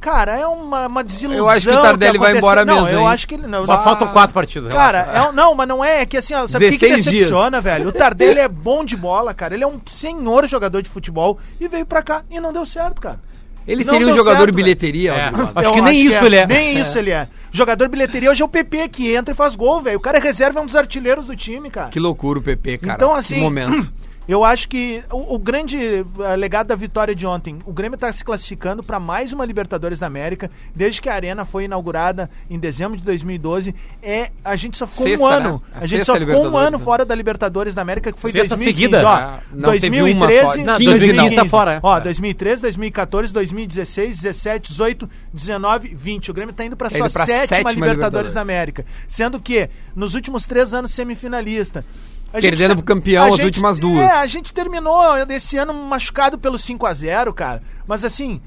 Cara, 0.00 0.38
é 0.38 0.46
uma, 0.46 0.86
uma 0.86 1.04
desilusão. 1.04 1.44
Eu 1.44 1.48
acho 1.48 1.68
que 1.68 1.74
o 1.74 1.82
Tardelli 1.82 2.18
vai 2.18 2.36
embora 2.36 2.64
não, 2.64 2.80
mesmo, 2.82 2.96
eu 2.96 3.00
hein? 3.00 3.08
acho 3.08 3.28
que 3.28 3.34
ele 3.34 3.46
não. 3.46 3.66
Só 3.66 3.76
não- 3.76 3.84
faltam 3.84 4.08
quatro 4.08 4.32
partidas. 4.32 4.72
Cara, 4.72 5.06
é 5.30 5.32
não, 5.32 5.54
mas 5.54 5.68
não 5.68 5.84
é, 5.84 6.02
é 6.02 6.06
que 6.06 6.16
assim, 6.16 6.32
ó, 6.34 6.46
sabe 6.46 6.66
o 6.66 6.70
que, 6.70 6.78
que 6.78 6.86
16 6.86 7.04
dias. 7.04 7.14
decepciona, 7.28 7.60
velho? 7.60 7.88
O 7.88 7.92
Tardelli 7.92 8.40
é 8.40 8.48
bom 8.48 8.84
de 8.84 8.96
bola, 8.96 9.34
cara. 9.34 9.54
Ele 9.54 9.62
é 9.62 9.66
um 9.66 9.78
senhor 9.86 10.46
jogador 10.46 10.80
de 10.82 10.88
futebol 10.88 11.38
e 11.60 11.68
veio 11.68 11.84
pra 11.84 12.02
cá 12.02 12.22
e 12.30 12.40
não 12.40 12.52
deu 12.52 12.64
certo, 12.64 13.00
cara. 13.00 13.20
Ele 13.68 13.84
Não 13.84 13.92
seria 13.92 14.08
um 14.08 14.16
jogador 14.16 14.38
certo, 14.38 14.50
de 14.50 14.56
bilheteria, 14.56 15.12
É. 15.12 15.30
Acho 15.54 15.72
que 15.74 15.82
nem 15.82 16.00
isso 16.00 16.24
ele 16.24 16.36
é. 16.36 16.46
Nem 16.46 16.78
isso 16.80 16.98
ele 16.98 17.10
é. 17.10 17.28
Jogador 17.52 17.88
bilheteria 17.88 18.30
hoje 18.30 18.40
é 18.42 18.44
o 18.44 18.48
PP 18.48 18.88
que 18.88 19.14
entra 19.14 19.32
e 19.32 19.36
faz 19.36 19.54
gol, 19.54 19.82
velho. 19.82 19.98
O 19.98 20.00
cara 20.00 20.16
é 20.18 20.20
reserva, 20.20 20.58
é 20.58 20.62
um 20.62 20.66
dos 20.66 20.74
artilheiros 20.74 21.26
do 21.26 21.36
time, 21.36 21.70
cara. 21.70 21.88
Que 21.90 22.00
loucura 22.00 22.38
o 22.38 22.42
PP, 22.42 22.78
cara. 22.78 22.94
Então, 22.94 23.12
Que 23.12 23.18
assim, 23.18 23.38
momento. 23.38 23.86
eu 24.32 24.44
acho 24.44 24.68
que 24.68 25.02
o, 25.10 25.34
o 25.34 25.38
grande 25.38 25.76
eh, 25.78 26.36
legado 26.36 26.68
da 26.68 26.74
vitória 26.74 27.14
de 27.14 27.26
ontem, 27.26 27.58
o 27.66 27.72
Grêmio 27.72 27.94
está 27.96 28.12
se 28.12 28.24
classificando 28.24 28.82
para 28.82 29.00
mais 29.00 29.32
uma 29.32 29.44
Libertadores 29.44 29.98
da 29.98 30.06
América, 30.06 30.50
desde 30.74 31.00
que 31.02 31.08
a 31.08 31.14
Arena 31.14 31.44
foi 31.44 31.64
inaugurada 31.64 32.30
em 32.48 32.58
dezembro 32.58 32.96
de 32.96 33.02
2012. 33.02 33.74
É, 34.02 34.30
a 34.44 34.54
gente 34.56 34.76
só 34.76 34.86
ficou 34.86 35.06
Sexta, 35.06 35.24
um 35.24 35.28
né? 35.30 35.36
ano. 35.36 35.62
A 35.74 35.78
A, 35.80 35.86
gente 35.86 36.04
só 36.04 36.14
ficou 36.16 36.48
um 36.48 36.56
ano 36.56 36.78
né? 36.78 36.84
fora 36.84 37.04
da 37.04 37.14
Libertadores 37.14 37.74
da 37.74 37.82
América, 37.82 38.12
que 38.12 38.20
foi 38.20 38.30
Sexta 38.30 38.56
2015. 38.56 38.72
seguida. 38.96 39.08
Ó, 39.08 39.12
Ah, 39.12 39.40
não, 39.52 39.70
teve 39.78 39.88
uma 40.14 40.26
2013, 40.26 40.40
só. 40.42 40.56
Não, 40.56 40.64
2015, 40.64 40.98
2015 40.98 41.34
tá 41.36 41.44
fora, 41.46 41.72
é. 41.74 41.80
Ó, 41.82 42.00
2013, 42.00 42.62
2014, 42.62 43.32
2016, 43.32 44.20
17, 44.20 44.70
18, 44.70 45.10
19, 45.32 45.88
20. 45.94 46.30
O 46.30 46.34
Grêmio 46.34 46.54
tá 46.54 46.64
indo 46.64 46.76
para 46.76 46.88
Tá 46.88 46.96
sua 46.96 47.06
indo 47.06 47.10
sétima, 47.10 47.36
sétima 47.46 47.70
Libertadores 47.72 47.80
Libertadores. 47.80 48.32
da 48.32 48.40
América. 48.42 48.84
Sendo 49.08 49.40
que, 49.40 49.68
nos 49.94 50.14
últimos 50.14 50.46
três 50.46 50.72
anos, 50.72 50.92
semifinalista. 50.92 51.84
A 52.32 52.40
Perdendo 52.40 52.68
gente- 52.68 52.76
pro 52.76 52.82
campeão 52.84 53.24
as 53.24 53.34
gente- 53.36 53.44
últimas 53.44 53.78
duas. 53.78 54.08
É, 54.10 54.14
a 54.20 54.26
gente 54.26 54.52
terminou 54.52 55.02
esse 55.30 55.56
ano 55.56 55.74
machucado 55.74 56.38
pelo 56.38 56.58
5 56.58 56.86
a 56.86 56.92
0 56.94 57.32
cara. 57.34 57.60
Mas 57.86 58.04
assim, 58.04 58.40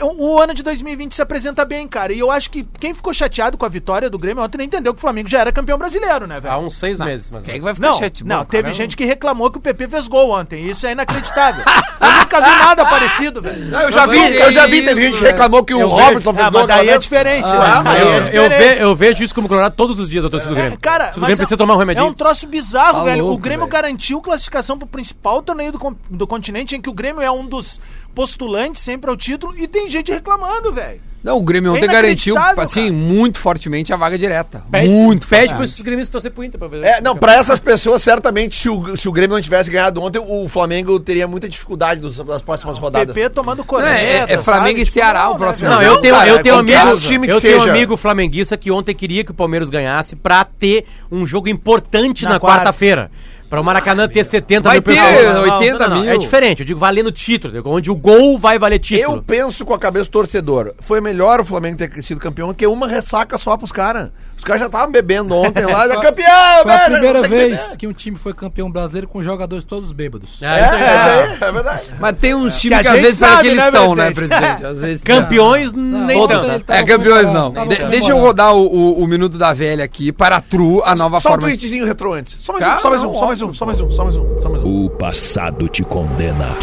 o, 0.00 0.26
o 0.34 0.40
ano 0.40 0.54
de 0.54 0.62
2020 0.62 1.14
se 1.14 1.22
apresenta 1.22 1.64
bem, 1.64 1.86
cara. 1.88 2.12
E 2.12 2.18
eu 2.18 2.30
acho 2.30 2.50
que 2.50 2.66
quem 2.80 2.94
ficou 2.94 3.12
chateado 3.12 3.56
com 3.58 3.64
a 3.66 3.68
vitória 3.68 4.08
do 4.08 4.18
Grêmio 4.18 4.42
ontem 4.42 4.58
não 4.58 4.64
entendeu 4.64 4.92
que 4.94 4.98
o 4.98 5.00
Flamengo 5.00 5.28
já 5.28 5.40
era 5.40 5.52
campeão 5.52 5.78
brasileiro, 5.78 6.26
né, 6.26 6.36
Há 6.36 6.40
velho? 6.40 6.56
uns 6.58 6.74
seis 6.76 6.98
meses, 7.00 7.30
mas. 7.30 7.44
Quem 7.44 7.54
é 7.54 7.58
que 7.58 7.64
vai 7.64 7.74
ficar 7.74 7.86
Não, 7.88 7.94
chateado? 7.98 8.28
não, 8.28 8.38
Bom, 8.38 8.44
teve 8.44 8.62
cara, 8.64 8.74
gente 8.74 8.96
que 8.96 9.04
reclamou 9.04 9.50
que 9.50 9.58
o 9.58 9.60
PP 9.60 9.88
fez 9.88 10.06
gol 10.08 10.30
ontem. 10.30 10.68
Isso 10.68 10.86
é 10.86 10.92
inacreditável. 10.92 11.64
eu 12.00 12.12
nunca 12.12 12.40
vi 12.40 12.50
nada 12.64 12.84
parecido, 12.86 13.42
velho. 13.42 13.66
Não, 13.66 13.80
eu 13.80 13.92
já 13.92 14.06
vi, 14.06 14.18
Mas 14.18 14.36
eu 14.40 14.52
já 14.52 14.64
é 14.64 14.66
vi, 14.66 14.82
teve 14.84 15.00
gente 15.02 15.12
que 15.14 15.18
velho. 15.20 15.32
reclamou 15.32 15.64
que 15.64 15.74
o 15.74 15.80
Eu 15.80 15.88
Robertson 15.88 16.30
Ah, 16.30 16.34
fez 16.34 16.44
mas 16.44 16.52
gol. 16.52 16.66
daí 16.66 16.76
aquela 16.76 16.82
é 16.82 16.92
vez. 16.92 17.02
diferente. 17.02 17.48
Ah, 17.50 17.82
né? 17.82 18.02
Eu, 18.02 18.08
é 18.08 18.16
eu, 18.18 18.22
diferente. 18.22 18.58
ve- 18.78 18.82
eu 18.84 18.96
vejo 18.96 19.24
isso 19.24 19.34
como 19.34 19.48
colorado 19.48 19.74
todos 19.76 19.98
os 19.98 20.08
dias 20.08 20.24
da 20.24 20.30
torcida 20.30 20.50
do 20.52 20.56
Grêmio. 20.56 20.78
Cara, 20.80 21.12
Se 21.12 21.18
o 21.18 21.20
mas 21.20 21.28
Grêmio 21.28 21.36
precisa 21.38 21.56
tomar 21.56 21.74
um 21.74 21.76
É 21.76 21.80
remedinho. 21.80 22.06
um 22.06 22.14
troço 22.14 22.46
bizarro, 22.46 22.98
Tá 22.98 23.04
velho. 23.04 23.24
louco, 23.24 23.38
o 23.38 23.42
Grêmio 23.42 23.66
velho. 23.66 23.72
garantiu 23.72 24.20
classificação 24.20 24.78
pro 24.78 24.86
principal 24.86 25.42
torneio 25.42 25.72
do, 25.72 25.96
do 26.10 26.26
continente, 26.26 26.74
em 26.76 26.80
que 26.80 26.88
o 26.88 26.92
Grêmio 26.92 27.20
é 27.22 27.30
um 27.30 27.46
dos 27.46 27.80
postulantes 28.14 28.82
sempre 28.82 29.10
ao 29.10 29.16
título, 29.16 29.54
e 29.56 29.66
tem 29.66 29.88
gente 29.90 30.12
reclamando, 30.12 30.72
velho. 30.72 31.00
Não, 31.22 31.38
o 31.38 31.42
Grêmio 31.42 31.70
É 31.70 31.76
ontem 31.78 31.86
garantiu, 31.86 32.34
assim, 32.36 32.80
cara. 32.88 32.92
muito 32.92 33.38
fortemente 33.38 33.92
a 33.92 33.96
vaga 33.96 34.18
direta. 34.18 34.64
Pede, 34.68 34.88
muito 34.88 35.28
pede 35.28 35.54
para 35.54 35.62
esses 35.64 35.80
gremistas 35.80 36.10
torcer 36.10 36.32
pro 36.32 36.42
Inter 36.42 36.58
pra 36.58 36.66
ver. 36.66 36.82
É, 36.82 37.00
não, 37.00 37.16
pra 37.16 37.34
essas 37.36 37.60
pessoas, 37.60 38.02
certamente, 38.02 38.56
se 38.56 38.68
o, 38.68 38.96
se 38.96 39.08
o 39.08 39.12
Grêmio 39.12 39.36
não 39.36 39.40
tivesse 39.40 39.70
ganhado 39.70 40.02
ontem, 40.02 40.18
o 40.18 40.48
Flamengo 40.48 40.98
teria 40.98 41.28
muita 41.28 41.48
dificuldade 41.48 42.00
nos- 42.00 42.18
nas 42.18 42.42
próximas 42.42 42.76
rodadas. 42.76 43.14
PP 43.14 43.30
tomando 43.30 43.58
Não, 43.58 43.64
corneta, 43.64 44.00
é- 44.00 44.16
é 44.16 44.26
sabe? 44.30 44.42
Flamengo 44.42 44.78
e 44.80 44.84
Tipo, 44.84 44.94
Ceará 44.94 45.24
não, 45.26 45.32
o 45.34 45.38
próximo 45.38 45.68
né, 45.68 45.74
Não, 45.76 45.80
velho? 45.80 45.92
eu 45.92 46.00
tenho, 46.00 46.14
cara, 46.16 46.28
eu 46.28 46.42
tenho 46.42 46.56
amigo, 46.56 47.00
time 47.00 47.26
que 47.28 47.32
eu 47.32 47.40
tenho 47.40 47.60
seja. 47.60 47.70
amigo 47.70 47.96
flamenguista 47.96 48.56
que 48.56 48.72
ontem 48.72 48.92
queria 48.92 49.22
que 49.22 49.30
o 49.30 49.34
Palmeiras 49.34 49.70
ganhasse 49.70 50.16
pra 50.16 50.44
ter 50.44 50.86
um 51.08 51.24
jogo 51.24 51.48
importante 51.48 52.24
Na 52.24 52.30
na, 52.30 52.40
quarta. 52.40 52.58
quarta-feira. 52.64 53.12
Pra 53.52 53.60
o 53.60 53.64
Maracanã 53.64 54.08
ter 54.08 54.24
70 54.24 54.62
Vai 54.66 54.76
mil 54.76 54.82
ter 54.82 54.94
pessoas. 54.94 55.52
80 55.60 55.88
mil. 55.90 56.08
É 56.10 56.16
diferente, 56.16 56.60
eu 56.60 56.64
digo 56.66 56.80
valendo 56.80 57.12
título, 57.12 57.52
onde 57.66 57.90
o 57.90 57.94
gol 57.94 58.38
vai 58.38 58.58
valer 58.58 58.78
título. 58.78 59.18
Eu 59.18 59.22
penso 59.22 59.62
com 59.66 59.74
a 59.74 59.78
cabeça 59.78 60.06
do 60.06 60.10
torcedor. 60.10 60.72
Foi 60.80 61.02
melhor 61.02 61.38
o 61.38 61.44
Flamengo 61.44 61.76
ter 61.76 62.02
sido 62.02 62.18
campeão 62.18 62.54
que 62.54 62.66
uma 62.66 62.88
ressaca 62.88 63.36
só 63.36 63.54
pros 63.58 63.70
caras. 63.70 64.08
Os 64.38 64.42
caras 64.44 64.60
já 64.62 64.66
estavam 64.66 64.90
bebendo 64.90 65.36
ontem 65.36 65.64
lá, 65.66 65.86
já 65.86 66.00
campeão, 66.00 66.62
Foi 66.62 66.72
a 66.72 66.76
velho, 66.78 66.90
primeira 66.92 67.18
não 67.20 67.28
sei 67.28 67.38
vez 67.38 67.76
que 67.76 67.86
um 67.86 67.92
time 67.92 68.16
foi 68.16 68.32
campeão 68.34 68.68
brasileiro 68.68 69.06
com 69.06 69.22
jogadores 69.22 69.64
todos 69.64 69.92
bêbados. 69.92 70.42
É, 70.42 70.46
É, 70.46 70.64
isso 70.64 70.74
aí. 70.74 70.82
é, 70.82 71.38
é 71.48 71.52
verdade. 71.52 71.82
Mas 72.00 72.16
tem 72.16 72.34
uns 72.34 72.58
times 72.58 72.78
a 72.78 72.82
que, 72.82 72.88
às 72.88 72.94
vezes 73.00 73.20
parece 73.20 73.36
sabe, 73.36 73.42
que 73.42 73.48
eles 73.48 73.58
né, 73.60 73.66
estão, 73.68 73.94
né, 73.94 74.10
presidente? 74.10 74.64
Às 74.66 74.78
vezes 74.78 75.04
Campeões, 75.04 75.72
Não, 75.72 76.06
nem 76.06 76.20
ele 76.24 76.64
É, 76.68 76.82
campeões 76.82 77.26
não. 77.30 77.52
deixa 77.90 78.10
eu 78.12 78.18
rodar 78.18 78.52
o, 78.56 78.66
o- 78.66 79.02
o 79.04 79.06
Minuto 79.06 79.36
da 79.38 79.52
Velha 79.52 79.84
aqui 79.84 80.10
para 80.10 80.36
a 80.36 80.40
Tru, 80.40 80.82
a 80.84 80.96
nova 80.96 81.20
Só 81.20 81.28
um 81.28 81.32
forma. 81.32 81.46
tweetzinho 81.46 81.84
retrô 81.86 82.14
antes. 82.14 82.38
Só 82.40 82.52
mais 82.54 82.64
um, 82.66 82.80
só 82.80 82.90
mais 82.90 83.02
um, 83.02 83.06
não, 83.06 83.14
só 83.14 83.26
mais 83.26 83.41
um, 83.41 83.41
só 83.52 83.66
mais 83.66 83.80
um, 83.80 83.90
só 83.90 84.04
mais 84.04 84.16
um, 84.16 84.42
só 84.42 84.48
mais 84.48 84.62
um. 84.62 84.84
O 84.84 84.90
passado 84.90 85.68
te 85.68 85.82
condena. 85.82 86.56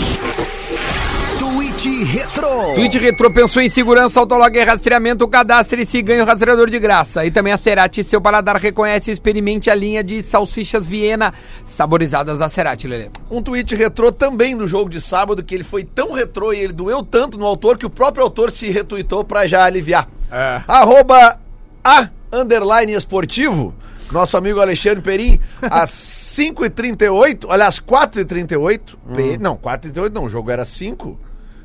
Tweet 1.37 2.03
Retro. 2.03 2.75
Tweet 2.75 2.99
Retro 2.99 3.33
pensou 3.33 3.61
em 3.61 3.69
segurança, 3.69 4.19
autolog 4.19 4.55
e 4.55 4.63
rastreamento, 4.63 5.27
cadastre-se 5.27 5.97
e 5.97 6.01
ganhe 6.01 6.21
o 6.21 6.25
rastreador 6.25 6.69
de 6.69 6.79
graça. 6.79 7.25
E 7.25 7.31
também 7.31 7.51
a 7.51 7.57
Cerati, 7.57 8.03
seu 8.03 8.21
paladar 8.21 8.57
reconhece 8.57 9.09
e 9.09 9.13
experimente 9.13 9.69
a 9.69 9.75
linha 9.75 10.03
de 10.03 10.21
salsichas 10.21 10.85
Viena 10.85 11.33
saborizadas 11.65 12.39
da 12.39 12.49
Cerati, 12.49 12.87
Lelê. 12.87 13.09
Um 13.31 13.41
tweet 13.41 13.75
retrô 13.75 14.11
também 14.11 14.55
no 14.55 14.67
jogo 14.67 14.89
de 14.89 15.01
sábado, 15.01 15.43
que 15.43 15.55
ele 15.55 15.63
foi 15.63 15.83
tão 15.83 16.11
retrô 16.11 16.53
e 16.53 16.59
ele 16.59 16.73
doeu 16.73 17.03
tanto 17.03 17.37
no 17.37 17.45
autor 17.45 17.77
que 17.77 17.85
o 17.85 17.89
próprio 17.89 18.23
autor 18.23 18.51
se 18.51 18.69
retuitou 18.69 19.23
pra 19.23 19.47
já 19.47 19.63
aliviar. 19.63 20.07
É. 20.31 20.61
Arroba 20.67 21.39
a 21.83 22.09
underline 22.31 22.93
esportivo, 22.93 23.73
nosso 24.11 24.35
amigo 24.37 24.59
Alexandre 24.59 25.01
Perim, 25.01 25.39
às 25.61 25.89
5h38, 25.91 27.45
aliás, 27.49 27.79
4h38, 27.79 28.79
P- 29.15 29.37
não, 29.37 29.55
4h38 29.57 30.11
não, 30.13 30.25
o 30.25 30.29
jogo 30.29 30.49
era 30.51 30.65
5, 30.65 31.19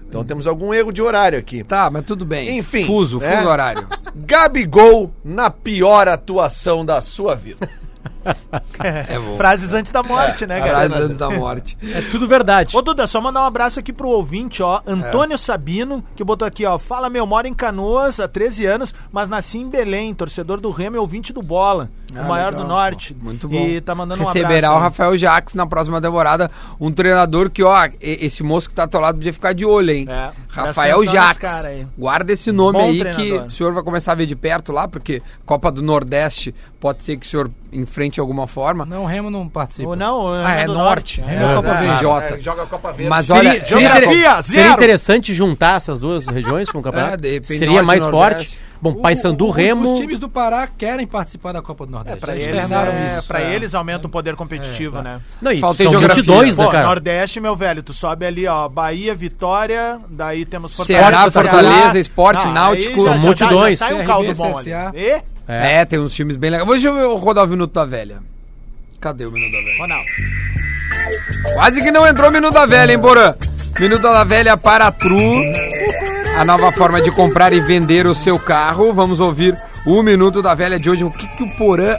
então 0.09 0.25
temos 0.25 0.47
algum 0.47 0.73
erro 0.73 0.93
de 0.93 1.03
horário 1.03 1.39
aqui. 1.39 1.65
Tá, 1.65 1.91
mas 1.91 2.03
tudo 2.03 2.25
bem. 2.25 2.59
Enfim, 2.59 2.85
Fuso, 2.85 3.19
né? 3.19 3.37
fuso 3.37 3.49
horário. 3.49 3.89
Gabigol 4.15 5.13
na 5.25 5.51
pior 5.51 6.07
atuação 6.09 6.85
da 6.85 7.01
sua 7.01 7.35
vida. 7.35 7.69
É 9.09 9.19
bom. 9.19 9.37
Frases 9.37 9.73
antes 9.73 9.91
da 9.93 10.03
morte, 10.03 10.47
né, 10.47 10.59
cara? 10.61 10.89
Frase 10.89 11.05
antes 11.05 11.17
da 11.19 11.31
morte. 11.31 11.77
É 11.83 12.01
tudo 12.11 12.27
verdade. 12.29 12.77
Ô, 12.77 12.83
Duda, 12.83 13.07
só 13.07 13.21
mandar 13.21 13.43
um 13.43 13.47
abraço 13.47 13.79
aqui 13.81 13.93
pro 13.93 14.09
ouvinte, 14.09 14.63
ó. 14.63 14.81
Antônio 14.87 15.37
Sabino, 15.39 16.05
que 16.17 16.25
botou 16.25 16.47
aqui, 16.47 16.65
ó. 16.67 16.79
Fala, 16.79 17.09
meu, 17.09 17.27
moro 17.27 17.47
em 17.47 17.55
Canoas 17.55 18.21
há 18.21 18.29
13 18.29 18.67
anos, 18.67 18.95
mas 19.13 19.29
nasci 19.29 19.59
em 19.59 19.69
Belém, 19.69 20.15
torcedor 20.15 20.61
do 20.61 20.71
Remo 20.71 20.97
e 20.97 20.99
ouvinte 20.99 21.33
do 21.33 21.43
Bola, 21.43 21.91
o 22.15 22.19
Ah, 22.19 22.23
maior 22.25 22.51
legal, 22.53 22.63
do 22.63 22.69
Norte. 22.69 23.15
pô. 23.15 23.25
Muito 23.25 23.49
bom. 23.49 23.57
E 23.67 23.81
tá 23.81 23.95
mandando 23.95 24.23
um 24.23 24.27
Receberá 24.27 24.69
abraço. 24.69 24.75
o 24.75 24.79
Rafael 24.81 25.17
Jaques 25.17 25.55
na 25.55 25.67
próxima 25.67 26.01
temporada. 26.01 26.51
Um 26.81 26.91
treinador 26.91 27.51
que, 27.51 27.63
ó, 27.63 27.89
esse 28.01 28.43
moço 28.43 28.69
que 28.69 28.75
tá 28.75 28.85
atolado 28.85 29.19
podia 29.19 29.33
ficar 29.33 29.53
de 29.53 29.65
olho, 29.65 29.91
hein? 29.91 30.07
É, 30.09 30.31
Rafael 30.49 31.05
Jaques. 31.07 31.51
Guarda 31.97 32.33
esse 32.33 32.53
nome 32.53 32.79
Bom 32.79 32.85
aí 32.85 32.99
treinador. 33.01 33.25
que 33.25 33.33
o 33.47 33.51
senhor 33.51 33.73
vai 33.73 33.83
começar 33.83 34.13
a 34.13 34.15
ver 34.15 34.27
de 34.27 34.37
perto 34.37 34.73
lá, 34.73 34.87
porque 34.89 35.23
Copa 35.45 35.71
do 35.71 35.83
Nordeste 35.83 36.55
pode 36.81 37.03
ser 37.03 37.17
que 37.17 37.27
o 37.27 37.29
senhor 37.29 37.51
enfrente 37.73 38.14
de 38.15 38.21
alguma 38.21 38.47
forma. 38.47 38.85
Não, 38.85 39.03
o 39.03 39.07
Remo 39.07 39.31
não 39.31 39.49
participa. 39.49 39.89
Ou 39.89 39.97
não, 39.97 40.25
o 40.27 40.33
Ah, 40.33 40.53
é 40.55 40.67
norte. 40.67 41.21
Norte. 41.21 41.25
É, 41.35 41.55
Copa 41.55 41.69
É, 41.69 41.81
Verde. 41.81 41.95
é, 41.95 42.39
joga 42.41 42.63
a 42.63 42.67
Copa 42.67 42.93
Verde. 42.93 43.09
Mas 43.11 43.27
Seria, 43.27 43.41
olha, 43.51 43.65
seria, 43.65 44.43
seria- 44.43 44.73
interessante 44.73 45.35
juntar 45.35 45.77
essas 45.79 46.01
duas 46.01 46.27
regiões 46.29 46.69
com 46.71 46.79
o 46.79 46.83
campeonato? 46.83 47.15
É, 47.15 47.17
de 47.17 47.33
repente, 47.33 47.59
seria 47.59 47.73
norte 47.75 47.87
mais 47.87 48.03
nordeste. 48.05 48.47
forte. 48.57 48.65
Bom, 48.83 48.95
Paysandu, 48.97 49.47
o- 49.47 49.51
Remo. 49.51 49.95
Os 49.95 49.99
times 49.99 50.19
do 50.19 50.29
Pará 50.29 50.67
querem 50.67 51.07
participar 51.07 51.53
da 51.53 51.63
Copa 51.63 51.87
do 51.87 51.93
Nordeste. 51.93 52.21
Pra 52.21 52.35
Já 52.37 52.41
eles, 52.41 52.71
é, 52.73 53.19
isso. 53.19 53.33
É. 53.35 53.55
eles 53.55 53.75
aumenta 53.75 54.07
o 54.07 54.11
poder 54.11 54.37
competitivo, 54.37 55.01
né? 55.01 55.21
Não, 55.41 55.51
e 55.53 55.59
Faltei 55.61 55.85
são 55.87 55.93
geografia. 55.93 56.23
22, 56.23 56.57
né, 56.57 56.65
Pô, 56.67 56.71
cara? 56.71 56.87
Nordeste, 56.89 57.41
meu 57.41 57.57
velho, 57.57 57.83
tu 57.83 57.95
sobe 57.95 58.27
ali, 58.27 58.47
ó, 58.47 58.69
Bahia, 58.69 59.15
Vitória, 59.15 59.99
daí 60.11 60.45
temos 60.45 60.73
Ceará, 60.73 61.31
Fortaleza, 61.31 61.99
Esporte, 61.99 62.47
aí 62.47 62.53
Náutico, 62.53 63.05
já- 63.07 63.13
já- 63.13 63.19
multidões. 63.19 63.79
Já, 63.79 63.87
sai 63.87 63.95
um 63.95 63.99
CRB, 63.99 64.07
caldo 64.09 64.35
bom 64.35 64.59
ali. 64.59 64.71
E? 65.01 65.23
É. 65.47 65.85
tem 65.85 65.99
uns 65.99 66.15
times 66.15 66.37
bem 66.37 66.51
legais. 66.51 66.69
Deixa 66.69 66.89
eu 66.89 67.17
rodar 67.17 67.45
o 67.45 67.49
Minuto 67.49 67.73
da 67.73 67.85
Velha. 67.85 68.19
Cadê 69.01 69.27
o 69.27 69.31
Minuto 69.31 69.53
da 69.53 69.59
Velha? 69.59 69.79
Ronaldo. 69.79 70.09
Quase 71.55 71.83
que 71.83 71.91
não 71.91 72.07
entrou 72.07 72.31
o 72.31 72.33
Minuto 72.33 72.55
da 72.55 72.67
Velha, 72.67 72.93
hein, 72.93 72.99
Porã? 72.99 73.35
Minuto 73.79 74.03
da 74.03 74.25
Velha 74.25 74.57
para 74.57 74.87
a 74.87 74.93
Tru. 74.93 75.43
A 76.39 76.45
nova 76.45 76.73
forma 76.73 77.01
de 77.01 77.11
comprar 77.11 77.53
e 77.53 77.61
vender 77.61 78.07
o 78.07 78.15
seu 78.15 78.39
carro. 78.39 78.93
Vamos 78.93 79.21
ouvir 79.21 79.57
o 79.87 80.03
Minuto 80.03 80.41
da 80.41 80.55
Velha 80.55 80.79
de 80.79 80.89
hoje. 80.89 81.05
O 81.05 81.11
que, 81.11 81.27
que 81.29 81.43
o 81.43 81.57
Porã 81.57 81.99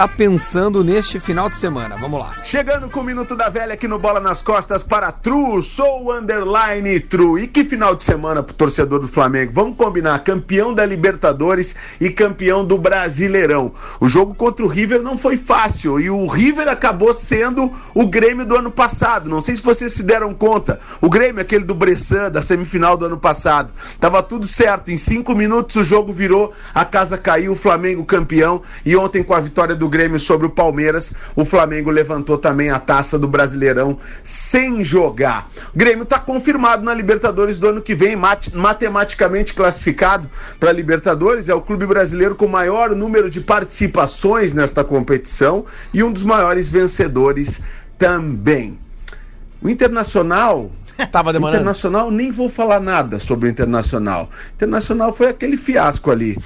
tá 0.00 0.08
pensando 0.08 0.82
neste 0.82 1.20
final 1.20 1.50
de 1.50 1.56
semana? 1.56 1.94
Vamos 1.98 2.20
lá. 2.20 2.32
Chegando 2.42 2.88
com 2.88 3.00
o 3.00 3.04
Minuto 3.04 3.36
da 3.36 3.50
Velha 3.50 3.74
aqui 3.74 3.86
no 3.86 3.98
Bola 3.98 4.18
nas 4.18 4.40
Costas 4.40 4.82
para 4.82 5.12
True, 5.12 5.62
sou 5.62 6.04
o 6.04 6.12
underline 6.14 6.98
True. 7.00 7.42
E 7.42 7.46
que 7.46 7.66
final 7.66 7.94
de 7.94 8.02
semana 8.02 8.42
pro 8.42 8.54
torcedor 8.54 9.00
do 9.00 9.08
Flamengo? 9.08 9.52
Vamos 9.52 9.76
combinar, 9.76 10.18
campeão 10.20 10.72
da 10.72 10.86
Libertadores 10.86 11.74
e 12.00 12.08
campeão 12.08 12.64
do 12.64 12.78
Brasileirão. 12.78 13.74
O 14.00 14.08
jogo 14.08 14.34
contra 14.34 14.64
o 14.64 14.68
River 14.68 15.02
não 15.02 15.18
foi 15.18 15.36
fácil 15.36 16.00
e 16.00 16.08
o 16.08 16.26
River 16.26 16.66
acabou 16.68 17.12
sendo 17.12 17.70
o 17.94 18.06
Grêmio 18.06 18.46
do 18.46 18.56
ano 18.56 18.70
passado. 18.70 19.28
Não 19.28 19.42
sei 19.42 19.56
se 19.56 19.60
vocês 19.60 19.92
se 19.92 20.02
deram 20.02 20.32
conta. 20.32 20.80
O 21.02 21.10
Grêmio, 21.10 21.42
aquele 21.42 21.64
do 21.66 21.74
Bressan, 21.74 22.30
da 22.30 22.40
semifinal 22.40 22.96
do 22.96 23.04
ano 23.04 23.18
passado. 23.18 23.70
Tava 24.00 24.22
tudo 24.22 24.46
certo. 24.46 24.90
Em 24.90 24.96
cinco 24.96 25.34
minutos 25.34 25.76
o 25.76 25.84
jogo 25.84 26.10
virou, 26.10 26.54
a 26.74 26.86
casa 26.86 27.18
caiu, 27.18 27.52
o 27.52 27.54
Flamengo 27.54 28.02
campeão. 28.06 28.62
E 28.82 28.96
ontem, 28.96 29.22
com 29.22 29.34
a 29.34 29.40
vitória 29.40 29.76
do 29.76 29.89
Grêmio 29.90 30.18
sobre 30.18 30.46
o 30.46 30.50
Palmeiras, 30.50 31.12
o 31.36 31.44
Flamengo 31.44 31.90
levantou 31.90 32.38
também 32.38 32.70
a 32.70 32.78
taça 32.78 33.18
do 33.18 33.28
Brasileirão 33.28 33.98
sem 34.24 34.82
jogar. 34.84 35.50
O 35.74 35.78
Grêmio 35.78 36.04
está 36.04 36.18
confirmado 36.18 36.82
na 36.84 36.94
Libertadores 36.94 37.58
do 37.58 37.68
ano 37.68 37.82
que 37.82 37.94
vem, 37.94 38.16
mat- 38.16 38.48
matematicamente 38.54 39.52
classificado 39.52 40.30
para 40.58 40.70
a 40.70 40.72
Libertadores. 40.72 41.48
É 41.48 41.54
o 41.54 41.60
clube 41.60 41.84
brasileiro 41.86 42.34
com 42.34 42.46
maior 42.46 42.94
número 42.94 43.28
de 43.28 43.40
participações 43.40 44.52
nesta 44.54 44.82
competição 44.84 45.66
e 45.92 46.02
um 46.02 46.12
dos 46.12 46.22
maiores 46.22 46.68
vencedores 46.68 47.60
também. 47.98 48.78
O 49.60 49.68
Internacional 49.68 50.70
Tava 51.12 51.32
demorando. 51.32 51.56
Internacional, 51.58 52.10
nem 52.10 52.30
vou 52.30 52.48
falar 52.50 52.78
nada 52.78 53.18
sobre 53.18 53.48
o 53.48 53.50
Internacional. 53.50 54.28
Internacional 54.54 55.12
foi 55.14 55.28
aquele 55.28 55.56
fiasco 55.56 56.10
ali. 56.10 56.36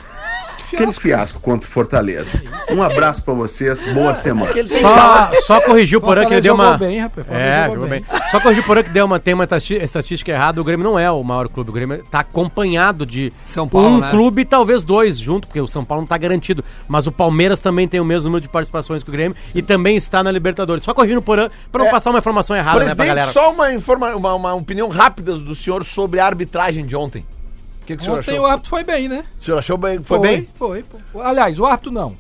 Aquele 0.73 0.93
fiasco 0.93 1.41
contra 1.41 1.69
o 1.69 1.73
Fortaleza. 1.73 2.43
Um 2.71 2.83
abraço 2.83 3.23
pra 3.23 3.35
vocês, 3.35 3.81
boa 3.93 4.15
semana. 4.15 4.53
Só, 4.81 5.31
só 5.43 5.61
corrigiu 5.61 5.99
o 5.99 6.03
Porã 6.03 6.27
que 6.27 6.35
ele 6.35 6.41
deu 6.41 6.55
uma. 6.55 6.77
bem, 6.79 7.01
rapaz, 7.01 7.27
É, 7.31 7.63
jogou 7.65 7.75
jogou 7.75 7.89
bem. 7.89 8.05
bem. 8.09 8.21
Só 8.31 8.41
corrigiu 8.41 8.63
o 8.63 8.67
Porã 8.67 8.83
que 8.83 8.91
deu 8.91 9.05
uma, 9.07 9.19
tem 9.21 9.35
uma 9.35 9.47
estatística 9.81 10.31
errada. 10.33 10.61
O 10.61 10.65
Grêmio 10.65 10.85
não 10.85 10.99
é 10.99 11.11
o 11.11 11.23
maior 11.23 11.49
clube. 11.49 11.71
O 11.71 11.73
Grêmio 11.73 12.05
tá 12.11 12.21
acompanhado 12.21 13.05
de 13.07 13.33
São 13.47 13.69
Paulo, 13.69 13.89
um 13.89 14.01
né? 14.01 14.11
clube 14.11 14.43
e 14.43 14.45
talvez 14.45 14.85
dois 14.85 15.19
junto, 15.19 15.47
porque 15.47 15.61
o 15.61 15.67
São 15.69 15.85
Paulo 15.85 16.03
não 16.03 16.09
tá 16.09 16.17
garantido. 16.19 16.65
Mas 16.89 17.07
o 17.07 17.13
Palmeiras 17.13 17.61
também 17.61 17.87
tem 17.87 18.01
o 18.01 18.05
mesmo 18.05 18.25
número 18.25 18.41
de 18.41 18.49
participações 18.49 19.03
que 19.03 19.11
o 19.11 19.13
Grêmio 19.13 19.37
e 19.55 19.63
também 19.63 19.97
está 19.97 20.23
na 20.23 20.31
Libertadores. 20.31 20.85
Só 20.85 20.93
corrigindo 20.95 21.21
o 21.21 21.23
Porã 21.23 21.49
pra 21.71 21.81
não 21.81 21.89
É. 21.89 21.91
passar 21.91 22.11
uma 22.11 22.19
informação 22.19 22.57
errada, 22.57 22.79
né, 22.81 22.87
pra 22.87 22.95
Presidente, 22.97 23.09
galera. 23.17 23.33
só 23.33 23.51
uma, 23.53 23.73
informa, 23.73 24.15
uma, 24.15 24.35
uma 24.35 24.55
opinião 24.55 24.89
rápida 24.89 25.35
do 25.37 25.55
senhor 25.55 25.85
sobre 25.85 26.21
a 26.21 26.27
arbitragem 26.27 26.85
de 26.87 26.97
ontem. 26.97 27.25
O 27.85 27.87
que, 27.87 27.97
que 27.97 28.03
o 28.03 28.05
senhor 28.05 28.19
Ontem 28.19 28.31
achou? 28.31 28.45
o 28.45 28.47
árbitro 28.47 28.71
foi 28.71 28.83
bem, 28.83 29.09
né? 29.09 29.25
O 29.39 29.43
senhor 29.43 29.59
achou 29.59 29.77
bem? 29.77 30.01
Foi, 30.01 30.19
bem? 30.19 30.49
Foi. 30.55 30.85
Aliás, 31.23 31.59
o 31.59 31.67
árbitro 31.67 31.93
não. 31.93 32.17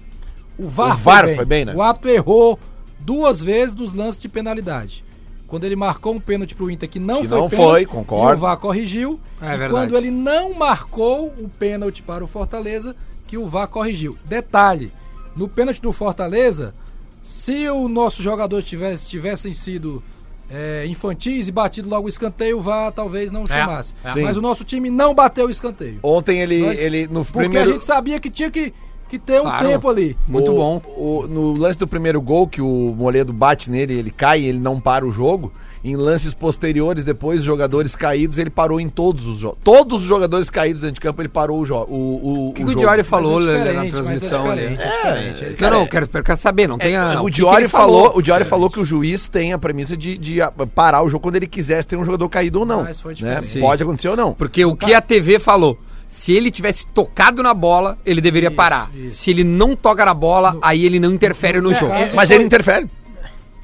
O 0.58 0.68
VAR, 0.68 0.94
O 0.94 0.98
VAR 0.98 1.34
foi 1.34 1.44
bem, 1.46 1.64
né? 1.64 1.74
O 1.74 1.80
árbitro 1.80 2.10
errou 2.10 2.58
duas 3.00 3.40
vezes 3.40 3.74
nos 3.74 3.94
lances 3.94 4.20
de 4.20 4.28
penalidade. 4.28 5.02
Quando 5.48 5.64
ele 5.64 5.74
marcou 5.74 6.12
um 6.14 6.20
pênalti 6.20 6.54
pro 6.54 6.70
Inter 6.70 6.88
que 6.88 6.98
não 7.00 7.22
Que 7.22 7.28
foi 7.28 7.38
não 7.38 7.48
pênalti, 7.48 7.70
foi, 7.70 7.86
concordo. 7.86 8.34
E 8.34 8.36
o 8.36 8.40
VAR 8.40 8.56
corrigiu. 8.58 9.18
É 9.40 9.46
e 9.46 9.48
verdade. 9.56 9.70
quando 9.72 9.96
ele 9.96 10.10
não 10.10 10.52
marcou 10.52 11.28
o 11.28 11.48
pênalti 11.48 12.02
para 12.02 12.22
o 12.22 12.26
Fortaleza, 12.26 12.94
que 13.26 13.38
o 13.38 13.46
VAR 13.46 13.66
corrigiu. 13.68 14.18
Detalhe, 14.24 14.92
no 15.34 15.48
pênalti 15.48 15.80
do 15.80 15.92
Fortaleza, 15.92 16.74
se 17.22 17.70
os 17.70 17.90
nossos 17.90 18.22
jogadores 18.22 18.66
tivessem, 18.66 19.08
tivessem 19.08 19.52
sido 19.54 20.02
é, 20.50 20.86
infantis 20.86 21.48
e 21.48 21.52
batido 21.52 21.88
logo 21.88 22.06
o 22.06 22.08
escanteio, 22.08 22.58
o 22.58 22.60
VAR 22.60 22.92
talvez 22.92 23.30
não 23.30 23.46
chamasse. 23.46 23.94
é. 24.04 24.12
Sim. 24.12 24.22
Mas 24.22 24.36
o 24.36 24.42
nosso 24.42 24.64
time 24.64 24.90
não 24.90 25.14
bateu 25.14 25.46
o 25.46 25.50
escanteio. 25.50 25.98
Ontem 26.02 26.40
ele, 26.40 26.58
Nós- 26.60 26.78
ele 26.78 27.06
no 27.06 27.24
Porque 27.24 27.38
primeiro... 27.40 27.70
a 27.70 27.72
gente 27.72 27.84
sabia 27.84 28.20
que 28.20 28.30
tinha 28.30 28.50
que, 28.50 28.72
que 29.08 29.18
ter 29.18 29.40
um 29.40 29.44
Claro. 29.44 29.68
tempo 29.68 29.88
ali. 29.88 30.16
Muito 30.28 30.52
o- 30.52 30.54
bom. 30.56 30.82
o- 30.96 31.26
no 31.28 31.52
lance 31.54 31.78
do 31.78 31.86
primeiro 31.86 32.20
gol, 32.20 32.46
que 32.46 32.60
o 32.60 32.94
Moledo 32.96 33.32
bate 33.32 33.70
nele, 33.70 33.94
ele 33.94 34.10
cai, 34.10 34.42
ele 34.44 34.58
não 34.58 34.80
para 34.80 35.06
o 35.06 35.10
jogo. 35.12 35.52
Em 35.84 35.96
lances 35.96 36.32
posteriores, 36.32 37.04
depois, 37.04 37.40
os 37.40 37.44
jogadores 37.44 37.94
caídos, 37.94 38.38
ele 38.38 38.48
parou 38.48 38.80
em 38.80 38.88
todos 38.88 39.26
os 39.26 39.36
jogos. 39.38 39.58
Todos 39.62 40.00
os 40.00 40.06
jogadores 40.06 40.48
caídos 40.48 40.80
dentro 40.80 40.94
de 40.94 41.00
campo, 41.02 41.20
ele 41.20 41.28
parou 41.28 41.60
o, 41.60 41.64
jo 41.66 41.74
o, 41.74 41.84
o, 41.86 42.48
O 42.48 42.52
que, 42.54 42.62
o 42.64 42.68
jogo. 42.68 42.78
Diori 42.80 43.04
falou 43.04 43.42
é 43.42 43.72
na 43.74 43.84
é 43.84 43.90
transmissão 43.90 44.50
ali? 44.50 44.62
diferente, 44.68 44.82
é 44.82 45.32
diferente. 45.32 45.60
Não, 45.60 45.70
não, 45.70 45.86
quero, 45.86 46.08
quero 46.08 46.38
saber, 46.38 46.66
não 46.66 46.78
tem 46.78 46.96
a- 46.96 47.12
É, 47.12 47.20
o 47.20 47.28
Diori 47.28 47.62
ele 47.64 47.68
falou, 47.68 48.12
o 48.16 48.22
Diori 48.22 48.44
falou 48.46 48.70
que 48.70 48.80
o 48.80 48.84
juiz 48.84 49.28
tem 49.28 49.52
a 49.52 49.58
premissa 49.58 49.94
de, 49.94 50.16
de 50.16 50.40
ah, 50.40 50.50
parar 50.74 51.02
o 51.02 51.08
jogo 51.10 51.22
quando 51.22 51.36
ele 51.36 51.46
quiser 51.46 51.82
se 51.82 51.86
tem 51.88 51.98
um 51.98 52.04
jogador 52.06 52.30
caído 52.30 52.60
ou 52.60 52.64
não. 52.64 52.82
Mas 52.84 52.98
foi 53.02 53.14
né? 53.20 53.40
Pode 53.60 53.82
acontecer 53.82 54.08
ou 54.08 54.16
não. 54.16 54.32
Porque 54.32 54.64
o 54.64 54.74
que 54.74 54.94
a 54.94 55.02
TV 55.02 55.38
falou, 55.38 55.78
se 56.08 56.32
ele 56.32 56.50
tivesse 56.50 56.86
tocado 56.88 57.42
na 57.42 57.52
bola, 57.52 57.98
ele 58.06 58.22
deveria 58.22 58.48
Isso, 58.48 58.56
parar. 58.56 58.90
isso. 58.94 59.16
Se 59.16 59.30
ele 59.30 59.44
não 59.44 59.76
toca 59.76 60.02
na 60.04 60.14
bola, 60.14 60.56
aí 60.62 60.86
ele 60.86 60.98
não 60.98 61.10
interfere 61.12 61.60
no 61.60 61.68
no 61.68 61.74
jogo. 61.74 61.92
caso- 61.92 62.16
Mas 62.16 62.30
ele 62.30 62.44
interfere. 62.44 62.88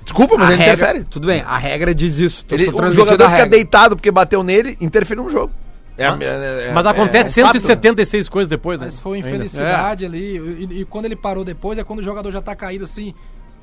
Desculpa, 0.05 0.37
mas 0.37 0.51
a 0.51 0.53
ele 0.53 0.63
regra, 0.63 0.75
interfere. 0.75 1.05
Tudo 1.05 1.27
bem, 1.27 1.43
a 1.47 1.57
regra 1.57 1.95
diz 1.95 2.19
isso. 2.19 2.45
tô- 2.45 2.55
Ele, 2.55 2.71
tô 2.71 2.79
o 2.83 2.91
jogador 2.93 3.25
fica 3.25 3.29
regra. 3.29 3.49
deitado 3.51 3.97
porque 3.97 4.11
bateu 4.11 4.43
nele, 4.43 4.77
interfere 4.81 5.21
no 5.21 5.29
jogo. 5.31 5.53
É, 5.99 6.07
Ah, 6.07 6.17
é- 6.21 6.69
é- 6.69 6.73
Mas 6.73 6.87
acontece 6.87 7.41
é- 7.41 7.43
é 7.43 7.47
fato. 7.47 7.59
176 7.61 8.29
coisas 8.29 8.49
depois, 8.49 8.81
né? 8.81 8.87
Mas 8.87 8.99
foi 8.99 9.19
Ainda. 9.19 9.29
infelicidade 9.29 10.07
ali. 10.07 10.39
E, 10.71 10.81
e 10.81 10.85
quando 10.87 11.05
ele 11.05 11.17
parou 11.17 11.45
depois, 11.45 11.79
é 11.79 11.85
quando 11.85 11.99
o 11.99 12.03
jogador 12.03 12.31
já 12.31 12.41
tá 12.41 12.57
caído 12.57 12.85
assim, 12.85 13.15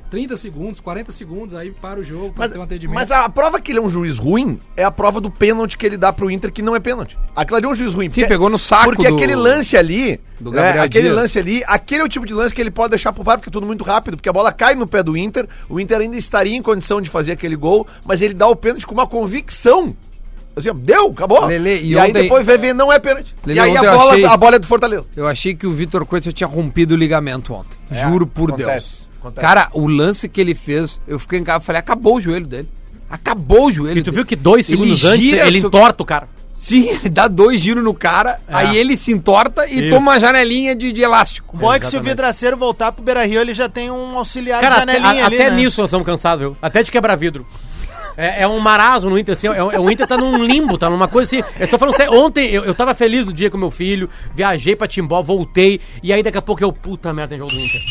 30 0.10 0.38
segundos, 0.38 0.80
40 0.80 1.12
segundos, 1.12 1.54
aí 1.54 1.72
para 1.72 2.00
o 2.00 2.04
jogo 2.04 2.32
pra 2.34 2.46
Mas, 2.46 2.52
ter 2.54 2.58
um 2.60 2.62
atendimento. 2.62 2.96
mas 2.96 3.12
a 3.12 3.28
prova 3.28 3.60
que 3.60 3.72
ele 3.72 3.80
é 3.80 3.82
um 3.82 3.90
juiz 3.90 4.18
ruim 4.18 4.60
é 4.76 4.84
a 4.84 4.92
prova 4.92 5.20
do 5.20 5.30
pênalti 5.30 5.78
que 5.78 5.86
ele 5.86 5.98
dá 5.98 6.14
pro 6.14 6.32
Inter, 6.32 6.52
que 6.52 6.62
não 6.62 6.76
é 6.76 6.80
pênalti. 6.80 7.18
Aquilo 7.36 7.58
ali 7.58 7.66
é 7.66 7.70
um 7.70 7.76
juiz 7.76 7.94
ruim. 7.94 8.10
Sim, 8.10 8.26
pegou 8.28 8.50
no 8.50 8.58
saco 8.58 8.86
Porque 8.86 9.08
do- 9.10 9.16
aquele 9.16 9.36
lance 9.36 9.76
ali, 9.76 10.20
do 10.40 10.52
Gabriel 10.52 10.84
aquele 10.86 11.04
Dias. 11.10 11.16
lance 11.16 11.38
ali, 11.40 11.64
aquele 11.68 12.02
é 12.02 12.06
o 12.06 12.10
tipo 12.10 12.26
de 12.26 12.34
lance 12.34 12.54
que 12.56 12.62
ele 12.62 12.72
pode 12.72 12.92
deixar 12.92 13.12
pro 13.12 13.24
VAR, 13.24 13.38
porque 13.38 13.50
é 13.50 13.52
tudo 13.52 13.66
muito 13.66 13.84
rápido, 13.84 14.16
porque 14.18 14.30
a 14.30 14.34
bola 14.34 14.52
cai 14.52 14.76
no 14.76 14.88
pé 14.88 15.04
do 15.04 15.18
Inter, 15.18 15.48
o 15.70 15.80
Inter 15.80 16.00
ainda 16.00 16.16
estaria 16.18 16.56
em 16.56 16.62
condição 16.62 17.02
de 17.02 17.10
fazer 17.10 17.34
aquele 17.34 17.56
gol, 17.56 17.86
mas 18.06 18.22
ele 18.22 18.34
dá 18.34 18.48
o 18.48 18.56
pênalti 18.56 18.88
com 18.88 18.94
uma 18.94 19.08
convicção. 19.08 19.96
Assim, 20.56 20.70
ó, 20.70 20.74
deu, 20.74 21.08
acabou. 21.12 21.46
Lele, 21.46 21.70
e 21.82 21.92
e 21.92 22.00
aí 22.00 22.10
ontem- 22.10 22.24
depois 22.24 22.44
vai 22.44 22.58
ver, 22.58 22.74
não 22.74 22.92
é 22.92 22.98
pênalti. 22.98 23.36
Lele, 23.46 23.60
e 23.60 23.62
aí 23.62 23.78
a 23.78 23.82
bola, 23.92 24.12
achei- 24.14 24.26
a 24.26 24.38
bola 24.38 24.56
é 24.56 24.60
do 24.60 24.66
Fortaleza. 24.66 25.06
Eu 25.16 25.28
achei 25.28 25.54
que 25.54 25.68
o 25.68 25.72
Vitor 25.74 26.04
Coelho 26.04 26.34
tinha 26.34 26.48
rompido 26.48 26.96
o 26.96 26.98
ligamento 26.98 27.54
ontem. 27.54 27.78
É, 27.92 28.10
Juro 28.10 28.26
por 28.26 28.50
acontece, 28.50 28.72
Deus. 28.72 29.07
Acontece. 29.28 29.46
Cara, 29.48 29.70
o 29.74 29.88
lance 29.88 30.28
que 30.28 30.42
ele 30.42 30.54
fez, 30.56 31.00
eu 31.08 31.18
fiquei 31.20 31.40
em 31.40 31.44
casa 31.44 31.64
e 31.64 31.66
falei, 31.66 31.80
acabou 31.80 32.16
o 32.18 32.22
joelho 32.22 32.48
dele. 32.48 32.70
Acabou 33.10 33.68
o 33.68 33.72
joelho 33.72 34.00
E 34.00 34.04
tu 34.04 34.06
dele. 34.12 34.16
viu 34.18 34.26
que 34.26 34.36
dois 34.36 34.68
Ele 34.70 34.78
segundos 34.78 35.06
antes 35.06 35.26
gira 35.26 35.48
ele 35.48 35.60
entorta 35.60 36.04
o 36.04 36.06
cara. 36.06 36.28
Sim, 36.54 36.88
ele 37.00 37.10
dá 37.10 37.28
dois 37.28 37.62
giros 37.62 37.84
no 37.84 37.94
cara, 37.94 38.40
aí 38.48 38.76
ele 38.76 38.98
se 38.98 39.12
entorta 39.12 39.68
e 39.68 39.76
Isso. 39.80 39.90
toma 39.92 40.12
uma 40.14 40.20
janelinha 40.20 40.76
de, 40.76 40.92
de 40.92 41.02
elástico. 41.04 41.56
Bom 41.56 41.72
é 41.72 41.80
que 41.80 41.86
se 41.88 41.96
o 41.96 42.02
vidraceiro 42.02 42.58
voltar 42.58 42.92
pro 42.92 43.04
Beira 43.04 43.26
Rio, 43.26 43.40
ele 43.40 43.54
já 43.54 43.70
tem 43.70 43.92
um 43.92 44.18
auxiliar 44.18 44.60
Cara, 44.60 44.78
de 44.78 44.82
até, 44.82 44.94
janelinha 44.94 45.24
a- 45.24 45.28
ali. 45.28 45.36
até 45.36 45.50
né? 45.52 45.56
nisso 45.58 45.80
nós 45.80 45.90
estamos 45.90 46.06
cansados, 46.06 46.40
viu? 46.40 46.58
Até 46.62 46.82
de 46.82 46.92
quebrar 46.92 47.16
vidro. 47.16 47.46
É, 48.18 48.42
é 48.42 48.48
um 48.48 48.60
marasmo 48.60 49.12
no 49.12 49.18
Inter, 49.20 49.34
assim, 49.34 49.48
é, 49.48 49.58
é- 49.58 49.80
o 49.80 49.92
Inter 49.92 50.08
tá 50.08 50.18
num 50.18 50.44
limbo, 50.44 50.76
tá 50.78 50.90
numa 50.90 51.08
coisa 51.08 51.38
assim. 51.38 51.48
Eu 51.60 51.68
tô 51.68 51.78
falando 51.78 51.96
sério, 51.96 52.14
ontem 52.14 52.50
eu, 52.50 52.66
eu 52.66 52.74
tava 52.74 52.96
feliz 52.96 53.28
no 53.28 53.32
dia 53.34 53.50
com 53.50 53.58
meu 53.60 53.70
filho, 53.70 54.10
viajei 54.34 54.76
pra 54.76 54.88
Timbó, 54.88 55.22
voltei, 55.22 55.80
e 56.02 56.12
aí 56.12 56.24
daqui 56.24 56.38
a 56.38 56.42
pouco 56.42 56.64
eu, 56.64 56.74
puta 56.74 57.14
merda, 57.14 57.30
tem 57.30 57.38
jogo 57.38 57.52
do 57.52 57.60
Inter. 57.60 57.82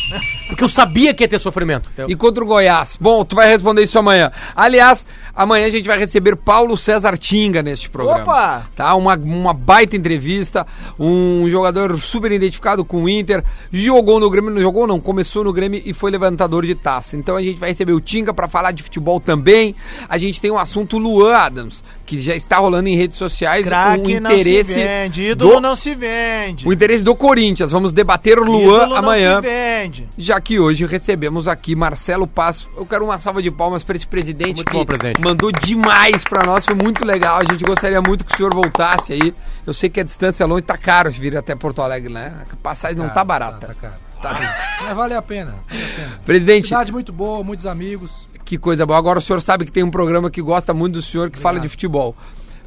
Porque 0.49 0.65
eu 0.65 0.69
sabia 0.69 1.15
que 1.15 1.23
ia 1.23 1.29
ter 1.29 1.39
sofrimento. 1.39 1.89
entendeu? 1.93 2.11
E 2.11 2.17
contra 2.17 2.43
o 2.43 2.47
Goiás? 2.47 2.97
Bom, 3.01 3.25
tu 3.25 3.37
vai 3.37 3.49
responder 3.49 3.83
isso 3.83 3.99
amanhã. 3.99 4.31
Aliás, 4.55 5.07
amanhã 5.35 5.67
a 5.67 5.71
gente 5.71 5.87
vai 5.87 5.99
receber 5.99 6.35
Paulo 6.37 6.77
César 6.77 7.17
Tinga 7.17 7.63
neste 7.63 7.89
programa. 7.89 8.23
Opa! 8.23 8.67
Tá? 8.75 8.95
Uma, 8.95 9.15
uma 9.17 9.53
baita 9.55 9.97
entrevista. 9.97 10.67
Um 10.99 11.49
jogador 11.49 11.99
super 12.01 12.33
identificado 12.33 12.85
com 12.85 13.05
o 13.05 13.09
Inter. 13.09 13.45
Jogou 13.73 14.19
no 14.21 14.29
Grêmio, 14.31 14.51
não 14.51 14.61
jogou 14.61 14.87
não, 14.87 15.01
começou 15.01 15.45
no 15.45 15.53
Grêmio 15.53 15.83
e 15.85 15.93
foi 15.93 16.11
levantador 16.11 16.65
de 16.65 16.75
taça. 16.75 17.17
Então 17.17 17.37
a 17.37 17.43
gente 17.43 17.59
vai 17.59 17.71
receber 17.71 17.93
o 17.93 18.01
Tinga 18.01 18.33
pra 18.33 18.49
falar 18.49 18.73
de 18.73 18.83
futebol 18.83 19.21
também. 19.21 19.75
A 20.09 20.16
gente 20.19 20.41
tem 20.41 20.51
um 20.51 20.59
assunto 20.59 20.99
Luan 20.99 21.35
Adams, 21.35 21.83
que 22.05 22.21
já 22.21 22.35
está 22.35 22.59
rolando 22.59 22.89
em 22.89 22.97
redes 22.97 23.17
sociais. 23.17 23.65
Craque 23.67 24.17
o 24.17 24.21
não 24.21 24.31
se 24.31 24.41
interesse 24.41 24.75
vende, 24.75 25.23
ídolo 25.23 25.55
do, 25.55 25.61
não 25.61 25.77
se 25.77 25.95
vende. 25.95 26.69
o 26.69 26.73
interesse 26.73 27.03
do 27.03 27.15
Corinthians. 27.15 27.71
Vamos 27.73 27.93
debater 27.93 28.39
o 28.39 28.45
Luan 28.45 28.61
Ídolo 28.85 28.87
não 28.91 28.97
amanhã. 28.97 29.41
se 29.41 29.47
vende. 29.49 30.09
Já 30.17 30.41
que 30.41 30.59
hoje 30.61 30.87
recebemos 30.87 31.49
aqui 31.49 31.75
Marcelo 31.75 32.27
Passo. 32.27 32.69
Eu 32.77 32.87
quero 32.87 33.05
uma 33.05 33.19
salva 33.19 33.43
de 33.43 33.51
palmas 33.51 33.83
para 33.83 33.97
esse 33.97 34.07
presidente 34.07 34.57
Muito 34.57 34.71
que 34.71 34.77
bom 34.77 34.85
presente. 34.85 35.21
mandou 35.21 35.51
demais 35.53 36.23
para 36.25 36.45
nós. 36.45 36.65
Foi 36.65 36.75
muito 36.75 37.05
legal. 37.05 37.39
A 37.41 37.45
gente 37.53 37.65
gostaria 37.65 38.01
muito 38.01 38.25
que 38.25 38.33
o 38.35 38.37
senhor 38.37 38.55
voltasse 38.55 39.13
aí. 39.13 39.35
Eu 39.67 39.75
sei 39.75 39.89
que 39.91 40.01
a 40.01 40.05
distância 40.05 40.45
é 40.45 40.47
longe, 40.47 40.63
tá 40.63 40.77
caro 40.79 41.11
vir 41.11 41.37
até 41.37 41.55
Porto 41.55 41.83
Alegre, 41.83 42.13
né? 42.13 42.33
A 42.53 42.57
passagem 42.57 42.97
não 42.97 43.09
tá 43.09 43.25
barata. 43.25 43.67
Tá, 43.67 43.67
tá 43.69 43.75
caro. 43.75 43.95
Tá. 44.23 44.57
Mas 44.83 44.97
vale 44.97 45.15
a 45.15 45.21
pena. 45.23 45.57
Vale 45.69 45.85
a 45.85 45.89
pena. 45.89 46.21
Presidente, 46.25 46.69
Cidade 46.69 46.91
muito 46.93 47.13
boa, 47.13 47.43
muitos 47.45 47.67
amigos. 47.67 48.29
Que 48.47 48.57
coisa 48.57 48.87
boa. 48.87 48.99
Agora 48.99 49.19
o 49.19 49.23
senhor 49.23 49.43
sabe 49.43 49.65
que 49.67 49.73
tem 49.73 49.83
um 49.83 49.91
programa 49.91 50.31
que 50.31 50.41
gosta 50.41 50.73
muito 50.73 50.95
do 50.95 51.03
senhor, 51.03 51.31
que 51.31 51.39
fala 51.39 51.61
de 51.61 51.69
futebol. 51.69 52.15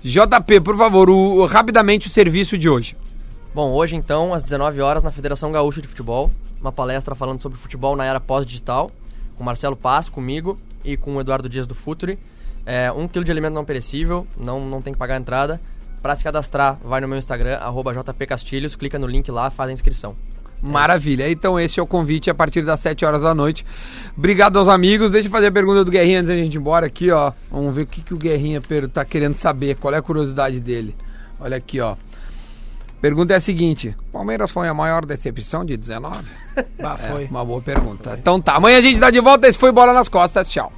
JP, 0.04 0.62
por 0.62 0.78
favor, 0.78 1.10
o- 1.10 1.46
rapidamente 1.46 2.08
o 2.08 2.12
serviço 2.12 2.58
de 2.58 2.70
hoje. 2.70 2.96
Bom, 3.56 3.72
hoje 3.74 3.96
então, 3.96 4.34
às 4.34 4.44
19 4.44 4.80
horas, 4.82 5.02
na 5.04 5.12
Federação 5.12 5.52
Gaúcha 5.52 5.82
de 5.82 5.88
Futebol, 5.88 6.30
uma 6.62 6.72
palestra 6.72 7.16
falando 7.16 7.42
sobre 7.42 7.58
futebol 7.58 7.96
na 7.96 8.06
era 8.06 8.20
pós-digital, 8.20 8.92
com 9.36 9.44
Marcelo 9.44 9.76
Paz, 9.76 10.08
comigo 10.08 10.60
e 10.86 10.96
com 10.96 11.16
o 11.16 11.22
Eduardo 11.22 11.50
Dias 11.50 11.66
do 11.66 11.74
Futuri. 11.74 12.20
É, 12.66 12.92
um 12.92 13.08
quilo 13.08 13.26
de 13.26 13.32
alimento 13.32 13.54
não 13.54 13.66
perecível, 13.66 14.28
não, 14.38 14.60
não 14.64 14.82
tem 14.82 14.94
que 14.94 15.00
pagar 15.00 15.16
a 15.16 15.18
entrada. 15.18 15.60
Para 16.02 16.16
se 16.16 16.24
cadastrar, 16.24 16.78
vai 16.84 17.02
no 17.02 17.08
meu 17.08 17.18
Instagram, 17.18 17.56
arroba 17.58 17.94
jpcastilhos, 17.94 18.76
clica 18.76 19.00
no 19.00 19.08
link 19.08 19.30
lá, 19.32 19.50
faz 19.50 19.70
a 19.70 19.74
inscrição. 19.74 20.16
Maravilha. 20.62 21.30
Então 21.32 21.60
esse 21.60 21.80
é 21.80 21.84
o 21.84 21.88
convite 21.88 22.30
a 22.30 22.36
partir 22.36 22.62
das 22.64 22.80
7 22.82 23.06
horas 23.06 23.22
da 23.22 23.34
noite. 23.34 23.66
Obrigado 24.18 24.60
aos 24.60 24.68
amigos. 24.68 25.10
Deixa 25.12 25.28
eu 25.28 25.32
fazer 25.32 25.48
a 25.48 25.52
pergunta 25.52 25.84
do 25.86 25.92
Guerrinha 25.92 26.20
antes 26.20 26.30
da 26.30 26.36
gente 26.36 26.56
ir 26.56 26.58
embora 26.58 26.86
aqui, 26.88 27.10
ó. 27.12 27.32
Vamos 27.52 27.74
ver 27.74 27.84
o 27.84 27.88
que, 27.88 28.02
que 28.02 28.14
o 28.14 28.18
Guerrinha 28.18 28.60
per- 28.62 28.90
tá 28.90 29.06
querendo 29.06 29.36
saber. 29.36 29.76
Qual 29.76 29.94
é 29.94 29.98
a 29.98 30.02
curiosidade 30.02 30.60
dele? 30.60 30.96
Olha 31.40 31.58
aqui, 31.58 31.80
ó. 31.80 31.96
Pergunta 33.02 33.34
é 33.34 33.38
a 33.38 33.40
seguinte: 33.40 33.96
Palmeiras 34.12 34.52
foi 34.52 34.68
a 34.68 34.74
maior 34.74 35.06
decepção 35.06 35.64
de 35.64 35.78
19? 35.78 36.18
Bah, 36.78 36.98
foi. 36.98 37.26
Uma 37.26 37.46
boa 37.46 37.62
pergunta. 37.62 38.18
Então 38.20 38.42
tá. 38.42 38.56
Amanhã 38.56 38.80
a 38.80 38.82
gente 38.82 39.00
tá 39.00 39.10
de 39.10 39.22
volta. 39.22 39.48
Esse 39.48 39.58
foi 39.58 39.72
Bola 39.72 39.94
nas 39.94 40.10
Costas. 40.10 40.50
Tchau. 40.50 40.74